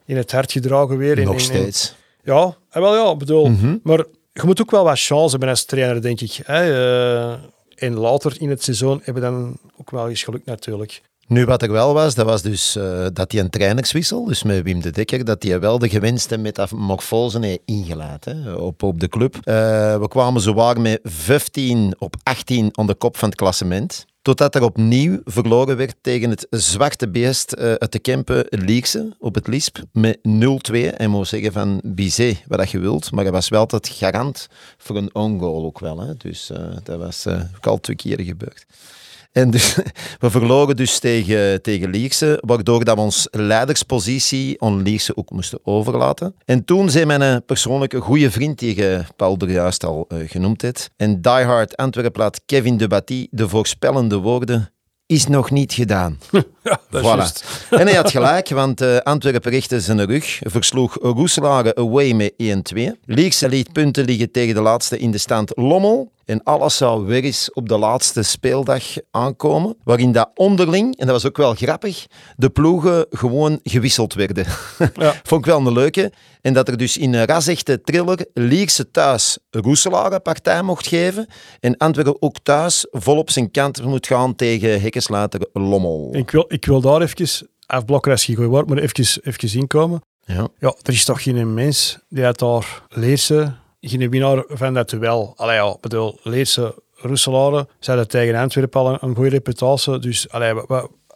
in 0.06 0.18
het 0.18 0.32
hart 0.32 0.52
gedragen 0.52 0.98
weer. 0.98 1.24
Nog 1.24 1.34
en- 1.34 1.40
steeds. 1.40 1.96
ja, 2.24 2.56
en 2.70 2.82
wel 2.82 2.96
ja, 2.96 3.16
bedoel, 3.16 3.50
Mhm. 3.50 3.76
maar 3.84 4.04
je 4.34 4.42
moet 4.46 4.62
ook 4.62 4.72
wel 4.72 4.84
wat 4.84 5.00
chance 5.00 5.30
hebben 5.30 5.50
als 5.50 5.66
trainer, 5.66 6.02
denk 6.02 6.22
ik. 6.22 6.40
Hè? 6.44 6.74
Eh, 7.32 7.38
en 7.76 7.94
later 7.94 8.36
in 8.40 8.50
het 8.50 8.64
seizoen 8.64 9.02
hebben 9.04 9.24
we 9.24 9.30
dan 9.30 9.58
ook 9.80 9.92
wel 9.92 10.10
eens 10.10 10.24
geluk 10.24 10.46
natuurlijk. 10.46 11.02
Nu, 11.30 11.46
wat 11.46 11.62
er 11.62 11.72
wel 11.72 11.94
was, 11.94 12.16
dat 12.16 12.26
was 12.26 12.42
dus 12.42 12.76
eh, 12.76 13.06
dat 13.14 13.32
hij 13.32 13.42
een 13.42 13.50
trainerswissel, 13.50 14.26
dus 14.26 14.44
met 14.44 14.64
Wim 14.64 14.82
de 14.82 14.92
Dekker, 14.92 15.26
dat 15.26 15.44
hij 15.44 15.60
wel 15.60 15.80
de 15.80 15.90
gewenste 15.90 16.38
metamorfose 16.38 17.40
heeft 17.40 17.60
ingelaten 17.66 18.62
op, 18.62 18.84
op 18.84 19.00
de 19.00 19.08
club. 19.08 19.36
Eh, 19.36 19.54
we 20.00 20.08
kwamen 20.08 20.42
zowaar 20.42 20.82
met 20.82 21.00
15 21.04 21.96
op 21.98 22.16
18 22.24 22.70
aan 22.72 22.88
de 22.88 22.96
kop 22.96 23.18
van 23.18 23.30
het 23.30 23.38
klassement. 23.38 24.06
Totdat 24.22 24.56
er 24.56 24.64
opnieuw 24.64 25.20
verloren 25.24 25.78
werd 25.78 25.96
tegen 26.02 26.30
het 26.30 26.48
zwarte 26.50 27.10
beest 27.10 27.52
eh, 27.52 27.74
uit 27.74 27.92
de 27.92 28.00
Kempen 28.00 28.46
Leekse 28.50 29.16
op 29.20 29.36
het 29.36 29.48
Lisp 29.48 29.78
met 29.92 30.18
0-2. 30.72 30.96
En 30.98 31.10
moet 31.10 31.28
zeggen 31.28 31.52
van 31.52 31.82
Bizet, 31.84 32.44
wat 32.48 32.60
dat 32.60 32.72
je 32.72 32.80
wilt, 32.80 33.12
maar 33.12 33.24
hij 33.24 33.34
was 33.34 33.50
wel 33.50 33.60
altijd 33.60 33.88
garant 33.88 34.48
voor 34.78 34.96
een 34.96 35.16
own 35.16 35.40
goal 35.40 35.66
ook 35.66 35.80
wel. 35.80 36.00
Hè. 36.00 36.18
Dus 36.18 36.52
dat 36.84 36.98
was 36.98 37.28
ook 37.28 37.68
al 37.68 37.80
twee 37.80 37.96
keer 37.96 38.22
gebeurd. 38.22 38.66
En 39.32 39.52
dus, 39.52 39.76
we 40.20 40.30
verloren 40.30 40.76
dus 40.76 41.00
tegen, 41.00 41.62
tegen 41.62 41.90
Lierse, 41.90 42.38
waardoor 42.46 42.84
dat 42.84 42.96
we 42.96 43.02
ons 43.02 43.28
leiderspositie 43.32 44.62
aan 44.62 44.82
Lierse 44.82 45.18
ook 45.18 45.32
moesten 45.32 45.60
overlaten. 45.64 46.36
En 46.46 46.66
toen 46.66 46.90
zei 46.90 47.06
mijn 47.06 47.22
eh, 47.22 47.36
persoonlijke 47.46 48.00
goede 48.00 48.32
vriend, 48.32 48.60
die 48.60 48.76
je 48.76 49.04
Paul 49.16 49.38
er 49.38 49.52
juist 49.52 49.86
al 49.86 50.06
eh, 50.08 50.18
genoemd 50.30 50.62
hebt, 50.62 50.90
en 50.96 51.22
diehard 51.22 51.78
Antwerplaat 51.78 52.42
Kevin 52.46 52.78
de 52.78 52.88
Batty, 52.88 53.28
de 53.32 53.50
voorspellende 53.50 54.18
woorden, 54.18 54.74
is 55.06 55.28
nog 55.28 55.52
niet 55.52 55.74
gedaan. 55.74 56.20
Ja, 56.64 56.80
Voilà. 56.92 57.26
En 57.70 57.88
hij 57.88 57.96
had 57.96 58.12
gelijk, 58.12 58.50
want 58.50 58.82
eh, 58.82 58.98
Antwerpen 58.98 59.52
richtte 59.52 59.82
zijn 59.82 60.06
rug, 60.06 60.40
versloeg 60.42 60.98
Roeselare 61.02 61.76
away 61.76 62.12
met 62.12 62.34
1-2. 62.34 62.36
Lierse 63.06 63.50
liet 63.50 63.72
punten 63.74 64.06
liggen 64.06 64.32
tegen 64.32 64.56
de 64.56 64.62
laatste 64.62 64.98
in 64.98 65.12
de 65.12 65.18
stand 65.18 65.52
Lommel. 65.56 66.12
En 66.30 66.44
alles 66.44 66.78
zou 66.78 67.06
weer 67.06 67.24
eens 67.24 67.54
op 67.54 67.70
de 67.70 67.78
laatste 67.78 68.24
speeldag 68.24 68.84
aankomen, 69.12 69.76
waarin 69.84 70.12
dat 70.12 70.30
onderling, 70.36 70.98
en 70.98 71.06
dat 71.06 71.16
was 71.16 71.26
ook 71.26 71.38
wel 71.38 71.54
grappig, 71.54 72.06
de 72.38 72.50
ploegen 72.50 73.06
gewoon 73.10 73.60
gewisseld 73.64 74.14
werden. 74.14 74.46
Ja. 74.94 75.14
Vond 75.24 75.46
ik 75.46 75.52
wel 75.52 75.60
een 75.60 75.74
leuke. 75.74 76.12
En 76.42 76.54
dat 76.54 76.68
er 76.68 76.78
dus 76.78 76.98
in 76.98 77.14
een 77.14 77.26
rasechte 77.26 77.82
thriller 77.82 78.26
Lierse 78.34 78.92
thuis 78.92 79.38
Roeselare 79.50 80.20
partij 80.20 80.62
mocht 80.62 80.88
geven 80.88 81.28
en 81.60 81.78
Antwerpen 81.78 82.22
ook 82.22 82.36
thuis 82.44 82.88
volop 82.92 83.30
zijn 83.30 83.52
kant 83.52 83.84
moet 83.84 84.08
gaan 84.08 84.36
tegen 84.36 84.82
hekkensluiter 84.82 85.48
Lommel. 85.54 86.10
Ik 86.12 86.32
wil, 86.32 86.46
ik 86.48 86.66
wil 86.66 86.82
daar 86.82 87.02
even, 87.02 87.48
afblokken 87.66 88.12
als 88.12 88.26
je 88.26 88.36
goed 88.36 88.46
wordt, 88.46 88.70
maar 88.70 88.78
even, 88.78 89.22
even 89.24 89.60
inkomen. 89.60 90.02
Ja. 90.26 90.48
Ja, 90.60 90.76
er 90.82 90.94
is 90.94 91.06
toch 91.06 91.24
geen 91.24 91.54
mens 91.54 92.00
die 92.10 92.26
uit 92.26 92.40
daar 92.40 92.84
Leerse, 92.90 93.56
geen 93.82 94.10
winnaar 94.10 94.44
van 94.48 94.74
dat 94.74 94.90
duel. 94.90 95.34
Allee 95.36 95.56
ja, 95.56 95.78
bedoel, 95.82 96.20
Leerse, 96.24 96.76
Roeselare, 96.96 97.68
ze 97.80 97.90
hadden 97.90 98.08
tegen 98.08 98.36
Antwerpen 98.36 98.82
al 98.82 98.98
een, 99.02 99.16
goede 99.16 99.30
reputatie. 99.30 100.00
Dus 100.00 100.30
allee, 100.30 100.54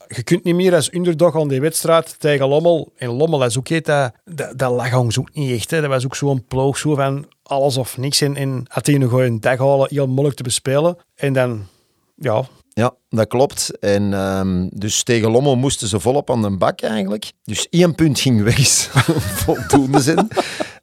je 0.07 0.23
kunt 0.23 0.43
niet 0.43 0.55
meer 0.55 0.75
als 0.75 0.93
underdog 0.93 1.35
aan 1.35 1.47
die 1.47 1.61
wedstrijd 1.61 2.19
tegen 2.19 2.47
Lommel. 2.47 2.93
En 2.95 3.09
Lommel, 3.09 3.39
dat 3.39 3.49
is 3.49 3.57
ook 3.57 3.67
heet, 3.67 3.85
dat, 3.85 4.13
dat, 4.55 4.71
lag 4.71 4.95
ons 4.95 5.19
ook 5.19 5.33
niet 5.33 5.51
echt. 5.51 5.71
Hè. 5.71 5.81
Dat 5.81 5.89
was 5.89 6.05
ook 6.05 6.15
zo'n 6.15 6.45
ploeg 6.47 6.77
zo 6.77 6.95
van 6.95 7.27
alles 7.43 7.77
of 7.77 7.97
niks. 7.97 8.21
En, 8.21 8.35
en 8.35 8.65
had 8.67 8.85
hij 8.85 8.95
een 8.95 9.39
dag 9.39 9.57
halen, 9.57 9.87
heel 9.89 10.07
moeilijk 10.07 10.35
te 10.35 10.43
bespelen. 10.43 10.97
En 11.15 11.33
dan, 11.33 11.67
ja, 12.15 12.43
Ja, 12.73 12.93
dat 13.09 13.27
klopt. 13.27 13.79
En 13.79 14.13
ehm, 14.13 14.67
dus 14.71 15.03
tegen 15.03 15.31
Lommel 15.31 15.55
moesten 15.55 15.87
ze 15.87 15.99
volop 15.99 16.29
aan 16.29 16.41
de 16.41 16.57
bak 16.57 16.81
eigenlijk. 16.81 17.31
Dus 17.43 17.67
één 17.69 17.95
punt 17.95 18.19
ging 18.19 18.43
weg, 18.43 18.67
voldoende 19.43 19.99
zijn. 19.99 20.27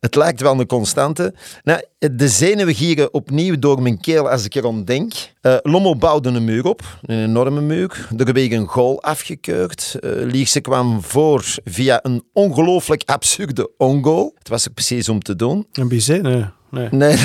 Het 0.00 0.14
lijkt 0.14 0.40
wel 0.40 0.61
een 0.61 0.66
constante. 0.66 1.35
Nou, 1.62 1.83
de 1.98 2.29
zenuwgieren 2.29 3.14
opnieuw 3.14 3.59
door 3.59 3.83
mijn 3.83 4.00
keel 4.00 4.31
als 4.31 4.44
ik 4.44 4.55
erom 4.55 4.85
denk. 4.85 5.12
Eh, 5.40 5.57
Lommel 5.62 5.96
bouwde 5.96 6.29
een 6.29 6.44
muur 6.44 6.64
op, 6.64 6.98
een 7.03 7.22
enorme 7.24 7.61
muur. 7.61 8.09
Er 8.16 8.33
werd 8.33 8.53
een 8.53 8.66
goal 8.66 9.03
afgekeurd. 9.03 9.96
Eh 10.00 10.11
Lierse 10.12 10.61
kwam 10.61 11.03
voor 11.03 11.44
via 11.64 11.98
een 12.03 12.24
ongelooflijk 12.33 13.03
absurde 13.05 13.70
ongoal. 13.76 14.35
Het 14.38 14.48
was 14.48 14.64
er 14.64 14.70
precies 14.72 15.09
om 15.09 15.22
te 15.22 15.37
doen. 15.37 15.66
een 15.72 15.88
bizet, 15.88 16.22
nee. 16.70 16.88
Maar 16.90 16.98
nee, 16.98 17.16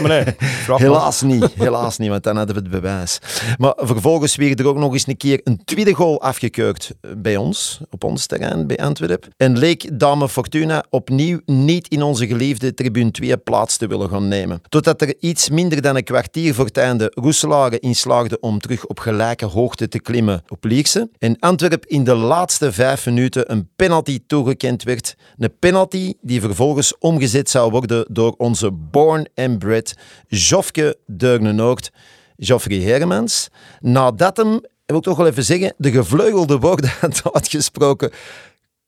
maar. 0.66 0.80
helaas 0.80 1.22
niet. 1.22 1.48
Helaas 1.54 1.98
niet, 1.98 2.08
want 2.08 2.22
dan 2.22 2.36
hadden 2.36 2.54
we 2.54 2.60
het 2.60 2.70
bewijs. 2.70 3.18
Maar 3.58 3.72
vervolgens 3.76 4.36
werd 4.36 4.60
er 4.60 4.66
ook 4.66 4.76
nog 4.76 4.92
eens 4.92 5.06
een 5.06 5.16
keer 5.16 5.40
een 5.44 5.64
tweede 5.64 5.94
goal 5.94 6.20
afgekeurd 6.20 6.92
bij 7.16 7.36
ons, 7.36 7.80
op 7.90 8.04
ons 8.04 8.26
terrein, 8.26 8.66
bij 8.66 8.78
Antwerpen. 8.78 9.32
En 9.36 9.58
leek 9.58 9.98
Dame 9.98 10.28
Fortuna 10.28 10.84
opnieuw 10.90 11.40
niet 11.44 11.88
in 11.88 12.02
onze 12.02 12.26
geliefde 12.26 12.74
tribune 12.74 13.10
2 13.10 13.36
plaats 13.36 13.76
te 13.76 13.86
willen 13.86 14.08
gaan 14.08 14.28
nemen. 14.28 14.60
Totdat 14.68 15.00
er 15.00 15.14
iets 15.20 15.50
minder 15.50 15.82
dan 15.82 15.96
een 15.96 16.04
kwartier 16.04 16.54
voor 16.54 16.64
het 16.64 16.76
einde 16.76 17.12
Roeselare 17.14 17.78
inslaagde 17.78 18.40
om 18.40 18.60
terug 18.60 18.86
op 18.86 18.98
gelijke 18.98 19.44
hoogte 19.46 19.88
te 19.88 20.00
klimmen 20.00 20.42
op 20.48 20.64
Lierse. 20.64 21.10
En 21.18 21.38
Antwerp 21.38 21.86
in 21.86 22.04
de 22.04 22.14
laatste 22.14 22.72
vijf 22.72 23.06
minuten 23.06 23.50
een 23.52 23.68
penalty 23.76 24.18
toegekend 24.26 24.82
werd. 24.82 25.16
Een 25.38 25.52
penalty 25.58 26.14
die 26.20 26.40
vervolgens 26.40 26.98
omgezet 26.98 27.50
zou 27.50 27.70
worden 27.70 28.06
door 28.08 28.34
onze 28.36 28.72
born 28.90 29.26
and 29.34 29.58
bred 29.58 29.94
Jofke 30.28 30.96
Deurne-Noord, 31.06 31.90
Joffrey 32.36 32.82
Hermans. 32.82 33.48
Nadat 33.80 34.36
hem, 34.36 34.60
wil 34.86 34.96
ik 34.96 35.02
toch 35.02 35.16
wel 35.16 35.26
even 35.26 35.44
zeggen, 35.44 35.74
de 35.76 35.90
gevleugelde 35.90 36.58
woorden 36.58 36.90
had 37.00 37.32
uitgesproken. 37.32 38.10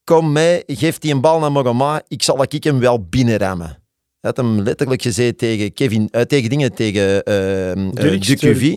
Kom 0.05 0.33
mij, 0.33 0.63
geef 0.67 0.99
die 0.99 1.13
een 1.13 1.21
bal 1.21 1.39
naar 1.39 1.53
Moroma, 1.53 2.03
ik 2.09 2.23
zal 2.23 2.43
ik 2.43 2.65
hem 2.65 2.79
wel 2.79 3.07
binnenrammen. 3.09 3.82
Hij 4.23 4.33
had 4.35 4.45
hem 4.45 4.61
letterlijk 4.61 5.03
gezegd 5.03 5.39
tegen 5.39 5.73
Kevin, 5.73 6.09
eh, 6.11 6.21
tegen 6.21 6.51
dingen, 6.51 6.75
tegen 6.75 7.25
eh, 7.25 7.71
eh, 7.71 7.77
de 7.93 8.19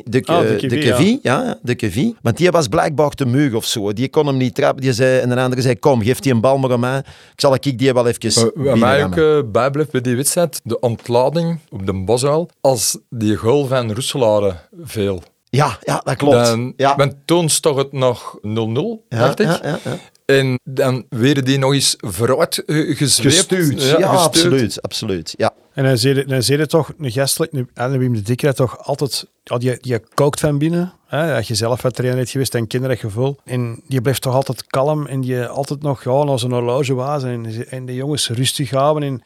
de, 0.03 0.21
Ah, 0.25 0.41
de 0.59 0.67
de 0.67 0.79
ja. 0.79 0.99
ja, 1.21 1.59
de 1.61 1.75
Cuvie. 1.75 2.15
Want 2.21 2.37
die 2.37 2.51
was 2.51 2.67
blijkbaar 2.67 3.09
te 3.09 3.25
mug 3.25 3.53
of 3.53 3.65
zo. 3.65 3.93
Die 3.93 4.09
kon 4.09 4.27
hem 4.27 4.37
niet 4.37 4.55
trappen. 4.55 4.81
Die 4.81 4.93
zei, 4.93 5.19
en 5.19 5.31
een 5.31 5.37
andere 5.37 5.61
zei, 5.61 5.79
kom, 5.79 6.01
geef 6.01 6.19
die 6.19 6.33
een 6.33 6.41
bal 6.41 6.57
maar 6.57 6.71
aan 6.71 6.79
mij. 6.79 6.97
Ik 6.97 7.05
zal 7.35 7.53
ik 7.53 7.77
die 7.77 7.93
wel 7.93 8.07
even 8.07 8.41
Wat 8.41 8.51
wat 8.55 8.77
mij 8.77 9.03
ook 9.03 9.17
eh, 9.17 9.39
bijblijft 9.51 9.91
bij 9.91 10.01
die 10.01 10.15
wedstrijd, 10.15 10.61
de 10.63 10.79
ontlading 10.79 11.59
op 11.69 11.85
de 11.85 11.93
Bosuil, 11.93 12.49
als 12.61 12.97
die 13.09 13.35
goal 13.35 13.65
van 13.65 13.93
Roeselare 13.93 14.55
veel. 14.83 15.23
Ja, 15.49 15.77
ja, 15.81 16.01
dat 16.03 16.15
klopt. 16.15 16.35
Dan, 16.35 16.73
ja. 16.77 16.95
Want 16.95 17.13
toen 17.25 17.49
stond 17.49 17.77
het 17.77 17.91
nog 17.91 18.37
0-0, 18.41 18.41
ja, 18.41 19.19
dacht 19.19 19.39
ik. 19.39 19.47
ja, 19.47 19.59
ja, 19.63 19.79
ja. 19.83 19.97
En 20.25 20.59
dan 20.63 21.05
werden 21.09 21.45
die 21.45 21.57
nog 21.57 21.73
eens 21.73 21.95
vooruit 21.97 22.65
eh, 22.65 22.97
gezweept. 22.97 23.35
Gestuurd. 23.35 23.81
Ja, 23.81 23.87
gestuurd. 23.87 24.03
absoluut, 24.05 24.81
absoluut. 24.81 25.33
Ja. 25.37 25.53
En 25.73 25.83
dan 25.83 25.97
zie 25.97 26.15
je, 26.15 26.25
dan 26.25 26.43
zie 26.43 26.57
je 26.57 26.67
toch, 26.67 26.93
een 26.97 27.11
gastelijk, 27.11 27.53
een, 27.53 27.69
en 27.73 27.99
Wim 27.99 28.13
de 28.13 28.21
Dikker 28.21 28.53
toch 28.53 28.79
altijd, 28.79 29.25
ja, 29.43 29.57
die, 29.57 29.77
die 29.81 29.99
kookt 30.13 30.39
van 30.39 30.57
binnen. 30.57 30.93
Hè, 31.07 31.33
dat 31.33 31.47
je 31.47 31.55
zelf 31.55 31.81
wat 31.81 31.95
trainer 31.95 32.27
geweest 32.27 32.55
en 32.55 32.67
kinderen 32.67 32.97
gevoel. 32.97 33.37
En 33.43 33.81
die 33.87 34.01
blijft 34.01 34.21
toch 34.21 34.33
altijd 34.33 34.65
kalm 34.67 35.07
en 35.07 35.21
die 35.21 35.45
altijd 35.45 35.81
nog 35.81 36.03
ja, 36.03 36.23
naar 36.23 36.39
zijn 36.39 36.51
horloge 36.51 36.93
wazen 36.93 37.29
en, 37.29 37.67
en 37.69 37.85
de 37.85 37.95
jongens 37.95 38.29
rustig 38.29 38.69
houden. 38.69 39.03
En, 39.03 39.23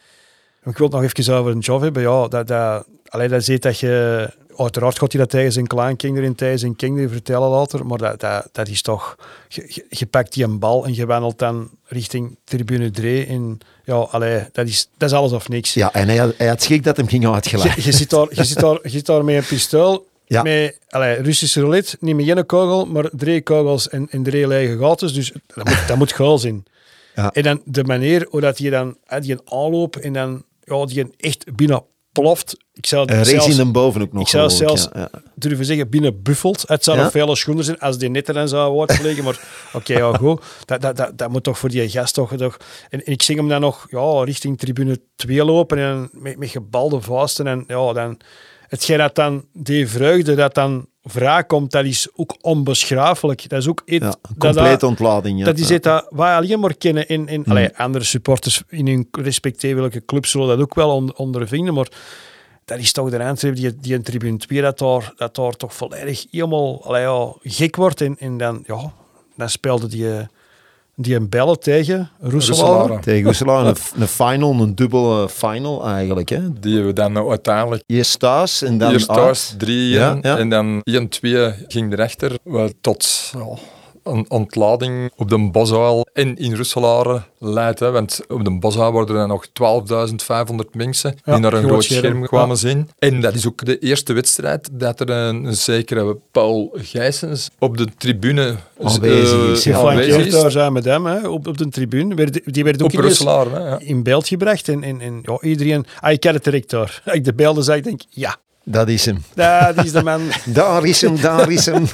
ik 0.64 0.78
wil 0.78 0.88
het 0.88 0.96
nog 0.96 1.04
even 1.04 1.34
over 1.36 1.52
een 1.52 1.60
job 1.60 1.82
hebben. 1.82 2.02
Ja, 2.02 2.28
dat, 2.28 2.48
dat, 2.48 2.88
allee, 3.06 3.28
dat 3.28 3.44
ziet 3.44 3.62
dat 3.62 3.80
je... 3.80 4.30
Uiteraard 4.60 5.00
gaat 5.00 5.12
hij 5.12 5.22
dat 5.22 5.30
tegen 5.30 5.52
zijn 5.52 5.68
kleinkinderen 5.68 6.30
en 6.30 6.36
tegen 6.36 6.60
zijn 6.60 6.76
kinderen 6.76 7.10
vertellen 7.10 7.50
later, 7.50 7.86
maar 7.86 7.98
dat, 7.98 8.20
dat, 8.20 8.50
dat 8.52 8.68
is 8.68 8.82
toch... 8.82 9.16
Je, 9.90 10.06
pakt 10.10 10.34
die 10.34 10.44
een 10.44 10.60
bal 10.60 10.86
en 10.86 10.94
je 10.96 11.06
wandelt 11.06 11.40
dan 11.40 11.70
richting 11.86 12.38
tribune 12.44 12.92
3 12.92 13.26
en 13.26 13.58
ja, 13.84 13.96
allee, 13.96 14.44
dat, 14.52 14.68
is, 14.68 14.90
dat 14.98 15.10
is 15.10 15.16
alles 15.16 15.32
of 15.32 15.50
niks. 15.50 15.74
ja, 15.74 15.94
en 15.94 16.08
hij 16.08 16.18
had, 16.18 16.34
hij 16.38 16.48
had 16.48 16.62
schrik 16.62 16.84
dat 16.84 16.98
hem 16.98 17.08
ging 17.08 17.28
uitgelachen. 17.28 17.74
Je, 17.76 17.84
je, 17.84 17.92
zit 17.92 18.10
daar, 18.10 18.28
je, 18.30 18.44
zit 18.44 18.60
daar, 18.60 18.80
je 18.84 18.90
zit 18.90 19.06
daar 19.06 19.24
met 19.24 19.36
een 19.36 19.46
pistool, 19.46 20.08
Ja. 20.26 20.42
met 20.42 20.80
allee, 20.90 21.22
Russische 21.22 21.60
roulette, 21.60 21.98
niet 22.00 22.16
met 22.16 22.28
één 22.28 22.46
kogel, 22.46 22.86
maar 22.86 23.10
drie 23.12 23.42
kogels 23.42 23.90
en, 23.90 24.08
en 24.10 24.24
drie 24.24 24.48
lege 24.48 24.78
gaten. 24.78 25.14
Dus 25.14 25.32
dat 25.48 25.66
moet, 25.66 25.88
dat 25.88 25.98
moet 25.98 26.14
geil 26.14 26.38
zijn. 26.38 26.66
Ja. 27.16 27.32
En 27.32 27.44
dan 27.44 27.62
de 27.66 27.84
manier 27.84 28.28
hoe 28.30 28.42
dat 28.42 28.58
je 28.58 28.70
dan 28.70 28.98
die 29.20 29.38
aanloop 29.46 29.96
en 29.96 30.14
dan 30.14 30.44
ja, 30.64 30.86
die 30.86 31.14
echt 31.18 31.56
binnen 31.56 31.84
ploft. 32.12 32.58
Ik 32.74 32.86
zou 32.86 33.24
zelfs, 33.24 33.48
in 33.48 33.56
de 33.56 33.72
boven 33.72 34.02
ook 34.02 34.14
nog. 34.14 34.22
ik 34.22 34.28
zou 34.28 34.50
zelfs 34.50 34.90
ja, 34.94 35.00
ja. 35.00 35.22
durven 35.36 35.66
zeggen 35.66 35.90
binnen 35.90 36.22
buffelt. 36.22 36.64
Het 36.68 36.84
zou 36.84 36.98
Ja. 36.98 37.04
nog 37.04 37.12
vele 37.12 37.36
schoenen 37.36 37.64
zijn 37.64 37.80
als 37.80 37.98
die 37.98 38.10
netter 38.10 38.34
dan 38.34 38.48
zou 38.48 38.74
worden 38.74 38.96
gelegen. 38.96 39.24
Maar 39.24 39.40
oké, 39.74 39.98
ja, 39.98 40.14
goed. 40.14 40.42
Dat, 40.66 40.82
dat, 40.82 40.98
dat, 40.98 41.18
dat 41.18 41.30
moet 41.30 41.44
toch 41.44 41.58
voor 41.58 41.70
die 41.70 41.90
gast 41.90 42.14
toch... 42.14 42.36
toch 42.36 42.58
en, 42.90 43.06
en 43.06 43.12
ik 43.12 43.22
zie 43.22 43.36
hem 43.36 43.48
dan 43.48 43.62
nog 43.62 43.88
ja, 43.90 44.24
richting 44.24 44.58
tribune 44.58 45.02
2 45.16 45.46
lopen 45.46 45.78
en 45.78 46.10
met, 46.12 46.38
met 46.38 46.50
gebalde 46.50 47.02
vuisten. 47.02 47.48
En 47.48 47.64
ja, 47.68 47.94
dan... 47.94 48.20
Hetgeen 48.68 48.98
dat 48.98 49.16
dan, 49.16 49.46
die 49.54 49.88
vreugde 49.88 50.36
dat 50.36 50.54
dan 50.54 50.88
komt, 51.48 51.72
dat 51.72 51.86
is 51.86 52.08
ook 52.16 52.38
onbeschrijfelijk. 52.42 53.50
Dat 53.50 53.60
is 53.60 53.68
ook 53.68 53.82
iets... 53.86 54.06
Ja, 54.06 54.10
dat- 54.10 54.20
een 54.30 54.38
complete 54.38 54.70
dat, 54.70 54.84
ontlading. 54.84 55.40
Ja. 55.40 55.46
dat 55.46 55.58
is 55.58 55.72
iets 55.72 55.82
dat 55.82 56.08
wij 56.10 56.36
alleen 56.36 56.60
maar 56.60 56.76
kennen. 56.76 57.08
In, 57.08 57.28
in, 57.28 57.46
allee, 57.48 57.78
andere 57.78 58.04
supporters 58.04 58.64
in 58.68 58.88
hun 58.88 59.08
respectievelijke 59.12 60.06
club 60.06 60.26
zullen 60.26 60.48
dat 60.48 60.60
ook 60.60 60.76
wel 60.76 60.90
on, 60.90 61.18
ondervinden, 61.18 61.74
maar 61.74 61.88
dat 62.66 62.80
is 62.80 62.92
toch 62.92 63.10
de 63.10 63.24
Antwerp 63.24 63.56
die, 63.56 63.76
die 63.76 63.94
in 63.94 64.04
tribune 64.04 64.38
2 64.38 64.62
dat 64.62 64.78
daar, 64.78 65.14
dat 65.16 65.36
daar 65.36 65.56
toch 65.56 65.74
volledig 65.74 66.26
helemaal 66.32 66.84
allee, 66.86 67.02
ja, 67.02 67.34
gek 67.42 67.76
wordt. 67.76 68.02
En, 68.02 68.18
en 68.20 68.38
dan, 68.38 68.64
ja, 68.68 68.94
dan 69.36 69.50
speelde 69.50 69.88
die, 69.88 70.08
die 71.02 71.16
een 71.16 71.30
bellen 71.30 71.60
tegen 71.60 72.10
Roeselaar. 72.20 72.70
Roeselare. 72.70 73.00
Tegen 73.02 73.24
Goeselaar 73.24 73.66
een, 73.66 73.76
een 73.96 74.08
final, 74.08 74.54
een 74.54 74.76
dubbele 74.76 75.30
final 75.30 75.88
eigenlijk. 75.88 76.30
Hè. 76.30 76.60
Die 76.60 76.82
we 76.82 76.94
dan 76.94 77.12
nou 77.12 77.30
uiteindelijk 77.30 77.84
Eerst 77.86 78.20
thuis 78.20 78.62
en 78.62 78.78
dan 78.78 78.92
Eerst 78.92 79.08
thuis 79.08 79.54
3 79.58 79.90
Ja, 79.90 80.18
ja. 80.22 80.38
en 80.38 80.50
dan 80.50 80.84
1-2 80.90 81.04
ging 81.68 81.94
erachter. 81.94 82.38
Wat 82.44 82.74
tot 82.82 83.32
ja, 83.34 83.58
een 84.04 84.26
ontlading 84.30 85.12
op 85.16 85.30
de 85.30 85.50
Bosuil 85.52 86.08
en 86.14 86.36
in 86.38 86.56
Roeselare 86.56 87.22
leidt. 87.38 87.80
Hè, 87.80 87.92
want 87.92 88.20
op 88.28 88.44
de 88.46 88.52
Bosuil 88.60 88.92
worden 88.92 89.16
er 89.16 89.28
nog 89.28 89.46
12.500 89.48 90.70
mensen 90.72 91.16
Ja, 91.24 91.32
die 91.34 91.42
naar 91.42 91.54
een 91.54 91.64
groot 91.64 91.84
scherm. 91.84 92.00
scherm 92.00 92.26
kwamen 92.26 92.50
Ja. 92.50 92.56
zien. 92.56 92.90
En 93.00 93.22
dat 93.22 93.34
is 93.36 93.48
ook 93.48 93.66
de 93.66 93.80
eerste 93.80 94.14
wedstrijd 94.14 94.70
dat 94.72 95.00
er 95.00 95.10
een, 95.10 95.44
een 95.44 95.56
zekere 95.56 96.18
Paul 96.32 96.70
Gijsens 96.74 97.50
op 97.60 97.78
de 97.78 97.88
tribune 97.98 98.56
Aanwezig 98.84 99.04
eh, 99.04 99.12
is, 99.20 99.38
aanwezig 99.40 99.64
Geflankeerd 99.74 100.26
is. 100.26 100.32
daar 100.32 100.52
zijn 100.52 100.74
met 100.74 100.86
hem 100.86 101.06
hè, 101.06 101.28
op, 101.28 101.48
op 101.48 101.58
de 101.58 101.70
tribune. 101.70 102.16
Werd- 102.16 102.54
Die 102.54 102.64
werd 102.64 102.82
ook 102.84 102.94
Op 102.94 103.80
in 103.80 104.04
beeld 104.04 104.28
gebracht. 104.28 104.68
En, 104.70 104.84
en, 104.84 105.02
en 105.02 105.20
ja, 105.24 105.38
iedereen... 105.42 105.86
Ah, 106.00 106.12
ik 106.12 106.24
had 106.24 106.34
het 106.34 106.44
direct. 106.44 106.74
Als 106.74 107.02
ik 107.12 107.24
de 107.26 107.34
beelden 107.34 107.64
zag, 107.64 107.80
denk 107.82 108.02
ik, 108.02 108.08
ja, 108.10 108.36
Dat 108.72 108.90
is 108.90 109.06
hem. 109.06 109.24
dat 109.34 109.86
is 109.86 109.92
de 109.92 110.04
man. 110.04 110.22
Daar 110.46 110.86
is 110.86 111.02
hem, 111.02 111.22
daar 111.22 111.52
is 111.52 111.66
hem. 111.66 111.86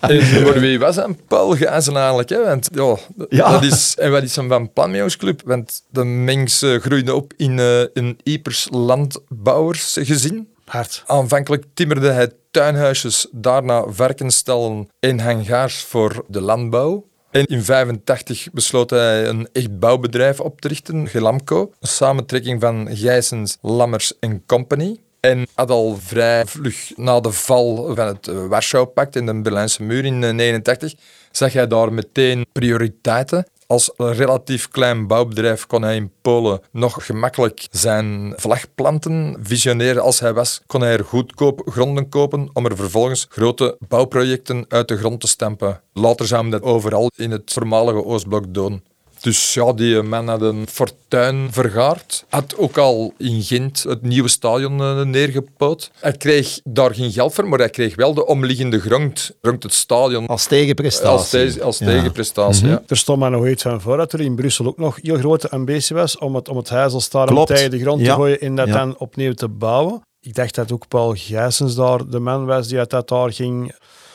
En 0.00 0.22
voor 0.22 0.60
wie 0.60 0.78
was 0.78 0.94
dat? 0.94 1.26
Paul 1.26 1.50
Gijzen 1.50 1.96
eigenlijk. 1.96 2.28
Hè? 2.28 2.44
Want, 2.44 2.68
ja, 2.72 2.96
Ja. 3.28 3.50
Dat 3.50 3.62
is, 3.62 3.94
en 3.98 4.10
wat 4.10 4.22
is 4.22 4.36
hem 4.36 4.48
van 4.48 5.02
ons 5.02 5.16
club? 5.16 5.42
Want 5.44 5.82
de 5.90 6.04
mens 6.04 6.62
eh, 6.62 6.80
groeide 6.80 7.14
op 7.14 7.32
in 7.36 7.58
eh, 7.58 7.80
een 7.92 8.18
Ipers 8.22 8.68
landbouwersgezin. 8.70 10.48
Hard. 10.64 11.02
Aanvankelijk 11.06 11.64
timmerde 11.74 12.10
hij 12.10 12.30
tuinhuisjes, 12.50 13.26
daarna 13.32 13.84
varkensstallen 13.88 14.88
en 15.00 15.20
hangaars 15.20 15.82
voor 15.82 16.24
de 16.28 16.40
landbouw. 16.40 17.06
En 17.30 17.44
in 17.46 17.62
1985 17.66 18.48
besloot 18.52 18.90
hij 18.90 19.28
een 19.28 19.48
echt 19.52 19.78
bouwbedrijf 19.78 20.40
op 20.40 20.60
te 20.60 20.68
richten, 20.68 21.08
Gelamco. 21.08 21.72
Een 21.80 21.88
samentrekking 21.88 22.60
van 22.60 22.88
Gijsens, 22.90 23.58
Lammers 23.60 24.18
en 24.18 24.42
Company. 24.46 24.96
En 25.20 25.46
had 25.54 25.70
al 25.70 25.96
vrij 26.00 26.46
vlug 26.46 26.92
na 26.96 27.20
de 27.20 27.32
val 27.32 27.94
van 27.94 28.06
het 28.06 28.28
eh, 28.28 28.46
Warschau-pact 28.46 29.16
en 29.16 29.26
de 29.26 29.40
Berlijnse 29.40 29.82
muur 29.82 30.04
in 30.04 30.20
1989, 30.20 30.94
zag 31.30 31.52
hij 31.52 31.66
daar 31.66 31.92
meteen 31.92 32.46
prioriteiten. 32.52 33.46
Als 33.66 33.92
een 33.96 34.12
relatief 34.12 34.68
klein 34.68 35.06
bouwbedrijf 35.06 35.66
kon 35.66 35.82
hij 35.82 35.96
in 35.96 36.12
Polen 36.22 36.60
nog 36.72 37.06
gemakkelijk 37.06 37.66
zijn 37.70 38.32
vlag 38.36 38.74
planten. 38.74 39.36
Visionair 39.42 40.00
als 40.00 40.20
hij 40.20 40.32
was, 40.32 40.60
kon 40.66 40.80
hij 40.80 40.92
er 40.92 41.04
goedkoop 41.04 41.62
gronden 41.64 42.08
kopen 42.08 42.50
om 42.52 42.64
er 42.64 42.76
vervolgens 42.76 43.26
grote 43.28 43.76
bouwprojecten 43.88 44.64
uit 44.68 44.88
de 44.88 44.96
grond 44.96 45.20
te 45.20 45.28
stampen. 45.28 45.80
Later 45.92 46.26
zou 46.26 46.50
dat 46.50 46.62
overal 46.62 47.10
in 47.16 47.30
het 47.30 47.52
voormalige 47.52 48.04
Oostblok 48.04 48.54
doen. 48.54 48.82
Dus 49.20 49.54
ja, 49.54 49.72
die 49.72 50.02
man 50.02 50.28
had 50.28 50.42
een 50.42 50.66
fortuin 50.70 51.48
vergaard. 51.50 52.24
Had 52.28 52.56
ook 52.56 52.76
al 52.78 53.12
in 53.18 53.42
Gent 53.42 53.82
het 53.82 54.02
nieuwe 54.02 54.28
stadion 54.28 54.80
eh, 54.80 55.02
neergepoot. 55.02 55.90
Hij 56.00 56.12
kreeg 56.12 56.60
daar 56.64 56.94
geen 56.94 57.12
geld 57.12 57.34
voor, 57.34 57.48
maar 57.48 57.58
hij 57.58 57.70
kreeg 57.70 57.94
wel 57.96 58.14
de 58.14 58.26
omliggende 58.26 58.80
grond 58.80 59.30
rond 59.40 59.62
het 59.62 59.74
stadion 59.74 60.26
Als 60.26 60.46
tegenprestatie. 60.46 61.08
als, 61.08 61.30
tegen- 61.30 61.62
als 61.62 61.78
Ja. 61.78 61.86
Mhm. 61.86 61.94
tegenprestatie. 61.96 62.66
ja. 62.68 62.82
Er 62.86 62.96
stond 62.96 63.18
maar 63.18 63.30
nog 63.30 63.46
iets 63.48 63.62
van 63.62 63.80
voor 63.80 63.96
dat 63.96 64.12
er 64.12 64.20
in 64.20 64.34
Brussel 64.34 64.66
ook 64.66 64.78
nog 64.78 64.98
heel 65.02 65.16
grote 65.18 65.50
ambitie 65.50 65.96
was 65.96 66.18
om 66.18 66.34
het, 66.34 66.48
om 66.48 66.56
het 66.56 66.68
Heizelstadion 66.68 67.44
tegen 67.44 67.70
de 67.70 67.78
grond 67.80 68.00
Ja. 68.00 68.06
te 68.06 68.12
gooien 68.20 68.40
en 68.40 68.54
dat 68.56 68.66
Ja. 68.66 68.72
dan 68.74 68.98
opnieuw 68.98 69.32
te 69.32 69.48
bouwen. 69.48 70.00
Ik 70.20 70.34
dacht 70.34 70.54
dat 70.54 70.72
ook 70.72 70.88
Paul 70.88 71.14
Gijsens 71.16 71.74
daar 71.74 72.08
de 72.08 72.18
man 72.18 72.46
was 72.46 72.68
die 72.68 72.78
uit 72.78 72.90
dat 72.90 73.08
daar 73.08 73.32
ging. 73.32 73.74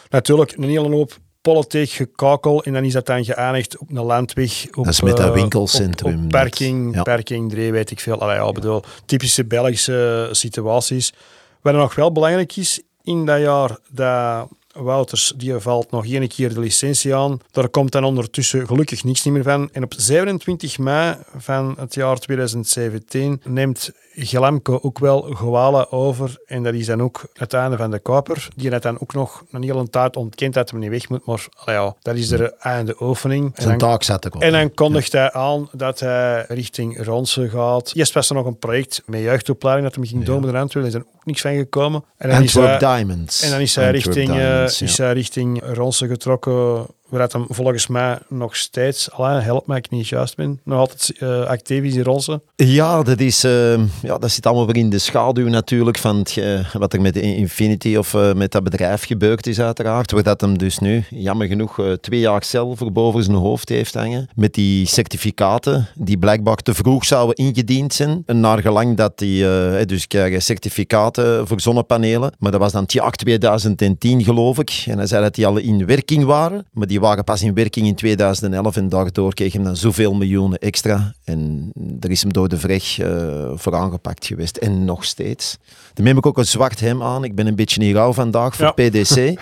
Natuurlijk 0.09 0.53
een 0.57 0.63
hele 0.69 0.89
hoop 0.89 1.17
politiek 1.43 1.89
gekakel 1.89 2.63
en 2.63 2.73
dan 2.73 2.83
is 2.83 2.93
dat 2.93 3.05
dan 3.05 3.25
geëindigd 3.25 3.77
op 3.77 3.89
een 3.89 4.03
landweg. 4.03 4.65
Op, 4.73 4.83
Dat 4.85 4.93
is 4.93 5.01
met 5.01 5.17
dat 5.17 5.27
eh, 5.27 5.33
winkelcentrum 5.33 6.23
Op, 6.23 6.29
parking, 6.29 6.95
Ja. 6.95 7.01
parking 7.03 7.49
3, 7.51 7.71
weet 7.71 7.91
ik 7.91 7.99
veel. 7.99 8.19
Allee, 8.21 8.35
ja, 8.35 8.51
bedoel, 8.51 8.83
typische 9.05 9.45
Belgische 9.45 10.29
situaties. 10.31 11.13
Wat 11.61 11.73
er 11.73 11.79
nog 11.79 11.95
wel 11.95 12.11
belangrijk 12.11 12.55
is 12.55 12.81
in 13.03 13.25
dat 13.25 13.39
jaar, 13.39 13.77
dat 13.91 14.47
Wouters, 14.73 15.33
die 15.37 15.53
valt 15.53 15.91
nog 15.91 16.05
één 16.05 16.27
keer 16.27 16.53
de 16.53 16.59
licentie 16.59 17.15
aan. 17.15 17.39
Daar 17.51 17.69
komt 17.69 17.91
dan 17.91 18.03
ondertussen 18.03 18.67
gelukkig 18.67 19.03
niks 19.03 19.23
meer 19.23 19.43
van. 19.43 19.69
En 19.71 19.83
op 19.83 19.93
27 19.97 20.77
mei 20.77 21.15
van 21.37 21.75
het 21.79 21.93
jaar 21.93 22.17
2017 22.19 23.41
neemt 23.43 23.91
Gelamco 24.15 24.79
ook 24.81 24.99
wel 24.99 25.21
Gewala 25.21 25.87
over. 25.89 26.37
En 26.45 26.63
dat 26.63 26.73
is 26.73 26.85
dan 26.85 27.01
ook 27.01 27.21
het 27.33 27.53
einde 27.53 27.77
van 27.77 27.91
de 27.91 27.99
koper. 27.99 28.47
Die 28.55 28.69
net 28.69 28.81
dan 28.81 29.01
ook 29.01 29.13
nog 29.13 29.43
een 29.51 29.63
hele 29.63 29.89
tijd 29.89 30.15
ontkent 30.15 30.53
dat 30.53 30.69
hij 30.69 30.79
niet 30.79 30.89
weg 30.89 31.09
moet. 31.09 31.25
Maar 31.25 31.49
ja, 31.65 31.95
dat 32.01 32.15
is 32.15 32.27
de 32.27 32.55
einde 32.59 32.95
oefening. 32.99 33.51
Zijn 33.55 33.77
taak 33.77 34.03
ik 34.03 34.35
op. 34.35 34.41
En 34.41 34.51
dan 34.51 34.73
kondigt 34.73 35.11
hij 35.11 35.31
aan 35.31 35.69
dat 35.71 35.99
hij 35.99 36.45
richting 36.47 37.05
Ronse 37.05 37.49
gaat. 37.49 37.91
Eerst 37.95 38.13
was 38.13 38.29
er 38.29 38.35
nog 38.35 38.45
een 38.45 38.57
project 38.57 39.01
met 39.05 39.21
jeugdopleiding 39.21 39.87
dat 39.87 39.95
hem 39.95 40.05
ging 40.05 40.25
doen 40.25 40.41
met 40.41 40.51
de 40.51 40.57
Antwerpen. 40.57 40.91
Daar 40.91 41.01
is 41.01 41.07
er 41.07 41.13
ook 41.15 41.25
niks 41.25 41.41
van 41.41 41.55
gekomen. 41.55 42.03
En 42.17 42.29
dan 42.29 42.37
Antwerp 42.37 42.65
is 42.65 42.69
hij, 42.69 42.97
Diamonds. 42.97 43.41
En 43.41 43.51
dan 43.51 43.59
is 43.59 43.75
hij, 43.75 43.91
richting, 43.91 44.31
Diamonds, 44.31 44.81
uh, 44.81 44.87
is 44.87 44.97
hij 44.97 45.13
richting 45.13 45.61
Ronse 45.73 46.07
getrokken 46.07 46.85
waar 47.13 47.29
hem 47.31 47.45
volgens 47.49 47.87
mij 47.87 48.17
nog 48.27 48.55
steeds, 48.55 49.11
alleen 49.11 49.41
help 49.41 49.67
mij 49.67 49.77
ik 49.77 49.89
niet 49.89 50.07
juist 50.07 50.35
ben, 50.35 50.59
nog 50.63 50.79
altijd 50.79 51.13
uh, 51.19 51.43
actief 51.43 51.83
is 51.83 51.95
in 51.95 52.03
Ronse. 52.03 52.41
Ja, 52.55 53.03
dat, 53.03 53.19
is, 53.19 53.45
uh, 53.45 53.73
ja, 54.01 54.17
dat 54.17 54.31
zit 54.31 54.45
allemaal 54.45 54.65
weer 54.65 54.77
in 54.77 54.89
de 54.89 54.99
schaduw 54.99 55.47
natuurlijk 55.47 55.97
van 55.97 56.17
het, 56.17 56.39
wat 56.73 56.93
er 56.93 57.01
met 57.01 57.15
Infinity 57.15 57.95
of 57.95 58.15
met 58.35 58.51
dat 58.51 58.63
bedrijf 58.63 59.05
gebeurd 59.05 59.47
is 59.47 59.59
uiteraard. 59.59 60.11
Waar 60.11 60.23
dat 60.23 60.41
hem 60.41 60.57
dus 60.57 60.79
nu, 60.79 61.03
jammer 61.09 61.47
genoeg, 61.47 61.97
twee 62.01 62.19
jaar 62.19 62.43
zelf 62.43 62.77
voor 62.77 62.91
boven 62.91 63.23
zijn 63.23 63.37
hoofd 63.37 63.69
heeft 63.69 63.93
hangen. 63.93 64.29
Met 64.35 64.53
die 64.53 64.87
certificaten 64.87 65.87
die 65.95 66.17
blijkbaar 66.17 66.55
te 66.55 66.73
vroeg 66.73 67.05
zouden 67.05 67.35
ingediend 67.35 67.93
zijn. 67.93 68.23
En 68.25 68.39
naar 68.39 68.59
gelang 68.59 68.97
dat 68.97 69.17
die, 69.17 69.45
dus 69.85 70.07
krijgen 70.07 70.41
certificaten 70.41 71.47
voor 71.47 71.61
zonnepanelen. 71.61 72.33
Maar 72.39 72.51
dat 72.51 72.59
was 72.59 72.71
dan 72.71 72.81
het 72.81 72.93
jaar 72.93 73.11
2010 73.11 74.23
geloof 74.23 74.59
ik. 74.59 74.83
En 74.87 74.97
hij 74.97 75.07
zei 75.07 75.23
dat 75.23 75.35
die 75.35 75.47
al 75.47 75.57
in 75.57 75.85
werking 75.85 76.23
waren. 76.23 76.65
Maar 76.71 76.87
die 76.87 77.01
waren 77.03 77.23
pas 77.23 77.41
in 77.41 77.53
werking 77.53 77.87
in 77.87 77.95
2011 77.95 78.75
en 78.75 78.89
daardoor 78.89 79.33
kreeg 79.33 79.53
hem 79.53 79.63
dan 79.63 79.75
zoveel 79.75 80.13
miljoenen 80.13 80.59
extra. 80.59 81.13
En 81.23 81.71
er 81.99 82.11
is 82.11 82.21
hem 82.21 82.33
door 82.33 82.47
de 82.49 82.57
vreg 82.57 82.97
uh, 82.99 83.51
voor 83.55 83.75
aangepakt 83.75 84.25
geweest. 84.25 84.57
En 84.57 84.85
nog 84.85 85.03
steeds. 85.03 85.57
Dan 85.93 86.05
heb 86.05 86.17
ik 86.17 86.25
ook 86.25 86.37
een 86.37 86.45
zwart 86.45 86.79
hem 86.79 87.03
aan. 87.03 87.23
Ik 87.23 87.35
ben 87.35 87.47
een 87.47 87.55
beetje 87.55 87.79
niet 87.79 87.95
rauw 87.95 88.13
vandaag 88.13 88.55
voor 88.55 88.73
PDC. 88.73 89.15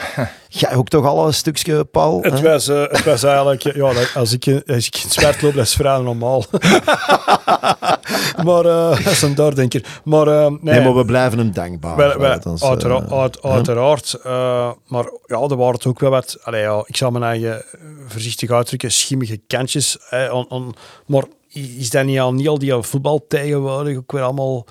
Jij 0.48 0.76
ook 0.76 0.88
toch 0.88 1.06
al 1.06 1.28
een 1.28 1.34
stukje, 1.34 1.84
Paul? 1.84 2.22
Het, 2.22 2.42
was, 2.42 2.70
uh, 2.70 2.84
het 2.88 3.04
was 3.04 3.24
eigenlijk... 3.24 3.62
Ja, 3.62 3.94
als 4.16 4.34
ik, 4.34 4.64
als 4.68 4.88
ik 4.88 4.96
in 4.96 5.02
het 5.04 5.14
zwart 5.14 5.42
loop, 5.42 5.54
dat 5.54 5.66
is 5.66 5.74
vrij 5.74 5.98
normaal. 5.98 6.46
maar 8.46 8.66
uh, 8.66 8.90
dat 8.90 9.00
is 9.06 9.22
een 9.22 9.36
doordenker. 9.36 9.86
Maar, 10.04 10.28
uh, 10.28 10.48
nee, 10.48 10.58
nee, 10.62 10.82
maar 10.82 10.96
we 10.96 11.06
blijven 11.06 11.38
hem 11.38 11.52
dankbaar. 11.52 12.46
Ons, 12.46 12.64
uiteraard. 12.64 13.12
Uit, 13.12 13.44
uiteraard 13.44 14.20
maar 14.92 15.06
ja, 15.26 15.40
er 15.40 15.58
waren 15.58 15.86
ook 15.86 16.00
wel 16.00 16.10
wat... 16.10 16.38
Allee, 16.44 16.62
ja, 16.62 16.84
ik 16.86 16.98
zal 16.98 17.12
mijn 17.12 17.24
eigen 17.24 17.51
voorzichtig 18.08 18.50
uitdrukken, 18.50 18.92
schimmige 18.92 19.40
kantjes. 19.48 19.98
on, 20.32 20.50
on, 20.50 20.74
maar 21.06 21.24
is 21.54 21.90
dat 21.90 22.06
niet 22.06 22.20
al, 22.20 22.34
niet 22.34 22.48
al 22.48 22.60
die 22.60 22.74
voetbal 22.74 23.26
tegenwoordig 23.28 23.98
ook 23.98 24.12
weer 24.12 24.22
allemaal... 24.22 24.66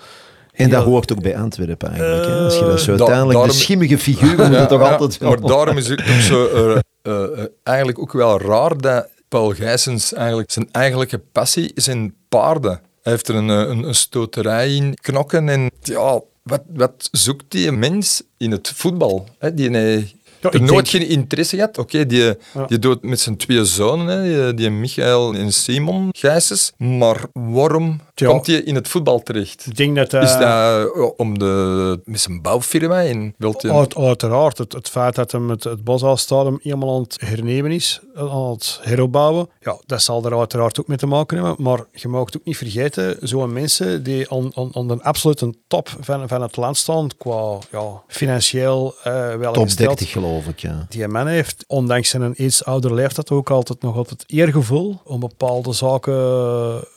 En 0.52 0.70
dat 0.70 0.84
hoort 0.84 1.12
ook 1.12 1.22
bij 1.22 1.36
Antwerpen 1.36 1.88
eigenlijk. 1.88 2.28
Uh, 2.28 2.44
Als 2.44 2.58
je 2.58 2.64
dat 2.64 2.80
zo 2.80 2.90
uiteindelijk, 2.90 3.32
daarom, 3.32 3.48
de 3.48 3.58
schimmige 3.58 3.98
figuren 3.98 4.52
ja, 4.52 4.66
toch 4.66 4.80
ja, 4.80 4.96
altijd... 4.96 5.20
Maar 5.20 5.40
daarom 5.40 5.76
is 5.76 5.88
het 5.88 6.00
ook 6.00 6.06
zo, 6.06 6.48
uh, 6.54 6.76
uh, 7.02 7.44
eigenlijk 7.62 7.98
ook 7.98 8.12
wel 8.12 8.40
raar 8.40 8.78
dat 8.78 9.08
Paul 9.28 9.50
Gijsens 9.50 10.12
eigenlijk 10.12 10.50
zijn 10.50 10.68
eigenlijke 10.72 11.18
passie 11.18 11.72
zijn 11.74 12.14
paarden. 12.28 12.80
Hij 13.02 13.12
heeft 13.12 13.28
er 13.28 13.34
een, 13.34 13.48
een, 13.48 13.82
een 13.82 13.94
stoterij 13.94 14.74
in 14.74 14.94
knokken 14.94 15.48
en 15.48 15.70
ja, 15.82 16.20
wat, 16.42 16.62
wat 16.74 17.08
zoekt 17.12 17.44
die 17.48 17.72
mens 17.72 18.22
in 18.36 18.50
het 18.50 18.72
voetbal? 18.74 19.28
Hè? 19.38 19.54
Die, 19.54 19.70
nee, 19.70 20.19
ja, 20.40 20.50
er 20.50 20.62
nooit 20.62 20.88
geen 20.88 21.08
interesse 21.08 21.56
gehad. 21.56 21.78
Oké, 21.78 22.06
die, 22.06 22.22
ja. 22.54 22.64
die 22.66 22.78
doet 22.78 23.02
met 23.02 23.20
zijn 23.20 23.36
twee 23.36 23.64
zonen, 23.64 24.06
hè, 24.06 24.44
die, 24.44 24.54
die 24.54 24.70
Michael 24.70 25.34
en 25.34 25.52
Simon 25.52 26.08
Gijsens. 26.12 26.72
Maar 26.76 27.24
waarom 27.32 28.00
ja. 28.26 28.30
komt 28.30 28.46
hij 28.46 28.56
in 28.56 28.74
het 28.74 28.88
voetbal 28.88 29.22
terecht? 29.22 29.66
Ik 29.66 29.76
denk 29.76 29.96
dat, 29.96 30.12
uh, 30.12 30.22
Is 30.22 30.32
dat 30.32 30.40
uh, 30.96 31.10
om 31.16 31.38
de, 31.38 32.00
met 32.04 32.20
zijn 32.20 32.42
bouwfirma? 32.42 33.02
En 33.04 33.34
wilt 33.38 33.62
hij... 33.62 33.70
Uit, 33.70 33.96
uiteraard. 33.96 34.58
Het, 34.58 34.72
het 34.72 34.88
feit 34.88 35.14
dat 35.14 35.32
hij 35.32 35.40
het, 35.40 35.64
het 35.64 35.84
Boshaalstadium 35.84 36.58
helemaal 36.62 36.94
aan 36.94 37.02
het 37.02 37.20
hernemen 37.24 37.70
is, 37.70 38.00
aan 38.14 38.50
het 38.50 38.78
heropbouwen, 38.82 39.48
ja, 39.60 39.78
dat 39.86 40.02
zal 40.02 40.24
er 40.24 40.38
uiteraard 40.38 40.80
ook 40.80 40.86
mee 40.86 40.98
te 40.98 41.06
maken 41.06 41.36
hebben. 41.36 41.64
Maar 41.64 41.84
je 41.92 42.08
mag 42.08 42.20
ook 42.20 42.34
niet 42.44 42.56
vergeten, 42.56 43.16
zo'n 43.20 43.52
mensen 43.52 44.02
die 44.02 44.30
aan, 44.30 44.50
aan, 44.54 44.70
aan 44.72 44.88
de 44.88 45.02
absolute 45.02 45.54
top 45.66 45.88
van, 46.00 46.28
van 46.28 46.42
het 46.42 46.56
land 46.56 46.76
staan, 46.76 47.08
qua 47.18 47.58
ja, 47.72 48.02
financieel 48.06 48.94
uh, 49.06 49.34
wel 49.34 49.52
Top 49.52 49.76
30 49.76 50.10
geloof 50.10 50.46
die 50.88 51.08
man 51.08 51.26
heeft, 51.26 51.64
ondanks 51.66 52.08
zijn 52.08 52.44
iets 52.44 52.64
ouder 52.64 52.94
leeftijd, 52.94 53.30
ook 53.30 53.50
altijd 53.50 53.82
nog 53.82 53.96
altijd 53.96 54.24
eergevoel 54.26 55.00
om 55.04 55.20
bepaalde 55.20 55.72
zaken 55.72 56.14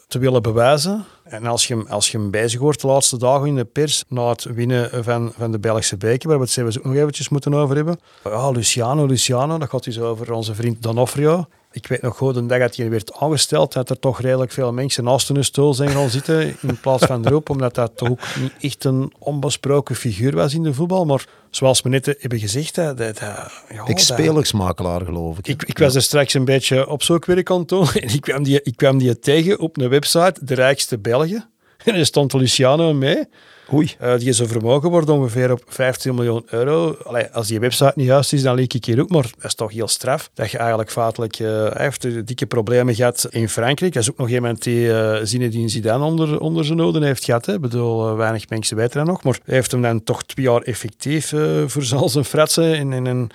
te 0.08 0.20
willen 0.20 0.42
bewijzen. 0.42 1.06
En 1.24 1.46
als 1.46 1.68
je, 1.68 1.86
als 1.90 2.12
je 2.12 2.18
hem 2.18 2.32
bezig 2.32 2.60
hoort 2.60 2.82
de 2.82 2.88
laatste 2.88 3.18
dagen 3.18 3.48
in 3.48 3.56
de 3.56 3.66
pers, 3.66 4.04
na 4.08 4.30
het 4.30 4.44
winnen 4.44 5.04
van, 5.04 5.32
van 5.38 5.52
de 5.52 5.60
Belgische 5.60 5.98
beker, 5.98 6.30
waar 6.30 6.40
we 6.40 6.62
het 6.62 6.78
ook 6.78 6.84
nog 6.84 6.96
eventjes 6.96 7.30
moeten 7.30 7.54
over 7.54 7.76
hebben. 7.76 8.00
Ja, 8.24 8.50
Luciano, 8.50 9.06
Luciano, 9.06 9.58
dat 9.58 9.70
gaat 9.70 9.84
dus 9.84 10.00
over 10.00 10.34
onze 10.34 10.56
vriend 10.56 10.82
Donofrio. 10.82 11.46
Ik 11.74 11.88
weet 11.88 12.02
nog 12.02 12.18
goed, 12.18 12.34
de 12.34 12.46
dag 12.46 12.60
dat 12.60 12.76
hij 12.76 12.90
werd 12.90 13.14
aangesteld, 13.14 13.74
dat 13.74 13.90
er 13.90 14.00
toch 14.00 14.22
redelijk 14.22 14.52
veel 14.52 14.74
mensen 14.74 15.04
naast 15.04 15.28
hun 15.28 15.44
stoel 15.44 15.74
zijn 15.74 15.90
gaan 15.90 16.10
zitten 16.10 16.56
in 16.62 16.80
plaats 16.80 17.06
van 17.06 17.28
erop, 17.28 17.50
omdat 17.50 17.76
dat 17.76 17.98
toch 17.98 18.10
ook 18.10 18.20
niet 18.40 18.54
echt 18.62 18.84
een 18.84 19.14
onbesproken 19.20 19.96
figuur 19.96 20.36
was 20.36 20.54
in 20.54 20.64
de 20.64 20.74
voetbal. 20.74 21.06
Maar 21.06 21.26
zoals 21.50 21.82
we 21.82 21.90
net 21.90 22.06
hebben 22.06 22.40
gezegd, 22.40 22.76
dat, 22.76 22.98
dat, 22.98 23.20
ja, 23.20 23.86
Ex-spelersmakelaar, 23.86 25.02
geloof 25.02 25.38
ik. 25.38 25.48
ik. 25.48 25.64
Ik 25.64 25.78
was 25.78 25.96
er 25.96 26.02
straks 26.02 26.34
een 26.34 26.46
beetje 26.46 26.88
op 26.88 27.04
zoekwerk 27.04 27.52
aan 27.52 27.64
doen 27.66 27.88
en 28.02 28.14
ik 28.14 28.22
kwam, 28.22 28.44
die, 28.44 28.62
ik 28.64 28.76
kwam 28.76 28.98
die 28.98 29.20
tegen 29.20 29.60
op 29.60 29.78
een 29.78 29.90
website, 29.90 30.40
de 30.42 30.54
rijkste 30.54 30.98
België. 30.98 31.46
En 31.84 31.96
er 31.96 32.06
stond 32.06 32.34
Luciano 32.34 32.94
mee. 32.94 33.28
Oei. 33.74 33.96
Uh, 34.02 34.18
die 34.18 34.34
zijn 34.34 34.48
vermogen 34.48 34.90
wordt 34.90 35.10
ongeveer 35.10 35.52
op 35.52 35.64
15 35.68 36.16
miljoen 36.16 36.44
euro. 36.46 36.98
Als 37.32 37.48
die 37.48 37.60
website 37.60 37.92
niet 37.96 38.08
juist 38.08 38.34
is, 38.34 38.42
dan 38.42 38.56
leek 38.56 38.74
ik 38.74 38.86
hier 38.86 39.02
ook. 39.02 39.10
Maar 39.10 39.22
dat 39.22 39.44
is 39.44 39.56
toch 39.56 39.72
heel 39.72 39.88
straf. 39.88 40.30
Dat 40.34 40.52
je 40.52 40.58
eigenlijk 40.58 40.92
feitelijk... 40.92 41.40
Uh, 41.40 41.68
heeft 41.74 42.28
dikke 42.28 42.46
problemen 42.46 42.96
gehad 42.96 43.28
in 43.30 43.50
Frankrijk. 43.50 43.94
Dat 43.94 44.04
is 44.04 44.12
ook 44.12 44.18
nog 44.18 44.30
iemand 44.30 44.64
die 44.64 44.86
uh, 44.86 45.18
Zinedine 45.24 45.68
Zidane 45.70 46.04
onder, 46.04 46.40
onder 46.40 46.66
zijn 46.66 46.78
noden 46.78 47.04
heeft 47.04 47.24
gehad. 47.24 47.48
Ik 47.48 47.62
bedoel, 47.62 48.16
weinig 48.16 48.50
mensen 48.50 48.78
weten 48.78 49.06
nog. 49.06 49.24
Maar 49.24 49.40
hij 49.46 49.56
heeft 49.56 49.72
hem 49.72 49.82
dan 49.82 50.04
toch 50.04 50.24
twee 50.24 50.46
jaar 50.46 50.62
effectief 50.62 51.34
voor 51.66 51.84
zal 51.84 52.10
zijn 52.10 52.26
fratsen. 52.26 52.76
In, 52.76 52.94
in 52.94 53.06
een, 53.06 53.32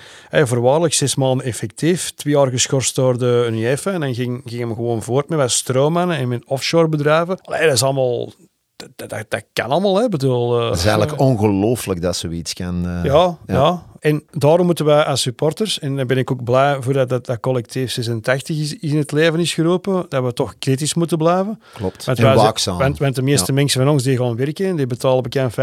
voorwaardelijk 0.46 0.94
zes 0.94 1.14
maanden 1.14 1.46
effectief. 1.46 2.10
Twee 2.10 2.34
jaar 2.34 2.48
geschorst 2.50 2.94
door 2.94 3.18
de 3.18 3.48
UEFA. 3.50 3.92
En 3.92 4.00
dan 4.00 4.14
ging, 4.14 4.42
ging 4.44 4.60
hem 4.60 4.74
gewoon 4.74 5.02
voort 5.02 5.28
met 5.28 5.38
wat 5.38 5.50
stroommannen 5.50 6.16
en 6.16 6.28
met 6.28 6.44
offshore 6.44 6.88
bedrijven. 6.88 7.40
Allee, 7.40 7.64
dat 7.64 7.74
is 7.74 7.82
allemaal 7.82 8.32
dat, 8.78 9.10
dat, 9.10 9.24
dat, 9.28 9.44
kan 9.52 9.70
allemaal, 9.70 9.96
hè. 9.96 10.08
Bedoel, 10.08 10.60
uh, 10.60 10.68
het 10.70 10.78
is 10.78 10.84
eigenlijk 10.84 11.20
ongelooflijk 11.20 12.00
dat 12.00 12.16
zoiets 12.16 12.52
kan. 12.52 12.86
Uh, 12.86 13.04
ja, 13.04 13.38
ja, 13.46 13.54
ja. 13.54 13.82
En 14.00 14.22
daarom 14.30 14.66
moeten 14.66 14.84
wij 14.84 15.04
als 15.04 15.20
supporters, 15.20 15.78
en 15.78 15.96
daar 15.96 16.06
ben 16.06 16.16
ik 16.16 16.30
ook 16.30 16.44
blij 16.44 16.76
voor 16.80 16.92
dat 16.92 17.08
dat, 17.08 17.26
dat 17.26 17.40
collectief 17.40 17.90
86 17.90 18.58
is, 18.58 18.78
in 18.78 18.96
het 18.96 19.12
leven 19.12 19.40
is 19.40 19.54
geroepen, 19.54 20.06
dat 20.08 20.24
we 20.24 20.32
toch 20.32 20.54
kritisch 20.58 20.94
moeten 20.94 21.18
blijven. 21.18 21.60
Klopt, 21.74 22.04
want 22.04 22.18
en 22.18 22.34
waakzaam. 22.34 22.78
Want, 22.78 22.98
want, 22.98 23.14
de 23.14 23.22
meeste 23.22 23.52
ja. 23.52 23.58
mensen 23.58 23.82
van 23.82 23.92
ons 23.92 24.02
die 24.02 24.16
gaan 24.16 24.36
werken, 24.36 24.76
die 24.76 24.86
betalen 24.86 25.22
bekend 25.22 25.52
50% 25.52 25.54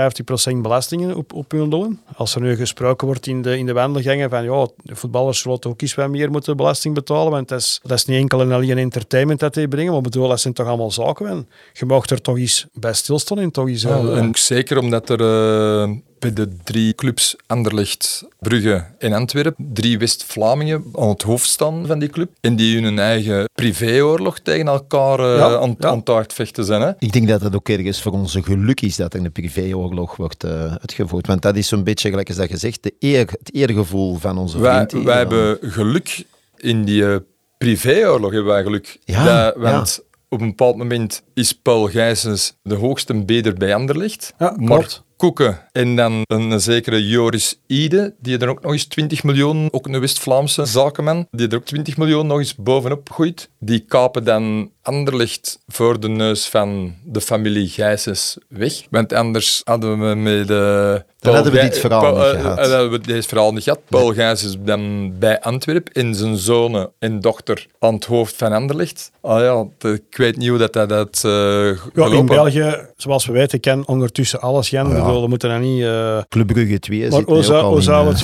belastingen 0.61 1.15
op, 1.15 1.33
op 1.33 1.51
hun 1.51 1.69
loon. 1.69 1.99
Als 2.15 2.35
er 2.35 2.41
nu 2.41 2.55
gesproken 2.55 3.07
wordt 3.07 3.27
in 3.27 3.41
de, 3.41 3.57
in 3.57 3.65
de 3.65 3.73
wandelgangen 3.73 4.29
van 4.29 4.43
ja, 4.43 4.67
de 4.83 4.95
voetballers 4.95 5.39
zullen 5.39 5.65
ook 5.65 5.81
iets 5.81 5.95
wat 5.95 6.09
meer 6.09 6.31
moeten 6.31 6.57
belasting 6.57 6.93
betalen, 6.93 7.31
want 7.31 7.47
dat 7.47 7.59
is, 7.59 7.79
dat 7.83 7.97
is 7.97 8.05
niet 8.05 8.19
enkel 8.19 8.41
en 8.41 8.51
alleen 8.51 8.77
entertainment 8.77 9.39
dat 9.39 9.53
die 9.53 9.67
brengen, 9.67 9.91
maar 9.91 10.01
bedoel, 10.01 10.27
dat 10.27 10.39
zijn 10.39 10.53
toch 10.53 10.67
allemaal 10.67 10.91
zaken. 10.91 11.27
En 11.27 11.47
je 11.73 11.85
mag 11.85 12.05
er 12.05 12.21
toch 12.21 12.37
eens 12.37 12.65
bij 12.73 12.93
stilstaan 12.93 13.39
en 13.39 13.51
toch 13.51 13.67
eens... 13.67 13.81
Ja, 13.81 14.01
uh, 14.01 14.17
en 14.17 14.29
zeker 14.33 14.77
omdat 14.77 15.09
er... 15.09 15.21
Uh 15.21 15.89
bij 16.25 16.45
de 16.45 16.55
drie 16.63 16.93
clubs 16.93 17.35
Anderlecht, 17.47 18.25
Brugge 18.39 18.85
en 18.97 19.13
Antwerpen. 19.13 19.69
Drie 19.73 19.97
West-Vlamingen 19.97 20.83
aan 20.93 21.09
het 21.09 21.21
hoofd 21.21 21.49
staan 21.49 21.85
van 21.85 21.99
die 21.99 22.09
club. 22.09 22.31
En 22.41 22.55
die 22.55 22.81
hun 22.81 22.99
eigen 22.99 23.49
privéoorlog 23.53 24.39
tegen 24.39 24.67
elkaar 24.67 25.19
uh, 25.19 25.37
ja, 25.37 25.57
aan, 25.57 25.75
ja. 25.79 25.87
aan 25.87 26.01
het 26.05 26.33
vechten 26.33 26.65
zijn. 26.65 26.81
Hè? 26.81 26.91
Ik 26.99 27.13
denk 27.13 27.27
dat 27.27 27.41
het 27.41 27.55
ook 27.55 27.69
ergens 27.69 28.01
voor 28.01 28.11
onze 28.11 28.43
geluk 28.43 28.81
is 28.81 28.95
dat 28.95 29.13
er 29.13 29.25
een 29.25 29.31
privéoorlog 29.31 30.15
wordt 30.15 30.43
uh, 30.43 30.51
uitgevoerd. 30.51 31.27
Want 31.27 31.41
dat 31.41 31.55
is 31.55 31.67
zo'n 31.67 31.83
beetje, 31.83 32.09
gelijk 32.09 32.27
als 32.27 32.37
dat 32.37 32.49
gezegd, 32.49 32.83
de 32.83 32.93
eer, 32.99 33.19
het 33.19 33.53
eergevoel 33.53 34.15
van 34.15 34.37
onze 34.37 34.59
wij, 34.59 34.85
vriend. 34.87 35.05
Wij 35.05 35.17
hebben 35.17 35.57
geluk 35.61 36.25
in 36.57 36.83
die 36.83 37.01
uh, 37.01 37.15
privéoorlog, 37.57 38.31
hebben 38.31 38.53
wij 38.53 38.63
geluk. 38.63 38.97
Ja, 39.03 39.45
dat, 39.45 39.55
want 39.55 40.03
op 40.29 40.41
een 40.41 40.47
bepaald 40.47 40.77
moment 40.77 41.23
is 41.33 41.53
Paul 41.53 41.87
Gijsens 41.87 42.55
de 42.63 42.75
hoogste 42.75 43.25
beder 43.25 43.53
bij 43.53 43.75
Anderlecht. 43.75 44.33
Ja, 44.37 44.53
maar 44.57 45.03
Koeken 45.17 45.59
en 45.71 45.95
dan 45.95 46.21
een 46.27 46.59
zekere 46.61 47.07
Joris 47.07 47.59
Ide, 47.67 48.13
die 48.19 48.37
er 48.37 48.49
ook 48.49 48.61
nog 48.61 48.71
eens 48.71 48.85
20 48.85 49.23
miljoen, 49.23 49.67
ook 49.71 49.87
een 49.87 49.99
West-Vlaamse 49.99 50.65
zakenman, 50.65 51.27
die 51.31 51.47
er 51.47 51.55
ook 51.55 51.65
20 51.65 51.97
miljoen 51.97 52.27
nog 52.27 52.37
eens 52.39 52.55
bovenop 52.55 53.11
gooit. 53.11 53.49
Die 53.59 53.79
kapen 53.79 54.23
dan 54.23 54.69
Anderlecht 54.81 55.59
voor 55.67 55.99
de 55.99 56.07
neus 56.09 56.45
van 56.47 56.93
de 57.03 57.21
familie 57.21 57.67
Gijsens 57.67 58.37
weg. 58.49 58.73
Want 58.89 59.13
anders 59.13 59.61
hadden 59.63 60.09
we 60.09 60.15
met 60.15 60.47
de... 60.47 61.03
Dan 61.19 61.33
hadden 61.33 61.53
we 61.53 61.59
dit 61.59 61.77
verhaal 61.79 62.01
Paul, 62.01 62.15
niet 62.15 62.35
eh, 62.35 62.41
gehad. 62.41 62.57
eh, 62.57 62.69
hadden 62.69 62.91
we 62.91 62.99
dit 62.99 63.25
verhaal 63.25 63.53
niet 63.53 63.63
gehad. 63.63 63.79
Paul 63.89 64.13
Gijs 64.13 64.43
is 64.43 64.55
dan 64.59 65.13
bij 65.19 65.41
Antwerpen 65.41 65.93
en 65.93 66.15
zijn 66.15 66.37
zonen 66.37 66.91
en 66.99 67.19
dochter 67.19 67.67
aan 67.79 67.93
het 67.93 68.05
hoofd 68.05 68.35
van 68.35 68.51
Anderlecht. 68.51 69.11
Ah 69.21 69.39
ja, 69.41 69.89
ik 69.91 70.17
weet 70.17 70.37
niet 70.37 70.49
hoe 70.49 70.57
dat, 70.57 70.73
dat, 70.73 70.89
dat 70.89 71.21
eh, 71.25 71.31
Ja, 71.93 72.05
in 72.11 72.25
België, 72.25 72.77
zoals 72.97 73.25
we 73.25 73.31
weten, 73.33 73.59
kan 73.59 73.87
ondertussen 73.87 74.41
alles 74.41 74.69
gaan. 74.69 75.04
Bedoel, 75.05 75.21
we 75.21 75.27
moeten 75.27 75.49
dat 75.49 75.59
niet... 75.59 75.83
eh, 75.83 76.21
Club 76.29 76.47
Brugge 76.47 76.79
2 76.79 77.09
maar 77.09 77.19
nu 77.19 77.25
ook 77.25 77.43
zou, 77.43 78.05
in, 78.07 78.07
het... 78.07 78.19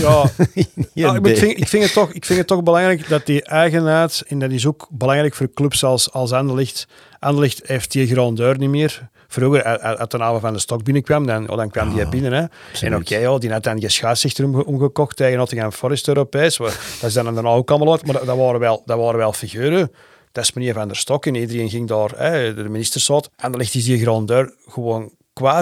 Ja, 0.93 1.11
maar 1.11 1.29
ik, 1.31 1.37
vind, 1.37 1.57
ik, 1.57 1.67
vind 1.67 1.83
het 1.83 1.93
toch, 1.93 2.11
ik 2.11 2.25
vind 2.25 2.39
het 2.39 2.47
toch 2.47 2.63
belangrijk 2.63 3.09
dat 3.09 3.25
die 3.25 3.43
eigenheid, 3.43 4.23
en 4.27 4.39
dat 4.39 4.51
is 4.51 4.65
ook 4.65 4.87
belangrijk 4.91 5.33
voor 5.35 5.49
clubs 5.53 5.83
als, 5.83 6.11
als 6.11 6.31
Anderlecht. 6.31 6.87
Anderlecht 7.19 7.61
heeft 7.63 7.91
die 7.91 8.07
grandeur 8.07 8.57
niet 8.57 8.69
meer. 8.69 9.09
Vroeger, 9.27 9.63
uit- 9.63 10.11
de 10.11 10.17
naam 10.17 10.39
van 10.39 10.53
de 10.53 10.59
stok 10.59 10.83
binnenkwam, 10.83 11.25
dan, 11.25 11.49
oh, 11.49 11.57
dan 11.57 11.69
kwam 11.69 11.93
die 11.95 12.07
binnen. 12.07 12.33
Hè. 12.33 12.45
En 12.85 12.95
oké, 12.95 13.17
ja, 13.17 13.37
die 13.37 13.51
had 13.51 13.63
dan 13.63 13.81
schaatsrechter 13.85 14.45
omge- 14.45 14.65
omgekocht 14.65 15.15
tegen 15.15 15.37
Nottingham 15.37 15.71
Forest 15.71 16.07
Europees. 16.07 16.57
Dat 16.57 16.73
is 17.01 17.13
dan 17.13 17.33
daarna 17.33 17.49
ook 17.49 17.69
allemaal 17.71 17.91
uit, 17.91 18.05
maar 18.05 18.13
dat, 18.15 18.25
dat 18.25 18.37
waren 18.37 18.59
wel, 18.59 18.81
dat 18.85 18.97
waren 18.97 19.17
wel 19.17 19.33
figuren. 19.33 19.91
Dat 20.31 20.43
is 20.43 20.53
meneer 20.53 20.73
Van 20.73 20.87
der 20.87 20.97
Stok 20.97 21.25
en 21.25 21.35
iedereen 21.35 21.69
ging 21.69 21.87
daar, 21.87 22.11
hè, 22.15 22.53
de 22.53 22.63
minister 22.69 23.01
zat. 23.01 23.29
Anderlecht 23.37 23.75
is 23.75 23.85
die 23.85 23.99
grandeur 24.01 24.53
gewoon 24.67 25.11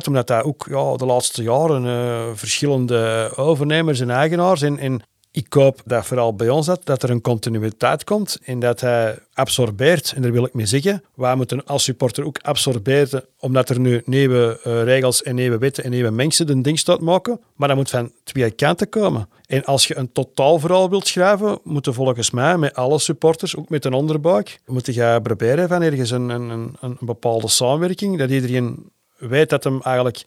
omdat 0.07 0.29
hij 0.29 0.43
ook 0.43 0.65
ja, 0.69 0.95
de 0.95 1.05
laatste 1.05 1.43
jaren 1.43 1.85
eh, 1.85 2.27
verschillende 2.33 3.31
overnemers 3.35 3.99
en 3.99 4.09
eigenaars. 4.09 4.61
En, 4.61 5.01
ik 5.31 5.53
hoop 5.53 5.81
dat 5.85 6.05
vooral 6.05 6.35
bij 6.35 6.49
ons 6.49 6.65
dat, 6.65 6.81
dat 6.83 7.03
er 7.03 7.09
een 7.09 7.21
continuïteit 7.21 8.03
komt 8.03 8.39
en 8.43 8.59
dat 8.59 8.81
hij 8.81 9.19
absorbeert. 9.33 10.13
En 10.15 10.21
daar 10.21 10.31
wil 10.31 10.45
ik 10.45 10.53
mee 10.53 10.65
zeggen, 10.65 11.03
wij 11.15 11.35
moeten 11.35 11.65
als 11.65 11.83
supporter 11.83 12.25
ook 12.25 12.39
absorberen, 12.41 13.25
omdat 13.39 13.69
er 13.69 13.79
nu 13.79 14.01
nieuwe 14.05 14.59
eh, 14.63 14.83
regels 14.83 15.23
en 15.23 15.35
nieuwe 15.35 15.57
wetten 15.57 15.83
en 15.83 15.89
nieuwe 15.89 16.09
mensen 16.09 16.49
een 16.49 16.61
ding 16.61 16.79
staat 16.79 17.01
maken. 17.01 17.39
Maar 17.55 17.67
dat 17.67 17.77
moet 17.77 17.89
van 17.89 18.11
twee 18.23 18.51
kanten 18.51 18.89
komen. 18.89 19.29
En 19.45 19.65
als 19.65 19.87
je 19.87 19.97
een 19.97 20.11
totaalverhaal 20.11 20.89
wilt 20.89 21.07
schrijven, 21.07 21.59
moeten 21.63 21.93
volgens 21.93 22.31
mij 22.31 22.57
met 22.57 22.73
alle 22.73 22.99
supporters, 22.99 23.55
ook 23.55 23.69
met 23.69 23.85
een 23.85 23.93
onderbuik, 23.93 24.59
moet 24.65 24.93
je 24.93 25.19
proberen 25.23 25.67
van 25.67 25.81
ergens 25.81 26.11
een, 26.11 26.29
een, 26.29 26.49
een, 26.49 26.75
een 26.79 26.97
bepaalde 26.99 27.47
samenwerking, 27.47 28.17
dat 28.17 28.29
iedereen 28.29 28.91
weet 29.19 29.49
dat 29.49 29.63
hem 29.63 29.81
eigenlijk 29.81 30.23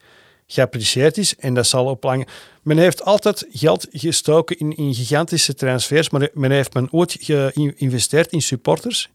geapprecieerd 0.47 1.19
is. 1.19 1.37
En 1.37 1.55
dat 1.55 1.67
zal 1.67 1.87
op 1.87 2.03
lang... 2.05 2.29
Men 2.63 2.79
heeft 2.79 3.05
altijd 3.05 3.47
geld 3.51 3.87
gestoken 3.91 4.59
in, 4.59 4.77
in 4.77 4.95
gigantische 4.95 5.55
transfers, 5.55 6.11
maar 6.11 6.29
men 6.33 6.51
heeft 6.51 6.75
men 6.75 6.93
ooit 6.93 7.17
geïnvesteerd 7.21 8.33
in 8.33 8.43
supporters. 8.43 9.11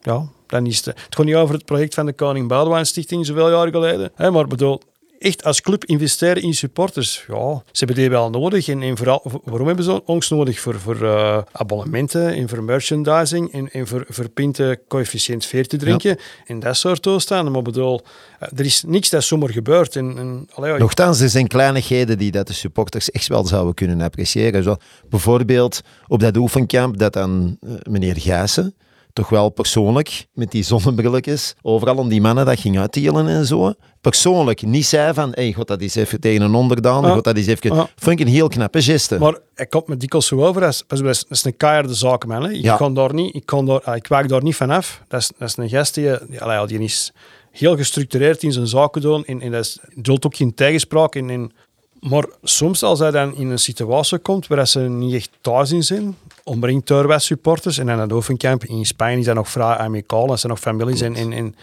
Ja, 0.00 0.28
dan 0.46 0.66
is 0.66 0.84
het... 0.84 0.86
Het 1.08 1.24
niet 1.24 1.34
over 1.34 1.54
het 1.54 1.64
project 1.64 1.94
van 1.94 2.06
de 2.06 2.12
Koning 2.12 2.48
Boudewijn 2.48 2.86
Stichting 2.86 3.26
zoveel 3.26 3.50
jaar 3.50 3.68
geleden. 3.68 4.12
Hè, 4.14 4.30
maar 4.30 4.46
bedoel, 4.46 4.80
echt 5.24 5.44
als 5.44 5.60
club 5.60 5.84
investeren 5.84 6.42
in 6.42 6.54
supporters, 6.54 7.24
ja, 7.28 7.62
ze 7.72 7.84
hebben 7.84 7.96
die 7.96 8.10
wel 8.10 8.30
nodig. 8.30 8.68
En, 8.68 8.82
en 8.82 8.96
vooral, 8.96 9.40
waarom 9.44 9.66
hebben 9.66 9.84
ze 9.84 10.04
ons 10.04 10.28
nodig? 10.28 10.60
Voor, 10.60 10.80
voor 10.80 11.02
eh, 11.02 11.38
abonnementen 11.52 12.34
en 12.34 12.48
voor 12.48 12.62
merchandising 12.62 13.52
en, 13.52 13.70
en 13.70 13.86
voor, 13.86 14.04
voor 14.08 14.28
pinten 14.28 14.80
coëfficiënt 14.88 15.46
4 15.46 15.66
te 15.66 15.76
drinken 15.76 16.18
en 16.46 16.60
dat 16.60 16.76
soort 16.76 17.02
toestanden. 17.02 17.52
Maar 17.52 17.62
bedoel, 17.62 18.00
eh, 18.38 18.48
er 18.58 18.64
is 18.64 18.82
niks 18.86 19.10
dat 19.10 19.24
zomaar 19.24 19.50
gebeurt. 19.50 19.96
En, 19.96 20.18
en, 20.18 20.48
allee, 20.54 20.78
Nochtans, 20.78 21.20
er 21.20 21.28
zijn 21.28 21.48
kleinigheden 21.48 22.18
die 22.18 22.30
dat 22.30 22.46
de 22.46 22.52
supporters 22.52 23.10
echt 23.10 23.26
wel 23.26 23.46
zouden 23.46 23.74
kunnen 23.74 24.00
appreciëren. 24.00 24.62
Zo, 24.62 24.76
bijvoorbeeld 25.08 25.80
op 26.06 26.20
dat 26.20 26.36
oefenkamp 26.36 26.98
dat 26.98 27.12
dan 27.12 27.56
eh, 27.60 27.70
meneer 27.82 28.16
Gijssen 28.16 28.74
toch 29.14 29.28
wel 29.28 29.48
persoonlijk 29.48 30.26
met 30.32 30.50
die 30.50 30.62
zonnebrilletjes 30.62 31.54
overal 31.62 31.96
om 31.96 32.08
die 32.08 32.20
mannen 32.20 32.46
dat 32.46 32.60
ging 32.60 32.78
uitdelen 32.78 33.28
en 33.28 33.46
zo. 33.46 33.72
Persoonlijk 34.00 34.62
niet 34.62 34.86
zei 34.86 35.14
van, 35.14 35.30
hey, 35.34 35.52
god 35.52 35.66
dat 35.66 35.80
is 35.80 35.94
even 35.94 36.20
tegen 36.20 36.42
een 36.42 36.54
onderdaan, 36.54 37.02
Ja. 37.04 37.12
god 37.14 37.24
dat 37.24 37.36
is 37.36 37.46
even... 37.46 37.74
Ja. 37.74 37.88
Vond 37.96 38.20
ik 38.20 38.26
een 38.26 38.32
heel 38.32 38.48
knappe 38.48 38.82
geste. 38.82 39.18
Maar 39.18 39.38
hij 39.54 39.66
komt 39.66 39.86
me 39.86 39.96
dikwijls 39.96 40.26
zo 40.26 40.44
over. 40.44 40.60
Dat 40.60 40.72
is, 40.72 40.84
dat 40.86 41.26
is, 41.28 41.44
een 41.44 41.56
keiharde 41.56 41.94
zakenman. 41.94 42.42
Hè. 42.42 42.50
Ik, 42.50 42.62
Ja. 42.62 42.76
kan 42.76 42.94
daar 42.94 43.14
niet, 43.14 43.34
ik, 43.34 43.46
kan 43.46 43.66
daar, 43.66 43.80
ah, 43.82 43.96
ik 43.96 44.28
daar 44.28 44.42
niet 44.42 44.56
van 44.56 44.70
af. 44.70 45.02
Dat 45.08 45.20
is, 45.20 45.30
dat 45.38 45.48
is 45.48 45.56
een 45.56 45.68
gast 45.68 45.94
die, 45.94 46.10
die, 46.28 46.66
die 46.66 46.80
is 46.80 47.12
heel 47.50 47.76
gestructureerd 47.76 48.42
in 48.42 48.52
zijn 48.52 48.66
zaken 48.66 49.00
doen. 49.00 49.24
En, 49.24 49.40
en 49.40 49.50
dat 49.50 49.64
is, 49.64 49.78
duldt 49.94 50.26
ook 50.26 50.36
geen 50.36 50.54
tegenspraak. 50.54 51.14
En, 51.14 51.30
en, 51.30 51.52
maar 52.00 52.26
soms 52.42 52.82
als 52.82 52.98
hij 52.98 53.10
dan 53.10 53.36
in 53.36 53.50
een 53.50 53.58
situatie 53.58 54.18
komt 54.18 54.46
waar 54.46 54.66
ze 54.68 54.80
niet 54.80 55.14
echt 55.14 55.30
thuis 55.40 55.72
in 55.72 55.82
zijn, 55.82 56.16
omringd 56.44 56.86
door 56.86 57.20
supporters, 57.20 57.78
en 57.78 57.86
dan 57.86 57.98
het 57.98 58.12
oefenkamp 58.12 58.64
in 58.64 58.86
Spanje 58.86 59.18
is 59.18 59.24
dat 59.24 59.34
nog 59.34 59.48
vrij 59.48 59.76
amicaal, 59.76 60.26
dat 60.26 60.40
zijn 60.40 60.52
nog 60.52 60.60
families 60.60 61.00
en, 61.00 61.14
en, 61.14 61.54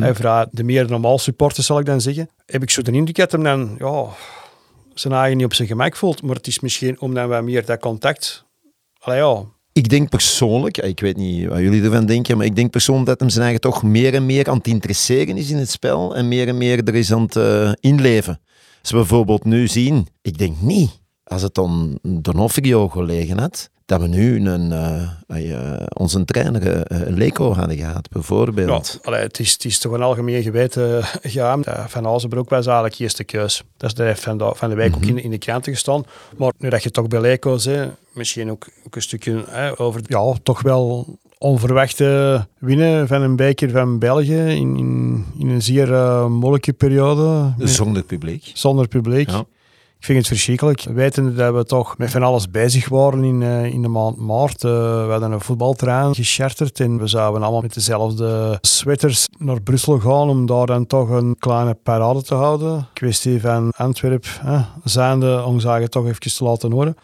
en 0.00 0.14
vrij 0.14 0.46
de 0.50 0.64
meer 0.64 0.88
normaal 0.88 1.18
supporters, 1.18 1.66
zal 1.66 1.78
ik 1.78 1.86
dan 1.86 2.00
zeggen, 2.00 2.28
heb 2.46 2.62
ik 2.62 2.70
zo 2.70 2.82
de 2.82 2.92
indruk 2.92 3.16
dat 3.16 3.32
hem 3.32 3.42
dan 3.42 3.74
ja, 3.78 4.04
zijn 4.94 5.14
eigen 5.14 5.36
niet 5.36 5.46
op 5.46 5.54
zijn 5.54 5.68
gemak 5.68 5.96
voelt. 5.96 6.22
Maar 6.22 6.36
het 6.36 6.46
is 6.46 6.60
misschien 6.60 7.00
omdat 7.00 7.28
wij 7.28 7.42
meer 7.42 7.64
dat 7.64 7.80
contact... 7.80 8.44
Allee, 8.98 9.18
ja, 9.18 9.44
Ik 9.72 9.88
denk 9.88 10.08
persoonlijk, 10.08 10.78
ik 10.78 11.00
weet 11.00 11.16
niet 11.16 11.48
wat 11.48 11.58
jullie 11.58 11.82
ervan 11.82 12.06
denken, 12.06 12.36
maar 12.36 12.46
ik 12.46 12.56
denk 12.56 12.70
persoonlijk 12.70 13.06
dat 13.06 13.20
hem 13.20 13.28
zijn 13.28 13.42
eigen 13.42 13.60
toch 13.60 13.82
meer 13.82 14.14
en 14.14 14.26
meer 14.26 14.48
aan 14.48 14.56
het 14.56 14.66
interesseren 14.66 15.36
is 15.36 15.50
in 15.50 15.56
het 15.56 15.70
spel 15.70 16.16
en 16.16 16.28
meer 16.28 16.48
en 16.48 16.58
meer 16.58 16.84
er 16.84 16.94
is 16.94 17.12
aan 17.12 17.22
het 17.22 17.36
eh, 17.36 17.72
inleven. 17.80 18.40
Als 18.80 18.90
we 18.90 18.96
bijvoorbeeld 18.96 19.44
nu 19.44 19.68
zien, 19.68 20.06
ik 20.22 20.38
denk 20.38 20.60
niet, 20.60 21.00
als 21.24 21.42
het 21.42 21.54
dan 21.54 21.98
Donofrio 22.02 22.88
gelegen 22.88 23.38
had, 23.38 23.70
dat 23.90 24.00
we 24.00 24.06
nu 24.06 24.48
een, 24.48 24.72
eh, 24.72 25.52
eh, 25.52 25.86
onze 25.92 26.24
trainer 26.24 26.82
eh, 26.82 27.00
Leko 27.16 27.54
hadden 27.54 27.76
gehad, 27.76 27.94
ja, 27.94 28.12
bijvoorbeeld. 28.12 28.98
allee, 29.02 29.20
het, 29.20 29.38
is, 29.38 29.52
het 29.52 29.64
is 29.64 29.78
toch 29.78 29.92
een 29.92 30.02
algemeen 30.02 30.42
geweten 30.42 31.04
geheim. 31.22 31.62
Eh, 31.62 31.86
Van 31.86 32.06
Azenbroek 32.06 32.48
was 32.48 32.66
eigenlijk 32.66 32.98
eerste 32.98 33.24
keus. 33.24 33.62
Dat 33.76 33.90
is 33.90 33.94
de 33.96 34.16
van 34.16 34.38
de, 34.38 34.52
van 34.54 34.68
de 34.68 34.74
week 34.74 34.94
ook 34.94 35.04
in, 35.04 35.22
in 35.22 35.30
de 35.30 35.38
kranten 35.38 35.72
gestaan. 35.72 36.04
Maar 36.36 36.52
nu 36.58 36.68
dat 36.68 36.82
je 36.82 36.90
toch 36.90 37.08
bij 37.08 37.20
Leko 37.20 37.56
zei, 37.58 37.90
misschien 38.12 38.50
ook, 38.50 38.68
ook 38.86 38.96
een 38.96 39.02
stukje 39.02 39.44
hè, 39.48 39.80
over 39.80 40.00
ja, 40.06 40.34
toch 40.42 40.62
wel 40.62 41.18
onverwachte 41.38 42.46
winnen 42.58 43.08
van 43.08 43.22
een 43.22 43.36
beker 43.36 43.70
van 43.70 43.98
België 43.98 44.40
in, 44.40 44.76
in, 44.76 45.24
in 45.38 45.48
een 45.48 45.62
zeer 45.62 45.92
eh, 45.92 46.26
moeilijke 46.26 46.72
periode. 46.72 47.52
Zonder 47.58 48.02
publiek. 48.02 48.50
zonder 48.54 48.88
publiek. 48.88 49.30
Ja. 49.30 49.44
Ik 50.00 50.06
vind 50.06 50.18
het 50.18 50.26
verschrikkelijk. 50.26 50.82
Wetende 50.82 51.34
dat 51.34 51.54
we 51.54 51.64
toch 51.64 51.98
met 51.98 52.10
van 52.10 52.22
alles 52.22 52.50
bezig 52.50 52.88
waren 52.88 53.24
in, 53.24 53.42
eh, 53.42 53.64
in 53.64 53.82
de 53.82 53.88
maand 53.88 54.16
maart. 54.16 54.64
Eh, 54.64 54.70
we 55.04 55.10
hadden 55.10 55.32
een 55.32 55.40
voetbaltrein 55.40 56.14
gecharterd 56.14 56.80
en 56.80 56.98
we 56.98 57.06
zouden 57.06 57.42
allemaal 57.42 57.60
met 57.60 57.74
dezelfde 57.74 58.58
sweaters 58.60 59.28
naar 59.38 59.62
Brussel 59.62 59.98
gaan 59.98 60.28
om 60.28 60.46
daar 60.46 60.66
dan 60.66 60.86
toch 60.86 61.08
een 61.08 61.36
kleine 61.38 61.74
parade 61.74 62.22
te 62.22 62.34
houden. 62.34 62.88
Kwestie 62.92 63.40
van 63.40 63.72
Antwerp, 63.76 64.26
eh, 64.44 64.62
zijnde 64.84 65.44
ons 65.44 65.64
eigen 65.64 65.90
toch 65.90 66.06
even 66.06 66.20
te 66.20 66.44
laten 66.44 66.72
horen. 66.72 66.96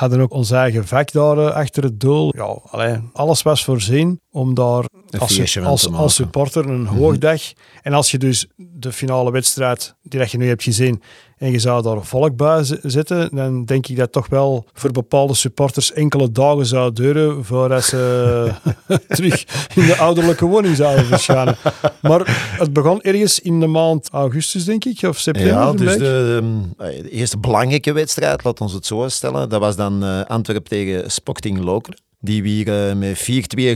Hadden 0.00 0.20
ook 0.20 0.32
ons 0.32 0.50
eigen 0.50 0.86
vak 0.86 1.12
daar 1.12 1.38
eh, 1.38 1.54
achter 1.54 1.82
het 1.82 2.00
doel. 2.00 2.32
Ja, 2.36 2.58
allee, 2.70 3.10
alles 3.12 3.42
was 3.42 3.64
voorzien 3.64 4.20
om 4.30 4.54
daar 4.54 4.84
als, 5.18 5.92
als, 5.92 6.14
supporter 6.14 6.68
een 6.68 6.86
hoogdag. 6.86 7.40
En 7.82 7.92
als 7.92 8.10
je 8.10 8.18
dus 8.18 8.46
de 8.56 8.92
finale 8.92 9.30
wedstrijd 9.30 9.94
die 10.02 10.20
dat 10.20 10.30
je 10.30 10.38
nu 10.38 10.46
hebt 10.46 10.62
gezien 10.62 11.02
en 11.36 11.50
je 11.50 11.58
zou 11.58 11.82
daar 11.82 12.04
volk 12.04 12.36
bij 12.36 12.64
zitten, 12.82 13.36
dan 13.36 13.64
denk 13.64 13.86
ik 13.86 13.96
dat 13.96 14.12
toch 14.12 14.26
wel 14.26 14.66
voor 14.72 14.90
bepaalde 14.90 15.34
supporters 15.34 15.92
enkele 15.92 16.32
dagen 16.32 16.66
zou 16.66 16.92
duren 16.92 17.44
voordat 17.44 17.84
ze 17.84 18.52
terug 19.08 19.44
in 19.74 19.86
de 19.86 19.96
ouderlijke 19.96 20.46
woning 20.46 20.76
zouden 20.76 21.04
verschijnen. 21.04 21.56
Maar 22.02 22.52
het 22.58 22.72
begon 22.72 23.02
ergens 23.02 23.40
in 23.40 23.60
de 23.60 23.66
maand 23.66 24.08
augustus, 24.10 24.64
denk 24.64 24.84
ik, 24.84 25.02
of 25.02 25.18
september. 25.18 25.52
Ja, 25.52 25.72
dus 25.72 25.96
de, 25.96 26.40
ehm, 26.76 27.02
de 27.02 27.10
eerste 27.10 27.38
belangrijke 27.38 27.92
wedstrijd, 27.92 28.44
laat 28.44 28.60
ons 28.60 28.72
het 28.72 28.86
zo 28.86 29.08
stellen, 29.08 29.48
dat 29.48 29.60
was 29.60 29.76
dan 29.76 30.04
eh 30.04 30.24
Antwerp 30.24 30.66
tegen 30.66 31.10
Sporting 31.10 31.58
Lokeren. 31.58 32.09
Die 32.20 32.42
we 32.42 32.48
hier 32.48 32.88
eh, 32.88 32.96
met 32.96 33.18
4-2 33.18 33.22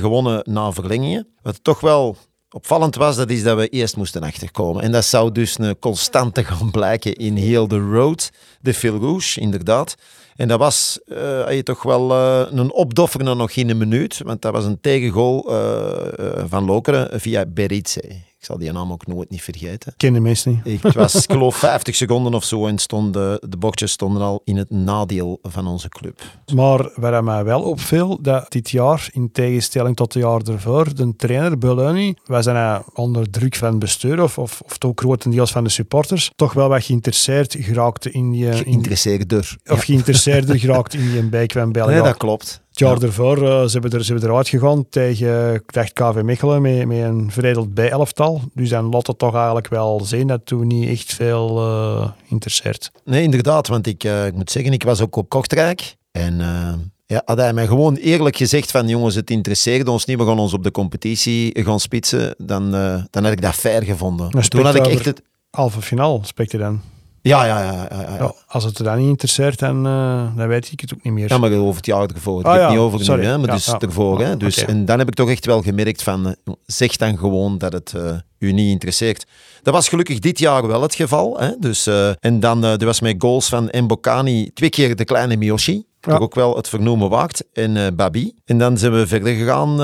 gewonnen 0.01 0.40
na 0.51 0.72
verlengingen. 0.72 1.28
Wat 1.42 1.64
toch 1.64 1.80
wel 1.80 2.16
opvallend 2.51 2.95
was, 2.95 3.16
dat 3.16 3.30
is 3.30 3.42
dat 3.42 3.57
we 3.57 3.68
eerst 3.68 3.97
moesten 3.97 4.22
achterkomen. 4.22 4.82
En 4.82 4.92
dat 4.92 5.05
zou 5.05 5.32
dus 5.32 5.59
een 5.59 5.78
constante 5.78 6.45
gaan 6.55 6.70
blijken 6.70 7.14
in 7.14 7.36
heel 7.36 7.68
de 7.68 7.78
road. 7.78 8.30
De 8.61 8.72
Rouge, 8.80 9.40
inderdaad. 9.40 9.95
En 10.36 10.49
dat 10.49 10.59
was 10.59 10.99
je 11.49 11.61
toch 11.64 11.82
wel 11.82 12.11
eh, 12.11 12.59
een 12.59 12.72
opdoffer 12.72 13.24
nog 13.24 13.51
in 13.51 13.70
een 13.70 13.78
minuut. 13.78 14.20
Want 14.24 14.42
dat 14.42 14.53
was 14.53 14.64
een 14.64 14.80
tegengoal 14.80 15.42
van 16.49 16.64
Lokeren 16.64 17.20
via 17.20 17.47
Beritze. 17.47 18.34
Ik 18.45 18.51
zal 18.51 18.59
die 18.59 18.72
naam 18.72 18.92
ook 18.92 19.07
nooit 19.07 19.30
niet 19.30 19.42
vergeten. 19.42 19.92
Ik 19.92 19.99
ken 19.99 20.12
de 20.12 20.20
mensen 20.20 20.62
niet. 20.64 20.84
Ik 20.84 20.92
was, 20.92 21.14
ik 21.14 21.32
geloof, 21.32 21.57
50 21.57 21.95
seconden 21.95 22.34
of 22.34 22.45
zo 22.45 22.66
en 22.66 22.78
stonden, 22.78 23.38
de 23.49 23.57
bordjes 23.57 23.92
stonden 23.92 24.22
al 24.22 24.40
in 24.45 24.57
het 24.57 24.70
nadeel 24.70 25.38
van 25.42 25.66
onze 25.66 25.88
club. 25.88 26.20
Maar 26.55 26.90
waar 26.95 27.24
mij 27.24 27.45
wel 27.45 27.62
opviel, 27.62 28.18
dat 28.22 28.53
dit 28.53 28.70
jaar, 28.70 29.09
in 29.12 29.32
tegenstelling 29.32 29.97
tot 29.97 30.14
het 30.14 30.22
jaar 30.22 30.40
ervoor, 30.40 30.95
de 30.95 31.16
trainer 31.16 31.59
Belloni, 31.59 32.14
wij 32.24 32.42
zijn 32.42 32.57
eh, 32.57 32.80
onder 32.95 33.30
druk 33.30 33.55
van 33.55 33.68
het 33.68 33.78
bestuur 33.78 34.22
of, 34.22 34.38
of, 34.38 34.61
of 34.61 34.76
ook 34.84 35.01
grotendeels 35.01 35.53
van 35.53 35.64
de 35.64 35.70
supporters, 35.70 36.30
toch 36.36 36.53
wel 36.53 36.68
wat 36.68 36.84
geïnteresseerd 36.84 37.57
geraakt 37.59 38.07
in. 38.07 38.34
In, 38.34 38.55
Geïnteresseerder. 38.55 39.57
of 39.66 39.82
geïnteresseerder 39.82 40.59
geraakt 40.64 40.95
in 40.95 41.30
van 41.47 41.72
België. 41.72 41.92
Nee, 41.92 42.03
dat 42.03 42.16
klopt. 42.16 42.64
Het 42.75 42.83
jaar 42.83 43.03
ervoor 43.03 43.39
uh, 43.39 43.64
ze 43.64 43.72
hebben, 43.72 43.91
er, 43.91 44.05
ze 44.05 44.12
hebben 44.12 44.31
eruit 44.31 44.49
gegaan 44.49 44.89
tegen 44.89 45.62
dacht 45.66 45.93
KV 45.93 46.20
Mechelen 46.22 46.62
met, 46.62 46.87
met 46.87 46.99
een 46.99 47.31
veredeld 47.31 47.75
B-elftal. 47.75 48.41
Dus 48.55 48.68
dan 48.68 48.89
laat 48.89 49.07
het 49.07 49.18
toch 49.18 49.35
eigenlijk 49.35 49.68
wel 49.68 50.01
zien 50.05 50.27
dat 50.27 50.41
toen 50.47 50.66
niet 50.66 50.89
echt 50.89 51.14
veel 51.14 51.59
uh, 51.59 52.09
interesseert. 52.29 52.91
Nee, 53.05 53.22
inderdaad. 53.22 53.68
Want 53.68 53.87
ik, 53.87 54.05
uh, 54.05 54.27
ik 54.27 54.35
moet 54.35 54.51
zeggen, 54.51 54.72
ik 54.72 54.83
was 54.83 55.01
ook 55.01 55.16
op 55.16 55.29
Kortrijk. 55.29 55.97
En 56.11 56.39
ja, 57.07 57.22
had 57.25 57.39
hij 57.39 57.53
mij 57.53 57.66
gewoon 57.66 57.95
eerlijk 57.95 58.37
gezegd 58.37 58.70
van 58.70 58.89
jongens, 58.89 59.14
het 59.14 59.31
interesseerde 59.31 59.91
ons 59.91 60.05
niet, 60.05 60.18
we 60.18 60.25
gaan 60.25 60.39
ons 60.39 60.53
op 60.53 60.62
de 60.62 60.70
competitie 60.70 61.62
gaan 61.62 61.81
spitsen, 61.81 62.35
dan, 62.39 62.70
dan 63.11 63.25
had 63.25 63.33
ik 63.33 63.43
dat 63.43 63.55
fair 63.55 63.83
gevonden. 63.83 64.31
Toen 64.31 64.64
had 64.64 64.75
ik 64.75 64.87
echt 64.87 65.05
het... 65.05 65.22
Halve 65.51 65.83
finale 65.83 66.20
spreekt 66.22 66.51
je 66.51 66.59
dan? 66.59 66.81
Ja, 67.27 67.45
ja, 67.45 67.62
ja. 67.62 67.72
ja, 67.72 68.01
ja. 68.01 68.16
ja 68.18 68.35
als 68.47 68.64
het 68.64 68.79
er 68.79 68.85
dan 68.85 68.99
niet 68.99 69.09
interesseert, 69.09 69.59
dan, 69.59 69.87
uh, 69.87 70.37
dan 70.37 70.49
weet 70.49 70.72
ik 70.72 70.81
het 70.81 70.95
ook 70.95 71.03
niet 71.03 71.12
meer. 71.12 71.29
Ja, 71.29 71.39
maar 71.39 71.53
over 71.53 71.77
het 71.77 71.87
jaar 71.87 72.09
ervoor. 72.09 72.41
Ik 72.41 72.47
ah, 72.47 72.61
heb 72.61 72.68
niet 72.68 72.79
over 72.79 73.16
nu, 73.16 73.25
hè, 73.25 73.39
maar 73.39 73.51
dus 73.51 73.72
ervoor. 73.72 74.20
Hè. 74.20 74.37
Dus, 74.37 74.62
okay. 74.62 74.75
En 74.75 74.85
dan 74.85 74.99
heb 74.99 75.09
ik 75.09 75.14
toch 75.14 75.31
echt 75.31 75.47
wel 75.47 75.62
gemerkt 75.62 76.03
van, 76.03 76.27
uh, 76.27 76.55
zeg 76.66 76.97
dan 76.97 77.18
gewoon 77.18 77.59
dat 77.59 77.72
het 77.72 77.93
uh, 77.97 78.12
u 78.39 78.53
niet 78.53 78.70
interesseert. 78.70 79.27
Dat 79.62 79.75
was 79.75 79.89
gelukkig 79.89 80.18
dit 80.18 80.39
jaar 80.39 80.66
wel 80.66 80.83
het 80.83 80.95
geval. 80.95 81.39
Hè. 81.39 81.51
Dus, 81.59 81.87
en 82.20 82.41
dan 82.41 82.64
er 82.64 82.85
was 82.85 83.01
met 83.01 83.14
goals 83.18 83.49
van 83.49 83.68
Mbokani 83.72 84.51
twee 84.55 84.70
keer 84.70 84.97
de 84.97 85.05
kleine 85.05 85.37
Miyoshi. 85.37 85.85
Toch 86.01 86.20
ook 86.20 86.35
wel 86.35 86.57
het 86.57 86.68
vernoemen 86.68 87.09
waard. 87.09 87.43
En 87.53 87.97
Babi. 87.97 88.35
En 88.45 88.59
dan 88.59 88.79
zijn 88.79 88.93
we 88.93 89.07
verder 89.07 89.35
gegaan 89.35 89.83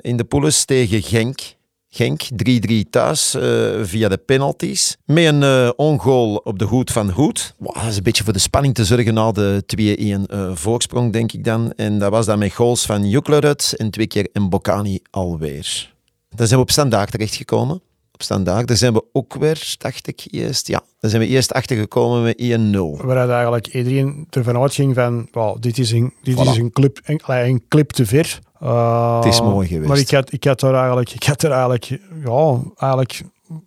in 0.00 0.16
de 0.16 0.24
poules 0.24 0.64
tegen 0.64 1.02
Genk. 1.02 1.55
Genk 1.96 2.22
3-3 2.22 2.90
thuis 2.90 3.34
uh, 3.34 3.42
via 3.82 4.08
de 4.08 4.16
penalties. 4.16 4.96
Met 5.04 5.24
een 5.24 5.42
uh, 5.42 5.70
ongoal 5.76 6.36
op 6.36 6.58
de 6.58 6.64
hoed 6.64 6.90
van 6.90 7.10
Hoed. 7.10 7.54
Wow, 7.58 7.74
dat 7.74 7.84
is 7.84 7.96
een 7.96 8.02
beetje 8.02 8.24
voor 8.24 8.32
de 8.32 8.38
spanning 8.38 8.74
te 8.74 8.84
zorgen 8.84 9.14
na 9.14 9.32
de 9.32 9.62
2-1 9.76 9.80
uh, 9.80 10.14
eh, 10.14 10.50
voorsprong, 10.56 11.12
denk 11.12 11.32
ik 11.32 11.44
dan. 11.44 11.72
En 11.72 11.98
dat 11.98 12.10
was 12.10 12.26
dan 12.26 12.38
met 12.38 12.52
goals 12.52 12.86
van 12.86 13.08
Juklerud 13.08 13.74
en 13.76 13.90
twee 13.90 14.06
keer 14.06 14.28
Mbokani 14.32 14.98
alweer. 15.10 15.94
Dan 16.28 16.46
zijn 16.46 16.58
we 16.58 16.64
op 16.66 16.70
standaard 16.70 17.10
terechtgekomen. 17.10 17.80
Op 18.16 18.22
standaard. 18.22 18.68
Daar 18.68 18.76
zijn 18.76 18.92
we 18.92 19.04
ook 19.12 19.34
weer, 19.34 19.74
dacht 19.78 20.06
ik, 20.06 20.26
eerst... 20.30 20.68
Ja, 20.68 20.82
daar 21.00 21.10
zijn 21.10 21.22
we 21.22 21.28
eerst 21.28 21.52
achtergekomen 21.52 22.22
met 22.22 22.42
1-0. 22.42 23.04
Waaruit 23.06 23.30
eigenlijk 23.30 23.66
iedereen 23.66 24.26
ervan 24.30 24.56
uitging 24.56 24.94
van... 24.94 25.28
Wow, 25.32 25.60
dit 25.60 25.78
is 25.78 25.92
een, 25.92 26.14
dit 26.22 26.34
voilà. 26.34 26.50
is 26.50 26.56
een, 26.56 26.70
clip, 26.70 27.00
een, 27.04 27.20
een 27.26 27.62
clip 27.68 27.90
te 27.90 28.06
ver. 28.06 28.38
Uh, 28.62 29.16
het 29.16 29.32
is 29.32 29.40
mooi 29.40 29.68
geweest. 29.68 29.88
Maar 29.88 29.98
ik 29.98 30.10
had, 30.10 30.32
ik 30.32 30.44
had 30.44 30.62
er 30.62 30.74
eigenlijk, 30.74 31.12
ik 31.12 31.22
had 31.22 31.42
er 31.42 31.50
eigenlijk, 31.50 31.84
ja, 32.24 32.60
eigenlijk 32.76 33.22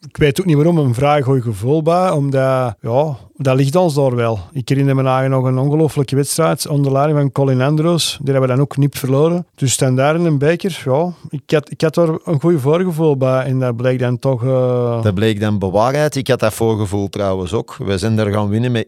ik 0.07 0.17
weet 0.17 0.39
ook 0.39 0.45
niet 0.45 0.55
waarom, 0.55 0.77
een 0.77 0.93
vrij 0.93 1.21
goed 1.21 1.43
gevoel 1.43 1.81
bij. 1.81 2.09
Omdat, 2.09 2.75
ja, 2.81 3.17
dat 3.35 3.55
ligt 3.55 3.75
ons 3.75 3.93
daar 3.93 4.15
wel. 4.15 4.39
Ik 4.51 4.69
herinner 4.69 4.95
me 4.95 5.03
eigenlijk 5.03 5.41
nog 5.41 5.51
een 5.51 5.57
ongelofelijke 5.57 6.15
wedstrijd 6.15 6.67
onder 6.67 6.91
leiding 6.91 7.19
van 7.19 7.31
Colin 7.31 7.61
Andrews. 7.61 8.17
Die 8.21 8.31
hebben 8.31 8.49
we 8.49 8.55
dan 8.55 8.63
ook 8.63 8.77
niet 8.77 8.97
verloren. 8.97 9.47
Dus 9.55 9.77
daar 9.77 10.15
in 10.15 10.25
een 10.25 10.37
beker, 10.37 10.81
ja, 10.85 11.13
ik 11.29 11.51
had, 11.51 11.71
ik 11.71 11.81
had 11.81 11.97
er 11.97 12.19
een 12.23 12.39
goed 12.39 12.61
voorgevoel 12.61 13.17
bij. 13.17 13.43
En 13.43 13.59
dat 13.59 13.75
bleek 13.75 13.99
dan 13.99 14.19
toch... 14.19 14.43
Uh... 14.43 15.03
Dat 15.03 15.13
bleek 15.13 15.39
dan 15.39 15.59
bewaarheid. 15.59 16.15
Ik 16.15 16.27
had 16.27 16.39
dat 16.39 16.53
voorgevoel 16.53 17.09
trouwens 17.09 17.53
ook. 17.53 17.75
We 17.77 17.97
zijn 17.97 18.19
er 18.19 18.31
gaan 18.31 18.49
winnen 18.49 18.71
met 18.71 18.87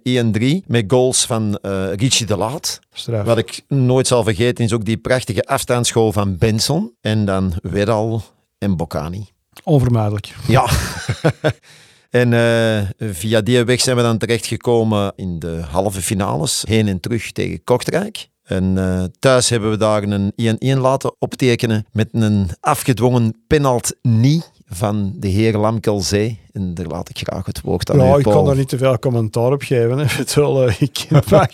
1-3. 0.64 0.66
Met 0.68 0.84
goals 0.88 1.26
van 1.26 1.60
uh, 1.62 1.94
Richie 1.94 2.26
de 2.26 2.38
Laat. 2.38 2.80
Straf. 2.92 3.26
Wat 3.26 3.38
ik 3.38 3.62
nooit 3.68 4.08
zal 4.08 4.24
vergeten 4.24 4.64
is 4.64 4.74
ook 4.74 4.86
die 4.86 4.98
prachtige 4.98 5.44
afstandsschool 5.44 6.12
van 6.12 6.38
Benson. 6.38 6.94
En 7.02 7.26
dan 7.26 7.54
Wedal 7.62 8.22
en 8.58 8.78
Boccani. 8.78 9.30
Onvermijdelijk. 9.64 10.36
Ja. 10.48 10.70
en 12.10 12.32
uh, 12.32 13.12
via 13.14 13.42
die 13.42 13.64
weg 13.64 13.82
zijn 13.82 13.96
we 13.96 14.02
dan 14.02 14.18
terechtgekomen 14.18 15.14
in 15.16 15.40
de 15.40 15.62
halve 15.70 16.02
finales. 16.02 16.64
Heen 16.68 16.88
en 16.88 17.00
terug 17.00 17.32
tegen 17.32 17.64
Kortrijk. 17.64 18.30
En 18.44 18.64
uh, 18.78 19.04
thuis 19.20 19.50
hebben 19.50 19.70
we 19.70 19.78
daar 19.78 20.04
een 20.04 20.34
1-1 20.78 20.80
laten 20.80 21.16
optekenen 21.20 21.86
met 21.92 22.10
een 22.12 22.50
afgedwongen 22.60 23.44
penalt 23.48 23.96
niet 24.02 24.52
van 24.74 25.14
de 25.16 25.28
heer 25.28 25.58
Lamkelzee. 25.58 26.40
En 26.54 26.74
daar 26.74 26.86
laat 26.86 27.10
ik 27.10 27.18
graag 27.18 27.46
het 27.46 27.62
woord 27.62 27.92
aan 27.92 27.98
Ja, 27.98 28.18
ik 28.18 28.24
kan 28.24 28.46
daar 28.46 28.56
niet 28.56 28.70
te 28.70 28.78
veel 28.78 29.00
commentaar 29.00 29.52
op 29.52 29.62
geven. 29.62 30.08
Bedoel, 30.18 30.68
uh, 30.68 30.82
ik 30.82 31.08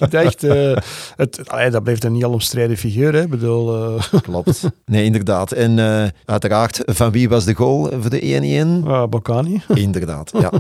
dacht, 0.09 0.43
uh, 0.43 0.77
het, 1.15 1.49
allee, 1.49 1.69
dat 1.69 1.83
blijft 1.83 2.03
een 2.03 2.11
niet 2.11 2.23
al 2.23 2.31
omstreden 2.31 2.77
figuur. 2.77 3.13
Hè. 3.13 3.27
Bedoel, 3.27 3.95
uh... 3.95 4.03
Klopt. 4.21 4.69
Nee, 4.85 5.03
inderdaad. 5.03 5.51
En 5.51 5.79
uiteraard, 6.25 6.81
van 6.85 7.11
wie 7.11 7.29
was 7.29 7.45
de 7.45 7.53
goal 7.53 7.89
voor 7.99 8.09
de 8.09 8.81
1-1? 8.81 8.87
Uh, 8.87 9.05
Bocani. 9.05 9.61
Inderdaad, 9.73 10.31
ja. 10.39 10.51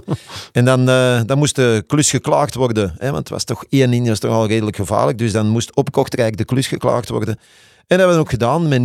en 0.51 0.65
dan, 0.65 0.85
dan 1.25 1.37
moest 1.37 1.55
de 1.55 1.83
klus 1.87 2.09
geklaagd 2.09 2.55
worden. 2.55 2.95
Hè, 2.97 3.05
want 3.05 3.17
het 3.17 3.29
was 3.29 3.43
toch 3.43 3.65
1-1, 3.65 3.69
dat 3.69 4.07
is 4.07 4.19
toch 4.19 4.31
al 4.31 4.47
redelijk 4.47 4.75
gevaarlijk. 4.75 5.17
Dus 5.17 5.31
dan 5.31 5.49
moest 5.49 5.75
op 5.75 5.91
Kortrijk 5.91 6.37
de 6.37 6.45
klus 6.45 6.67
geklaagd 6.67 7.09
worden. 7.09 7.37
En 7.87 7.97
dat 7.97 7.97
hebben 7.97 8.15
we 8.15 8.21
ook 8.21 8.29
gedaan 8.29 8.67
met 8.67 8.81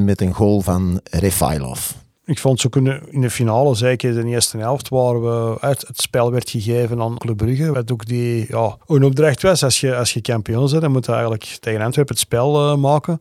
0-1 0.00 0.04
met 0.04 0.20
een 0.20 0.32
goal 0.32 0.60
van 0.60 1.00
Refailov 1.10 1.90
ik 2.24 2.38
vond 2.38 2.60
zo 2.60 2.68
kunnen 2.68 3.12
in 3.12 3.20
de 3.20 3.30
finale, 3.30 3.74
zeker 3.74 4.18
in 4.18 4.24
de 4.24 4.30
eerste 4.30 4.58
helft, 4.58 4.88
waar 4.88 5.22
we 5.22 5.56
uit 5.60 5.86
het 5.86 6.00
spel 6.00 6.32
werd 6.32 6.50
gegeven 6.50 7.00
aan 7.00 7.18
Club 7.18 7.36
Brugge. 7.36 7.72
Wat 7.72 7.92
ook 7.92 8.06
die 8.06 8.46
ja, 8.48 8.76
een 8.86 9.04
opdracht 9.04 9.42
was. 9.42 9.64
Als 9.64 9.80
je, 9.80 9.96
als 9.96 10.12
je 10.12 10.20
kampioen 10.20 10.68
bent, 10.70 10.80
dan 10.80 10.92
moet 10.92 11.06
je 11.06 11.12
eigenlijk 11.12 11.56
tegen 11.60 11.80
Antwerpen 11.80 12.14
het 12.14 12.24
spel 12.24 12.72
uh, 12.72 12.76
maken. 12.76 13.20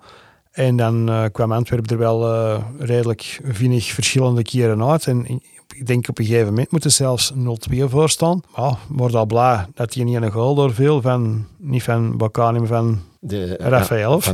En 0.51 0.75
dan 0.75 1.09
uh, 1.09 1.25
kwam 1.31 1.51
Antwerpen 1.51 1.89
er 1.89 1.97
wel 1.97 2.33
uh, 2.33 2.63
redelijk 2.79 3.39
vinnig 3.43 3.85
verschillende 3.85 4.41
keren 4.41 4.83
uit. 4.83 5.07
En 5.07 5.41
ik 5.75 5.87
denk 5.87 6.07
op 6.07 6.19
een 6.19 6.25
gegeven 6.25 6.47
moment 6.47 6.71
moeten 6.71 6.91
zelfs 6.91 7.33
0-2 7.33 7.83
voor 7.83 8.09
staan. 8.09 8.41
Maar 8.55 8.77
word 8.87 9.15
al 9.15 9.25
blij 9.25 9.65
dat 9.73 9.93
hij 9.93 10.03
niet 10.03 10.21
een 10.21 10.31
goal 10.31 10.55
doorviel 10.55 11.01
van, 11.01 11.45
niet 11.57 11.83
van 11.83 12.17
Bakani, 12.17 12.59
maar 12.59 12.67
van 12.67 13.01
de, 13.19 13.55
Rafaelov. 13.57 14.27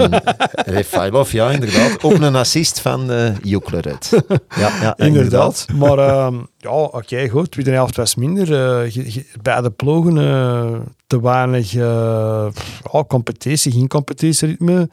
Rafaelov, 0.52 1.32
ja, 1.32 1.52
inderdaad. 1.52 1.98
Ook 2.04 2.14
een 2.14 2.36
assist 2.36 2.80
van 2.80 3.12
uh, 3.12 3.38
Juklerud. 3.42 4.10
Ja, 4.56 4.72
ja, 4.82 4.98
inderdaad. 4.98 5.68
Maar 5.76 5.98
uh, 5.98 6.40
ja, 6.58 6.70
oké, 6.70 6.98
okay, 6.98 7.30
goed. 7.30 7.52
Tweede 7.52 7.72
helft 7.72 7.96
was 7.96 8.16
minder. 8.16 8.86
Uh, 8.86 9.14
beide 9.42 9.70
ploegen 9.70 10.16
uh, 10.16 10.80
te 11.08 11.22
weinig 11.22 11.74
competitie, 13.08 13.72
geen 13.72 13.88
competitieritme. 13.88 14.90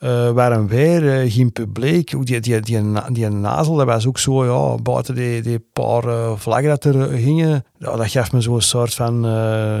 Uh, 0.00 0.30
waren 0.30 0.66
weer, 0.66 1.02
uh, 1.02 1.32
geen 1.32 1.52
publiek. 1.52 2.10
Die, 2.10 2.40
die, 2.40 2.60
die, 2.60 2.82
die, 3.12 3.28
nazel, 3.28 3.74
dat 3.74 3.86
was 3.86 4.06
ook 4.06 4.18
zo, 4.18 4.44
ja, 4.44 4.82
buiten 4.82 5.14
die, 5.14 5.42
die 5.42 5.58
paar 5.72 6.04
uh, 6.04 6.32
vlaggen 6.36 6.68
dat 6.68 6.84
er 6.84 7.08
gingen, 7.08 7.64
dat 7.78 8.10
gaf 8.10 8.32
me 8.32 8.40
zo'n 8.40 8.60
soort 8.60 8.94
van 8.94 9.22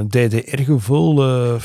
DDR-gevoel. 0.08 1.22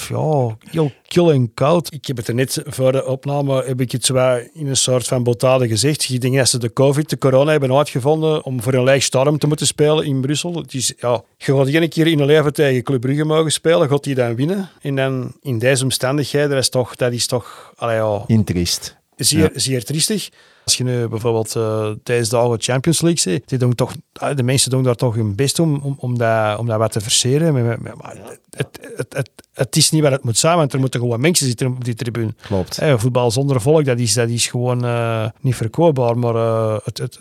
ja, 0.10 0.58
heel 0.72 0.92
kil 1.10 1.32
en 1.32 1.54
koud. 1.54 1.94
Ik 1.94 2.06
heb 2.06 2.18
het 2.18 2.28
er 2.28 2.34
net 2.34 2.62
voor 2.66 2.92
de 2.92 3.06
opname, 3.06 3.64
heb 3.64 3.82
ik 3.82 3.92
het 3.92 4.06
zo 4.06 4.16
in 4.54 4.68
een 4.68 4.78
soort 4.78 5.08
van 5.08 5.24
botade 5.24 5.68
gezegd. 5.68 6.04
Je 6.04 6.20
denkt 6.20 6.38
dat 6.38 6.50
ze 6.50 6.58
de 6.58 6.74
COVID, 6.74 7.10
de 7.10 7.18
corona 7.18 7.52
hebben 7.52 7.76
uitgevonden 7.76 8.44
om 8.44 8.62
voor 8.62 8.74
een 8.74 8.84
leeg 8.84 9.04
storm 9.04 9.38
te 9.38 9.48
moeten 9.48 9.68
spelen 9.68 10.06
in 10.06 10.22
Brussel. 10.22 10.56
Het 10.56 10.74
is, 10.74 10.94
ja, 10.98 11.24
je 11.38 11.56
gaat 11.56 11.68
één 11.68 11.90
keer 11.90 12.08
in 12.08 12.20
een 12.20 12.26
leven 12.26 12.54
tegen 12.54 12.84
Club 12.84 13.02
Brugge 13.02 13.26
mogen 13.26 13.52
spelen, 13.52 13.90
gaat 13.90 14.04
die 14.04 14.16
dan 14.16 14.36
winnen. 14.36 14.70
En 14.82 14.96
dan 14.96 15.34
in 15.42 15.60
deze 15.60 15.84
omstandigheden, 15.84 16.50
dat 16.50 16.60
is 16.60 16.70
toch, 16.70 16.96
dat 16.96 17.12
is 17.12 17.28
toch 17.28 17.74
allee, 17.76 17.96
ja, 17.96 18.44
triest. 18.44 18.98
Zeer, 19.16 19.40
ja. 19.54 19.60
zeer 19.60 19.84
triestig. 19.84 20.30
Als 20.64 20.78
je 20.78 20.84
nu 20.84 21.08
bijvoorbeeld 21.08 21.56
uh, 21.56 21.92
tijdens 22.04 22.30
de 22.30 22.38
oude 22.38 22.64
Champions 22.64 23.02
League 23.02 23.20
ziet, 23.20 23.50
die 23.50 23.58
doen 23.58 23.76
toch, 23.76 23.94
ah, 24.14 24.36
de 24.36 24.44
mensen 24.44 24.72
doen 24.72 24.84
daar 24.84 24.96
toch 24.96 25.16
hun 25.16 25.36
best 25.36 25.60
om, 25.60 25.80
om, 25.84 25.96
om, 26.00 26.18
dat, 26.18 26.58
om 26.58 26.66
dat 26.66 26.78
wat 26.78 26.92
te 26.92 27.02
verseren. 27.02 27.54
Maar, 27.54 28.18
het, 28.50 28.80
het, 28.96 29.14
het, 29.14 29.30
het, 29.60 29.76
is 29.76 29.92
niet 29.92 30.02
wat 30.02 30.12
het 30.12 30.24
moet 30.24 30.38
zijn, 30.38 30.58
want 30.58 30.74
er 30.74 30.80
moeten 30.80 31.00
gewoon 31.00 31.20
mensen 31.20 31.48
zitten 31.48 31.68
op 31.68 31.84
die 31.84 31.94
tribune. 31.94 32.34
Klopt. 32.42 32.80
voetbal 32.96 33.32
zonder 33.32 33.62
volk, 33.62 33.86
dat 33.86 34.00
is, 34.00 34.14
dat 34.14 34.30
is 34.30 34.48
gewoon 34.48 34.86
uh, 34.86 35.26
niet 35.42 35.56
verkoopbaar, 35.56 36.18
maar 36.18 36.36
uh, 36.36 36.78
het, 36.84 36.98
het, 36.98 37.20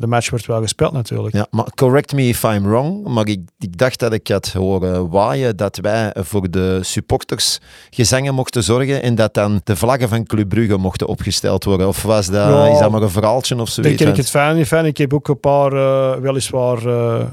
de 0.00 0.06
match 0.06 0.30
wordt 0.30 0.46
wel 0.46 0.60
gespeeld 0.60 0.92
natuurlijk. 0.92 1.34
Ja, 1.34 1.46
maar 1.50 1.66
correct 1.74 2.12
me 2.12 2.22
if 2.22 2.42
I'm 2.42 2.62
wrong, 2.62 3.06
maar 3.06 3.28
ik, 3.28 3.40
ik 3.58 3.78
dacht 3.78 3.98
dat 3.98 4.12
ik 4.12 4.28
had 4.28 4.52
horen 4.52 5.08
waaien 5.08 5.56
dat 5.56 5.76
wij 5.76 6.14
voor 6.16 6.50
de 6.50 6.78
supporters 6.82 7.58
gezangen 7.90 8.34
mochten 8.34 8.62
zorgen 8.62 9.02
en 9.02 9.14
dat 9.14 9.34
dan 9.34 9.60
de 9.64 9.76
vlaggen 9.76 10.08
van 10.08 10.26
Club 10.26 10.48
Brugge 10.48 10.76
mochten 10.76 11.06
opgesteld 11.06 11.64
worden. 11.64 11.88
Of 11.88 12.02
was 12.02 12.26
dat, 12.26 12.48
ja, 12.48 12.66
is 12.66 12.78
dat 12.78 12.90
maar 12.90 13.02
een 13.02 13.10
verhaaltje 13.10 13.60
of 13.60 13.68
zoiets? 13.68 13.96
Denk 13.96 14.10
ik 14.10 14.16
het 14.16 14.30
fijn 14.30 14.56
niet 14.56 14.66
fijn. 14.66 14.84
Ik 14.84 14.96
heb 14.96 15.14
ook 15.14 15.28
een 15.28 15.40
paar, 15.40 15.70
weliswaar 16.20 16.78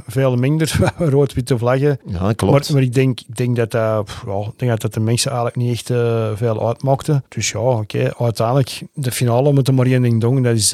veel 0.07 0.35
minder 0.35 0.79
rood-witte 0.97 1.57
vlaggen. 1.57 1.99
Ja, 2.05 2.33
klopt. 2.33 2.53
Maar, 2.53 2.73
maar, 2.73 2.81
ik, 2.81 2.93
denk, 2.93 3.19
ik 3.19 3.35
denk 3.35 3.55
dat 3.55 3.71
dat, 3.71 4.09
ja, 4.25 4.44
ik 4.47 4.59
denk 4.59 4.81
dat, 4.81 4.93
de 4.93 4.99
mensen 4.99 5.31
eigenlijk 5.31 5.59
niet 5.59 5.71
echt 5.71 5.89
uh, 5.89 6.31
veel 6.35 6.67
uitmaakten. 6.67 7.23
Dus 7.29 7.49
ja, 7.49 7.59
oké. 7.59 7.97
Okay. 7.97 8.13
Uiteindelijk, 8.17 8.81
de 8.93 9.11
finale 9.11 9.53
moeten 9.53 9.75
maar 9.75 9.85
één 9.85 10.01
ding 10.01 10.21
doen. 10.21 10.43
Dat 10.43 10.55
is, 10.55 10.69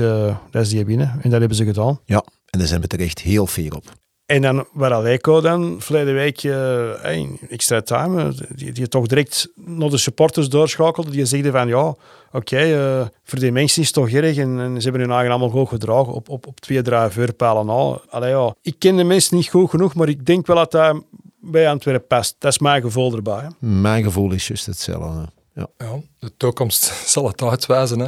dat 0.51 0.61
is 0.61 0.69
die 0.69 0.85
winnen. 0.85 1.19
En 1.21 1.29
dat 1.29 1.39
hebben 1.39 1.57
ze 1.57 1.65
gedaan. 1.65 1.99
Ja. 2.05 2.23
En 2.49 2.59
daar 2.59 2.67
zijn 2.67 2.81
we 2.81 2.87
terecht 2.87 3.19
heel 3.19 3.47
fier 3.47 3.75
op. 3.75 3.83
En 4.31 4.41
dan 4.41 4.65
waar 4.73 4.93
Aleco 4.93 5.41
dan 5.41 5.75
verleden 5.79 6.13
week 6.13 6.43
uh, 6.43 7.49
extra 7.49 7.81
time, 7.81 8.23
eh, 8.23 8.29
die, 8.55 8.71
die 8.71 8.87
toch 8.87 9.07
direct 9.07 9.51
naar 9.55 9.89
de 9.89 9.97
supporters 9.97 10.49
doorschakelde, 10.49 11.11
die 11.11 11.25
zeiden 11.25 11.51
van 11.51 11.67
ja, 11.67 11.95
oké, 12.31 12.57
eh, 12.57 13.07
voor 13.23 13.39
die 13.39 13.51
mensen 13.51 13.81
is 13.81 13.87
het 13.87 13.95
toch 13.95 14.09
erg 14.09 14.37
en, 14.37 14.59
en, 14.59 14.75
ze 14.81 14.83
hebben 14.83 15.01
hun 15.01 15.11
eigen 15.11 15.29
allemaal 15.29 15.49
goed 15.49 15.67
gedragen 15.67 16.13
op, 16.13 16.29
op, 16.29 16.47
op 16.47 16.59
twee, 16.59 16.81
drie 16.81 17.09
vuurpalen 17.09 17.65
na. 17.65 17.99
Allee, 18.09 18.29
ja. 18.29 18.55
Ik 18.61 18.75
ken 18.79 18.95
de 18.95 19.03
mensen 19.03 19.35
niet 19.35 19.49
goed 19.49 19.69
genoeg, 19.69 19.95
maar 19.95 20.09
ik 20.09 20.25
denk 20.25 20.47
wel 20.47 20.55
dat 20.55 20.71
dat 20.71 21.03
bij 21.41 21.69
Antwerpen 21.69 22.07
past. 22.07 22.35
Dat 22.39 22.51
is 22.51 22.59
mijn 22.59 22.81
gevoel 22.81 23.15
erbij. 23.15 23.41
Hè. 23.41 23.67
Mijn 23.67 24.03
gevoel 24.03 24.31
is 24.31 24.47
juist 24.47 24.65
hetzelfde. 24.65 25.29
Ja. 25.53 25.67
ja. 25.77 25.99
de 26.19 26.37
toekomst 26.37 26.83
zal 27.13 27.27
het 27.27 27.41
uitwijzen. 27.41 27.99
Hè. 27.99 28.07